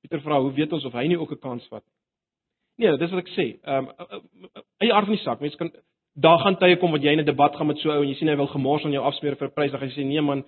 Pieter 0.00 0.22
vra, 0.24 0.38
hoe 0.40 0.52
weet 0.56 0.72
ons 0.72 0.86
of 0.88 0.96
hy 0.96 1.06
nie 1.06 1.18
ook 1.20 1.32
'n 1.36 1.42
kans 1.42 1.66
vat 1.68 1.84
nie? 1.84 1.98
Nee, 2.82 2.96
dis 2.96 3.10
wat 3.10 3.20
ek 3.26 3.32
sê. 3.36 3.46
Ehm 3.62 3.90
um, 3.92 4.48
eie 4.80 4.92
aard 4.92 5.06
van 5.06 5.16
die 5.16 5.22
saak, 5.24 5.40
mense 5.40 5.56
kan 5.56 5.70
daar 6.14 6.38
gaan 6.38 6.56
tye 6.56 6.76
kom 6.80 6.92
wat 6.92 7.02
jy 7.04 7.12
in 7.12 7.20
'n 7.20 7.28
debat 7.28 7.56
gaan 7.56 7.66
met 7.66 7.78
so 7.78 7.90
ou 7.90 8.02
en 8.02 8.08
jy 8.08 8.14
sien 8.14 8.28
hy 8.28 8.36
wil 8.36 8.46
gemors 8.46 8.84
aan 8.84 8.92
jou 8.92 9.04
afsmeer 9.04 9.36
vir 9.36 9.48
'n 9.48 9.54
prys, 9.54 9.70
dan 9.70 9.80
gaan 9.80 9.88
jy 9.88 9.94
sê 9.94 10.06
nee 10.06 10.20
man, 10.20 10.44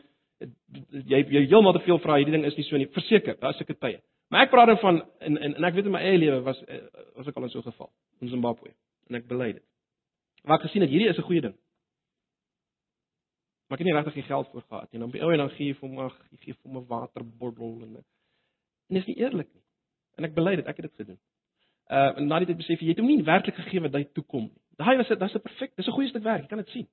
jy 0.91 1.21
jy 1.29 1.47
heeltemal 1.47 1.73
te 1.73 1.85
veel 1.85 1.99
vra, 1.99 2.17
hierdie 2.17 2.33
ding 2.33 2.45
is 2.45 2.57
nie 2.57 2.65
so 2.65 2.77
nie. 2.77 2.87
Verseker, 2.87 3.37
daar's 3.41 3.57
seker 3.57 3.79
tye. 3.79 4.01
Maar 4.31 4.43
ek 4.43 4.51
praat 4.51 4.67
dan 4.67 4.79
van 4.79 5.03
en, 5.21 5.39
en 5.39 5.55
en 5.55 5.65
ek 5.65 5.75
weet 5.75 5.85
in 5.85 5.93
my 5.93 6.01
eie 6.01 6.19
lewe 6.19 6.41
was 6.43 6.65
eh, 6.65 6.81
was 7.17 7.29
ek 7.29 7.37
al 7.37 7.45
in 7.45 7.51
so 7.51 7.59
'n 7.59 7.71
geval 7.71 7.91
in 8.21 8.29
Zimbabwe 8.29 8.73
en 9.09 9.17
ek 9.17 9.29
bely 9.29 9.53
dit. 9.53 9.63
Waar 10.45 10.59
ek 10.59 10.67
gesien 10.67 10.83
het 10.83 10.91
hierdie 10.91 11.09
is 11.09 11.19
'n 11.19 11.29
goeie 11.29 11.41
ding. 11.41 11.55
Maar 13.69 13.79
ek 13.79 13.85
het 13.85 13.89
nie 13.89 13.97
regtig 13.97 14.15
die 14.15 14.29
geld 14.29 14.51
vir 14.53 14.65
gehad 14.69 14.91
nie. 14.93 15.01
Dan 15.01 15.11
by 15.11 15.21
ou 15.25 15.31
en 15.33 15.39
dan 15.39 15.53
gee 15.57 15.71
jy 15.71 15.77
vir 15.79 15.89
hom 15.89 16.01
ag, 16.05 16.17
jy 16.31 16.39
gee 16.43 16.55
vir 16.55 16.71
hom 16.71 16.77
'n 16.83 16.87
waterbottel 16.89 17.83
en 17.83 18.05
en 18.91 18.97
is 18.97 19.07
nie 19.07 19.17
eerlik 19.17 19.49
nie. 19.55 19.63
En 20.17 20.25
ek 20.25 20.35
bely 20.35 20.57
dit, 20.57 20.67
ek 20.67 20.77
het 20.77 20.87
dit 20.91 20.97
gedoen. 20.97 21.19
Uh 21.91 22.19
en 22.19 22.27
na 22.27 22.39
dit 22.39 22.49
het 22.49 22.57
besef 22.57 22.81
jy 22.81 22.89
het 22.89 22.99
hom 22.99 23.09
nie 23.09 23.23
werklik 23.23 23.55
gegee 23.55 23.81
wat 23.81 23.95
hy 23.95 24.05
toe 24.05 24.25
kom 24.25 24.43
nie. 24.43 24.61
Daai 24.77 24.97
was 24.97 25.09
dit, 25.09 25.19
dis 25.19 25.35
'n 25.35 25.41
perfek, 25.41 25.77
dis 25.77 25.87
'n 25.87 25.93
goeie 25.93 26.09
stuk 26.09 26.23
werk, 26.23 26.43
jy 26.43 26.49
kan 26.49 26.59
dit 26.59 26.69
sien. 26.69 26.89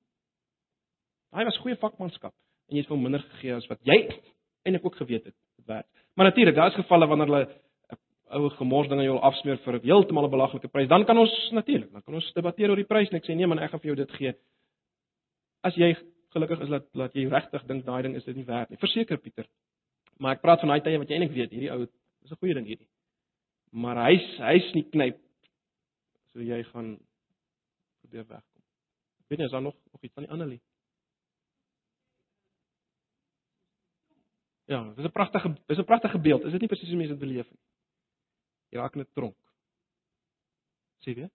Daai 1.32 1.46
was 1.46 1.58
goeie 1.58 1.76
vakmanskap 1.76 2.34
en 2.70 2.76
jy 2.76 2.82
het 2.82 2.90
hom 2.90 3.02
minder 3.02 3.20
gegee 3.20 3.56
as 3.56 3.68
wat 3.68 3.80
jy 3.84 4.08
eintlik 4.64 4.86
ook 4.86 4.96
geweet 4.96 5.26
het 5.26 5.36
dit 5.58 5.66
werk. 5.66 5.88
Maar 6.16 6.26
natuurlik, 6.26 6.56
daar 6.56 6.68
is 6.68 6.76
gevalle 6.76 7.08
wanneer 7.08 7.28
hulle 7.28 7.48
ou 8.32 8.50
gemors 8.50 8.88
ding 8.88 9.00
aan 9.00 9.06
jou 9.06 9.20
afsmeer 9.20 9.58
vir 9.58 9.80
heeltemal 9.84 10.26
'n 10.26 10.32
belaglike 10.32 10.68
prys, 10.68 10.88
dan 10.88 11.06
kan 11.06 11.18
ons 11.18 11.50
natuurlik, 11.52 11.92
dan 11.92 12.02
kan 12.02 12.14
ons 12.14 12.34
debatteer 12.34 12.70
oor 12.70 12.76
die 12.76 12.86
prys 12.88 13.10
en 13.10 13.18
ek 13.18 13.26
sê 13.26 13.36
nee 13.36 13.48
man, 13.48 13.60
ek 13.60 13.72
gaan 13.72 13.80
vir 13.80 13.96
jou 13.96 13.96
dit 13.96 14.12
gee. 14.12 14.34
As 15.64 15.76
jy 15.76 15.96
gelukkig 16.32 16.62
is 16.66 16.70
dat 16.70 16.88
laat 16.94 17.14
jy 17.14 17.28
regtig 17.30 17.66
dink 17.68 17.86
daai 17.86 18.02
ding 18.04 18.16
is 18.16 18.26
dit 18.26 18.36
nie 18.36 18.46
werd 18.46 18.70
nie. 18.70 18.80
Verseker 18.82 19.18
Pieter. 19.18 19.48
Maar 20.20 20.38
ek 20.38 20.42
praat 20.42 20.60
van 20.64 20.74
daai 20.74 20.82
tye 20.86 20.98
wat 21.02 21.10
jy 21.10 21.18
eintlik 21.18 21.36
weet, 21.36 21.52
hierdie 21.52 21.72
ou, 21.74 21.86
dis 22.22 22.32
'n 22.32 22.42
goeie 22.42 22.54
ding 22.54 22.68
hierdie. 22.68 22.90
Maar 23.72 24.04
hy's 24.08 24.28
hy's 24.40 24.74
nie 24.76 24.84
knyp 24.84 25.20
so 26.32 26.40
jy 26.40 26.64
gaan 26.72 26.98
probeer 28.02 28.28
wegkom. 28.28 28.62
Ek 29.24 29.28
weet 29.30 29.40
nie 29.40 29.46
is 29.46 29.52
daar 29.52 29.62
nog 29.62 29.76
nog 29.92 30.02
iets 30.02 30.14
van 30.14 30.24
die 30.24 30.32
ander 30.32 30.48
lied. 30.48 30.64
Ja, 34.72 34.84
dis 34.96 35.06
'n 35.06 35.12
pragtige 35.12 35.56
dis 35.68 35.78
'n 35.78 35.86
pragtige 35.86 36.20
beeld. 36.20 36.46
Is 36.46 36.52
dit 36.52 36.62
nie 36.62 36.68
presies 36.68 36.90
hoe 36.90 36.98
mense 36.98 37.18
dit 37.18 37.20
beleef 37.20 37.50
nie? 37.50 37.60
Jy 38.70 38.78
raak 38.80 38.96
in 38.96 39.02
'n 39.02 39.12
tronk. 39.14 39.38
Sien 41.00 41.16
jy? 41.16 41.30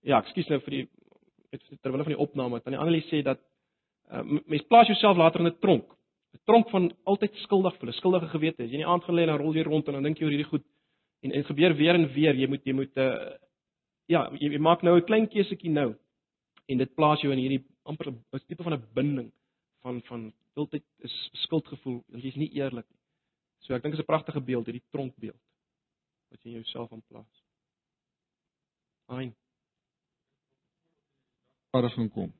Ja, 0.00 0.20
ekskuus 0.20 0.48
nou 0.48 0.60
vir 0.60 0.70
die 0.70 0.88
terwyl 1.82 2.02
van 2.02 2.14
die 2.14 2.22
opname. 2.26 2.60
Tannie 2.60 2.80
Annelie 2.80 3.04
sê 3.08 3.22
dat 3.22 3.40
uh, 4.12 4.22
mens 4.46 4.66
plaas 4.68 4.86
jouself 4.86 5.16
later 5.16 5.40
in 5.40 5.46
'n 5.46 5.58
tronk. 5.60 5.86
'n 6.34 6.40
Tronk 6.44 6.70
van 6.70 6.92
altyd 7.04 7.34
skuldig 7.46 7.76
voel, 7.78 7.88
'n 7.88 8.00
skuldige 8.00 8.28
gewete. 8.28 8.62
As 8.62 8.70
jy 8.70 8.76
nie 8.76 8.86
aand 8.86 9.04
gelê 9.04 9.22
en 9.22 9.38
rol 9.38 9.54
jy 9.54 9.62
rond 9.62 9.86
en 9.88 9.94
dan 9.94 10.02
dink 10.02 10.18
jy 10.18 10.24
oor 10.24 10.36
hierdie 10.36 10.52
goed 10.52 10.64
en 11.22 11.30
dit 11.30 11.46
gebeur 11.46 11.74
weer 11.74 11.94
en 11.94 12.08
weer. 12.12 12.34
Jy 12.34 12.48
moet 12.48 12.64
jy 12.64 12.72
moet 12.72 12.96
uh, 12.96 13.32
ja, 14.06 14.28
jy, 14.40 14.50
jy 14.52 14.58
maak 14.58 14.82
nou 14.82 14.96
'n 14.96 15.04
klein 15.04 15.28
keusetjie 15.28 15.70
nou 15.70 15.94
en 16.68 16.78
dit 16.78 16.94
plaas 16.94 17.20
jou 17.20 17.32
in 17.32 17.38
hierdie 17.38 17.64
amper 17.84 18.10
'n 18.10 18.40
tipe 18.48 18.62
van 18.62 18.74
'n 18.74 18.86
binding 18.94 19.32
van 19.82 20.02
van 20.02 20.32
altyd 20.54 20.84
is 20.98 21.30
skuldgevoel, 21.32 22.02
jy's 22.14 22.36
nie 22.36 22.52
eerlik 22.54 22.86
nie. 22.88 23.00
So 23.64 23.74
ek 23.74 23.82
dink 23.82 23.94
dit 23.94 24.00
is 24.00 24.06
'n 24.06 24.12
pragtige 24.12 24.40
beeld, 24.40 24.66
hierdie 24.66 24.88
tronkbeeld 24.90 25.42
wat 26.30 26.42
jy 26.42 26.50
in 26.50 26.60
jouself 26.62 26.92
aanplaas. 26.92 27.42
Amen. 29.06 29.34
Vaardiging 31.74 32.12
kom. 32.14 32.30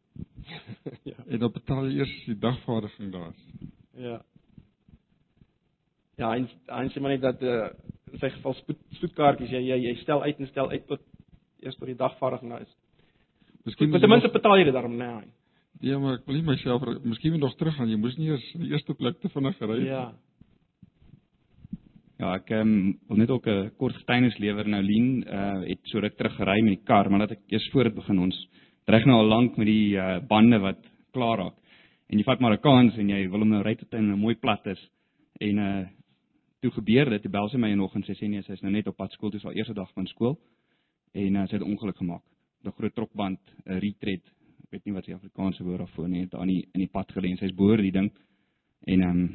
ja. 1.11 1.16
En 1.26 1.39
dan 1.43 1.51
betaal 1.53 1.89
jy 1.89 1.99
eers 1.99 2.14
die 2.28 2.39
dagvaardiging 2.39 3.11
daar. 3.12 3.35
Ja. 3.99 4.20
Ja, 6.20 6.35
en 6.37 6.47
en 6.70 6.91
sê 6.95 7.03
maar 7.03 7.16
net 7.16 7.24
dat 7.24 7.43
uh, 7.43 7.66
in 8.12 8.20
sy 8.22 8.30
geval 8.37 8.55
spoed 8.61 8.82
spoedkaartjies 9.01 9.51
jy, 9.57 9.62
jy 9.72 9.78
jy 9.89 9.95
stel 10.05 10.22
uit 10.22 10.39
en 10.39 10.51
stel 10.53 10.70
uit 10.70 10.87
tot 10.87 11.03
eers 11.64 11.78
tot 11.80 11.91
die 11.91 11.99
dagvaardiging 11.99 12.53
nou 12.53 12.61
is. 12.62 12.76
Miskien 13.64 13.91
Maar 13.91 14.05
ten 14.05 14.12
minste 14.12 14.30
betaal 14.37 14.61
jy 14.61 14.68
dit 14.68 14.76
daarom 14.76 14.95
nee. 15.01 15.32
Ja, 15.82 15.99
maar 15.99 16.20
ek 16.20 16.28
wil 16.28 16.39
nie 16.39 16.47
myself 16.47 16.87
miskien 17.03 17.35
moet 17.35 17.43
nog 17.43 17.57
terug 17.59 17.74
gaan. 17.74 17.91
Jy 17.91 17.99
moes 17.99 18.14
nie 18.20 18.30
eers 18.30 18.47
die 18.55 18.70
eerste 18.70 18.95
plek 18.95 19.18
te 19.20 19.32
vinnig 19.35 19.59
gery 19.59 19.80
het. 19.80 19.91
Ja. 19.91 20.05
Ja, 22.22 22.37
ek 22.39 22.53
um, 22.55 22.95
wil 23.11 23.18
net 23.18 23.32
ook 23.35 23.49
'n 23.51 23.72
kort 23.76 23.97
getuienis 23.99 24.39
lewer 24.39 24.68
nou 24.68 24.82
Lien 24.82 25.24
uh 25.26 25.66
het 25.66 25.80
so 25.91 25.99
ruk 25.99 26.14
terug 26.16 26.37
gery 26.37 26.61
met 26.62 26.78
die 26.78 26.87
kar, 26.87 27.11
maar 27.11 27.26
dat 27.26 27.32
ek 27.32 27.43
eers 27.49 27.70
voor 27.72 27.91
dit 27.91 27.95
begin 27.95 28.18
ons 28.18 28.39
reg 28.87 29.05
nou 29.07 29.18
al 29.18 29.28
lank 29.28 29.57
met 29.57 29.66
die 29.66 29.97
uh 29.97 30.20
bande 30.28 30.59
wat 30.59 30.80
klaar 31.12 31.39
raak. 31.39 31.55
En 32.09 32.18
jy 32.18 32.24
vat 32.24 32.41
maar 32.41 32.53
'n 32.53 32.61
kans 32.61 32.97
en 32.99 33.09
jy 33.09 33.28
wil 33.30 33.41
hom 33.41 33.49
nou 33.49 33.62
ry 33.62 33.74
tot 33.74 33.93
hy 33.93 34.01
nou 34.01 34.16
mooi 34.16 34.35
plat 34.35 34.66
is. 34.66 34.91
En 35.41 35.59
uh 35.59 35.87
toe 36.61 36.72
gebeur 36.72 37.11
dit, 37.11 37.22
toe 37.22 37.30
bel 37.30 37.49
sy 37.49 37.59
my 37.61 37.74
nog 37.74 37.95
en 37.95 38.03
sy 38.03 38.14
sê 38.16 38.28
nee, 38.28 38.43
sy's 38.43 38.62
nou 38.62 38.72
net 38.72 38.87
op 38.89 38.97
pad 38.97 39.12
skool, 39.12 39.30
dis 39.30 39.43
haar 39.43 39.53
eerste 39.53 39.74
dag 39.74 39.91
van 39.93 40.07
skool. 40.07 40.39
En 41.12 41.37
uh, 41.37 41.47
sy 41.47 41.57
het 41.57 41.62
'n 41.62 41.70
ongeluk 41.70 41.97
gemaak. 41.97 42.22
'n 42.64 42.72
Groot 42.72 42.95
trokband, 42.95 43.41
'n 43.66 43.78
retread, 43.78 44.24
ek 44.64 44.70
weet 44.70 44.85
nie 44.85 44.95
wat 44.95 45.05
die 45.05 45.14
Afrikaanse 45.14 45.64
woord 45.64 45.78
daarvoor 45.78 46.09
nie, 46.09 46.20
het 46.20 46.35
aan 46.35 46.49
die 46.49 46.68
in 46.72 46.80
die 46.80 46.89
pad 46.89 47.12
gelê 47.12 47.30
en 47.30 47.37
sy's 47.37 47.55
boor 47.55 47.76
die 47.76 47.93
ding. 47.93 48.11
En 48.87 49.01
ehm 49.01 49.11
um, 49.11 49.28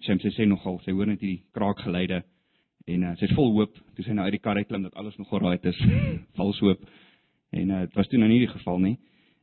sy 0.00 0.16
sê 0.16 0.30
sy 0.30 0.44
nogal, 0.44 0.80
sy 0.84 0.92
hoor 0.92 1.06
net 1.06 1.20
hierdie 1.20 1.44
kraakgeluide 1.52 2.22
en 2.86 3.02
uh, 3.02 3.16
sy's 3.20 3.34
vol 3.36 3.52
hoop 3.52 3.76
toe 3.94 4.04
sy 4.04 4.12
nou 4.16 4.24
uit 4.24 4.32
die 4.32 4.40
kar 4.40 4.56
uit 4.56 4.68
klim 4.68 4.82
dat 4.82 4.94
alles 4.94 5.16
nog 5.18 5.32
alraai 5.32 5.58
is. 5.62 5.80
Vals 6.38 6.60
hoop. 6.60 6.80
En 7.50 7.70
uh, 7.70 7.80
dit 7.80 7.94
was 7.98 8.08
toe 8.08 8.18
nou 8.18 8.30
nie 8.30 8.42
die 8.44 8.52
geval 8.52 8.78
nie. 8.78 8.96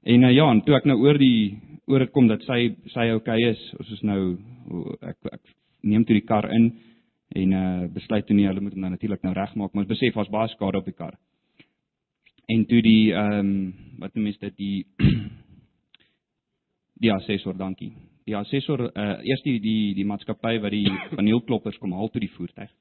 En 0.07 0.23
uh, 0.23 0.31
ja, 0.31 0.49
en 0.51 0.61
toe 0.63 0.75
ek 0.77 0.85
nou 0.87 0.97
oor 1.03 1.17
die 1.19 1.57
oor 1.87 2.03
dit 2.03 2.11
kom 2.15 2.27
dat 2.27 2.43
sy 2.47 2.75
sy 2.93 3.09
okay 3.15 3.39
is, 3.49 3.61
ons 3.79 3.93
is 3.95 4.03
nou 4.07 4.21
ek 5.01 5.17
ek 5.31 5.41
neem 5.87 6.03
toe 6.05 6.17
die 6.17 6.27
kar 6.27 6.47
in 6.51 6.71
en 7.35 7.53
uh 7.53 7.87
besluit 7.91 8.25
toe 8.27 8.35
nie 8.35 8.47
hulle 8.47 8.63
moet 8.63 8.75
hom 8.75 8.85
nou 8.85 8.91
natuurlik 8.93 9.23
nou 9.23 9.33
regmaak, 9.35 9.73
maar 9.73 9.83
ons 9.83 9.91
besef 9.91 10.15
daar's 10.15 10.31
baie 10.31 10.51
skade 10.53 10.79
op 10.79 10.87
die 10.87 10.95
kar. 10.95 11.17
En 12.47 12.63
toe 12.65 12.81
die 12.81 13.11
ehm 13.11 13.39
um, 13.39 13.73
wat 13.99 14.15
noem 14.15 14.29
mens 14.29 14.39
dit 14.39 14.55
die 14.57 14.85
die 17.03 17.11
assessor, 17.13 17.57
dankie. 17.57 17.91
Die 18.25 18.35
assessor 18.35 18.87
uh 18.87 19.07
eers 19.27 19.43
die 19.43 19.59
die 19.59 19.93
die 19.95 20.07
maatskappy 20.07 20.57
wat 20.63 20.71
die 20.71 20.87
paneelkloppers 21.19 21.79
kom 21.83 21.95
haal 21.95 22.11
toe 22.11 22.23
die 22.23 22.31
voertuig. 22.37 22.71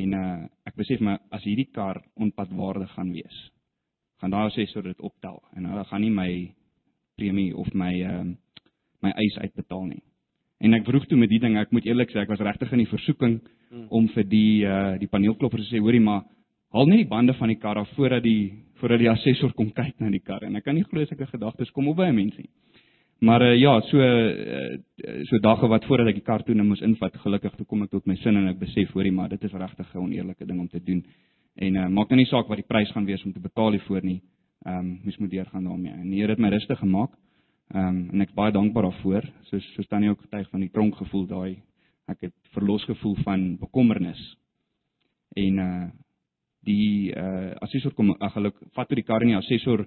En 0.00 0.16
uh 0.20 0.38
ek 0.64 0.80
besef 0.80 1.00
maar 1.00 1.20
as 1.30 1.44
hierdie 1.44 1.68
kar 1.72 2.00
onpadwaardig 2.16 2.92
gaan 2.96 3.12
wees, 3.12 3.42
gaan 4.24 4.32
daai 4.32 4.48
assessor 4.48 4.82
dit 4.82 5.00
optel 5.04 5.42
en 5.52 5.66
hulle 5.68 5.84
gaan 5.84 6.00
nie 6.00 6.12
my 6.12 6.30
premie 7.20 7.52
of 7.52 7.68
my 7.76 7.92
ehm 8.00 8.32
uh, 8.32 8.36
my 9.04 9.10
eis 9.20 9.34
uitbetaal 9.36 9.82
nie. 9.84 10.00
En 10.64 10.72
ek 10.72 10.86
vroeg 10.86 11.04
toe 11.10 11.18
met 11.20 11.28
die 11.28 11.38
ding, 11.42 11.58
ek 11.60 11.74
moet 11.76 11.84
eerlik 11.84 12.08
sê 12.08 12.22
ek 12.22 12.30
was 12.32 12.40
regtig 12.40 12.70
in 12.72 12.80
die 12.80 12.88
versoeking 12.88 13.34
hmm. 13.42 13.82
om 13.92 14.06
vir 14.14 14.24
die 14.24 14.64
uh 14.64 14.94
die 14.96 15.10
paneelkloppers 15.12 15.66
te 15.66 15.74
sê, 15.74 15.82
hoorie 15.84 16.00
maar 16.00 16.22
haal 16.72 16.88
net 16.88 17.02
die 17.02 17.10
bande 17.10 17.34
van 17.36 17.52
die 17.52 17.58
kar 17.60 17.76
af 17.82 17.90
voordat 17.98 18.24
die 18.24 18.64
voordat 18.80 19.02
die 19.02 19.10
assessor 19.12 19.52
kom 19.52 19.68
kyk 19.76 20.00
na 20.00 20.08
die 20.08 20.24
kar 20.24 20.46
en 20.48 20.56
ek 20.56 20.64
kan 20.64 20.78
nie 20.78 20.86
glo 20.88 21.04
sulke 21.04 21.28
gedagtes 21.34 21.74
kom 21.76 21.92
op 21.92 22.00
by 22.00 22.08
'n 22.08 22.16
mens 22.16 22.38
nie. 22.38 22.48
Maar 23.20 23.42
uh, 23.42 23.52
ja, 23.60 23.80
so 23.90 24.00
uh, 24.00 24.78
so 25.28 25.38
dagga 25.38 25.68
wat 25.68 25.84
voordat 25.84 26.08
ek 26.14 26.22
die 26.22 26.28
kar 26.30 26.42
toe 26.42 26.54
nou 26.54 26.66
moes 26.66 26.80
invat, 26.80 27.20
gelukkig 27.26 27.60
toe 27.60 27.66
kom 27.66 27.82
ek 27.82 27.90
tot 27.90 28.06
my 28.06 28.16
sin 28.16 28.36
en 28.36 28.48
ek 28.48 28.58
besef 28.58 28.96
hoorie 28.96 29.12
maar 29.12 29.28
dit 29.28 29.44
is 29.44 29.52
regtig 29.52 29.94
'n 29.94 29.98
oneerlike 29.98 30.46
ding 30.46 30.60
om 30.60 30.68
te 30.68 30.80
doen. 30.80 31.04
En 31.54 31.74
uh, 31.74 31.88
maak 31.88 32.08
nou 32.08 32.18
nie 32.18 32.30
saak 32.30 32.48
wat 32.48 32.56
die 32.56 32.66
prys 32.66 32.90
gaan 32.92 33.04
wees 33.04 33.24
om 33.24 33.32
te 33.32 33.40
betaal 33.40 33.70
hiervoor 33.70 34.04
nie. 34.04 34.22
Ehm 34.64 34.78
um, 34.78 35.00
mens 35.04 35.16
moet 35.18 35.30
deurgaan 35.30 35.64
daarmee. 35.64 35.92
En 35.92 36.10
die 36.10 36.20
Here 36.20 36.32
het 36.32 36.38
my 36.40 36.48
rustig 36.48 36.78
gemaak. 36.78 37.10
Ehm 37.74 37.86
um, 37.86 38.10
en 38.12 38.20
ek's 38.20 38.34
baie 38.34 38.52
dankbaar 38.52 38.82
daarvoor. 38.82 39.28
Soos 39.50 39.74
so 39.74 39.82
staan 39.82 40.00
nie 40.00 40.10
ook 40.10 40.20
getuig 40.20 40.50
van 40.50 40.60
die 40.60 40.70
tronk 40.70 40.96
gevoel 40.96 41.26
daai 41.26 41.62
ek 42.10 42.26
het 42.26 42.34
verlos 42.52 42.84
gevoel 42.84 43.16
van 43.24 43.44
bekommernis. 43.60 44.22
En 45.36 45.58
uh 45.58 45.84
die 46.64 47.12
uh 47.12 47.52
assessor 47.60 47.92
kom 47.92 48.14
ag 48.14 48.32
geluk 48.32 48.56
vat 48.72 48.88
toe 48.88 48.96
die 48.96 49.04
kar 49.04 49.20
in 49.22 49.34
die 49.34 49.36
assessor 49.36 49.82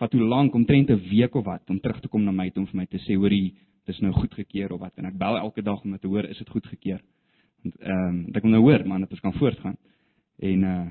vat 0.00 0.12
hoe 0.16 0.22
lank 0.24 0.54
omtrent 0.54 0.90
'n 0.90 1.02
week 1.10 1.34
of 1.34 1.44
wat 1.44 1.70
om 1.70 1.80
terug 1.80 2.00
te 2.00 2.08
kom 2.08 2.24
na 2.24 2.32
my 2.32 2.50
toe 2.50 2.62
om 2.62 2.66
vir 2.66 2.76
my 2.76 2.86
te 2.86 2.98
sê 2.98 3.16
hoorie 3.16 3.54
dis 3.86 4.00
nou 4.00 4.12
goedgekeur 4.12 4.72
of 4.72 4.80
wat 4.80 4.96
en 4.96 5.04
ek 5.04 5.18
bel 5.18 5.36
elke 5.36 5.62
dag 5.62 5.84
om 5.84 5.98
te 5.98 6.08
hoor 6.08 6.24
is 6.24 6.38
dit 6.38 6.48
goedgekeur. 6.48 7.00
Want 7.62 7.76
ehm 7.80 8.08
um, 8.08 8.26
ek 8.34 8.42
wil 8.42 8.50
nou 8.50 8.62
hoor 8.62 8.86
man 8.86 9.00
dat 9.00 9.10
ons 9.10 9.20
kan 9.20 9.32
voortgaan. 9.32 9.76
En 10.38 10.62
uh 10.62 10.84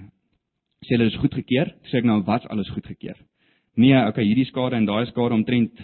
sê 0.83 0.97
hulle 0.97 1.07
is 1.07 1.19
goedgekeur. 1.21 1.71
Sê 1.89 2.01
ek 2.01 2.07
nou 2.07 2.21
wat's 2.27 2.47
alles 2.51 2.69
goedgekeur? 2.75 3.15
Nee, 3.79 3.95
okay, 4.07 4.25
hierdie 4.27 4.45
skade 4.49 4.75
en 4.75 4.85
daai 4.85 5.05
skade 5.07 5.33
omtrent 5.33 5.79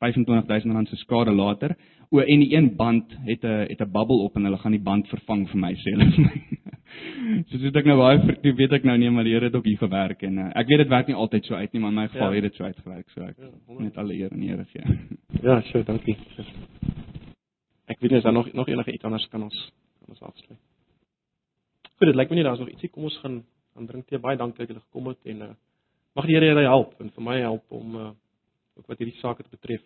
25000 0.00 0.72
rand 0.72 0.88
se 0.88 0.96
skade 0.96 1.34
later. 1.34 1.76
O 2.10 2.22
en 2.22 2.40
die 2.40 2.54
een 2.54 2.70
band 2.76 3.12
het 3.26 3.44
'n 3.44 3.68
het 3.68 3.80
'n 3.80 3.92
bubbel 3.92 4.24
op 4.24 4.36
en 4.36 4.44
hulle 4.44 4.58
gaan 4.58 4.72
die 4.72 4.86
band 4.88 5.08
vervang 5.08 5.48
vir 5.48 5.60
my 5.60 5.74
sê 5.74 5.92
hulle 5.92 6.10
vir 6.10 6.24
my. 6.24 6.58
so 7.48 7.58
soos 7.58 7.76
ek 7.76 7.88
nou 7.88 7.98
baie 8.00 8.18
vir 8.42 8.54
weet 8.60 8.72
ek 8.78 8.86
nou 8.88 8.96
nie 8.96 9.10
maar 9.10 9.26
die 9.26 9.34
Here 9.34 9.50
het 9.50 9.56
ook 9.58 9.68
hier 9.68 9.80
gewerk 9.80 10.22
en 10.22 10.38
uh, 10.38 10.48
ek 10.60 10.70
weet 10.70 10.82
dit 10.84 10.88
werk 10.88 11.10
nie 11.10 11.18
altyd 11.24 11.44
so 11.44 11.54
uit 11.54 11.72
nie 11.72 11.80
maar 11.80 11.90
in 11.94 12.00
my 12.00 12.06
geval 12.08 12.32
ja. 12.32 12.34
het 12.34 12.48
dit 12.48 12.54
so 12.54 12.64
uitgewerk 12.64 13.10
so 13.10 13.26
ek 13.26 13.36
ja, 13.38 13.50
net 13.78 13.98
alle 13.98 14.14
eer 14.14 14.32
en 14.32 14.42
eer 14.42 14.64
gee. 14.72 14.98
Ja, 15.48 15.60
so 15.70 15.82
dankie. 15.82 16.16
Ek 17.86 18.00
weet 18.00 18.10
nie 18.10 18.18
is 18.18 18.24
daar 18.24 18.32
nog 18.32 18.52
nog 18.52 18.68
enige 18.68 18.92
iets 18.92 19.04
anders 19.04 19.28
kan 19.28 19.42
ons 19.42 19.58
kan 20.00 20.16
ons 20.16 20.22
afsluit. 20.22 20.67
Goed, 21.98 22.12
dit 22.12 22.14
lyk 22.14 22.30
my 22.30 22.36
nie 22.38 22.44
daar's 22.46 22.60
nog 22.62 22.68
ietsie 22.70 22.88
kom 22.94 23.08
ons 23.08 23.16
gaan 23.18 23.40
gaan 23.74 23.86
drink 23.86 24.06
tee. 24.06 24.18
Baie 24.22 24.38
dankie 24.38 24.62
dat 24.62 24.70
julle 24.70 24.84
gekom 24.84 25.08
het 25.10 25.30
en 25.32 25.40
uh, 25.42 25.48
mag 26.14 26.26
die 26.26 26.36
Here 26.36 26.46
julle 26.46 26.62
help 26.66 26.92
en 27.02 27.10
vir 27.14 27.24
my 27.26 27.34
help 27.40 27.74
om 27.74 27.96
uh, 27.98 28.10
ook 28.78 28.86
wat 28.86 29.02
hierdie 29.02 29.18
saak 29.18 29.40
betref 29.50 29.82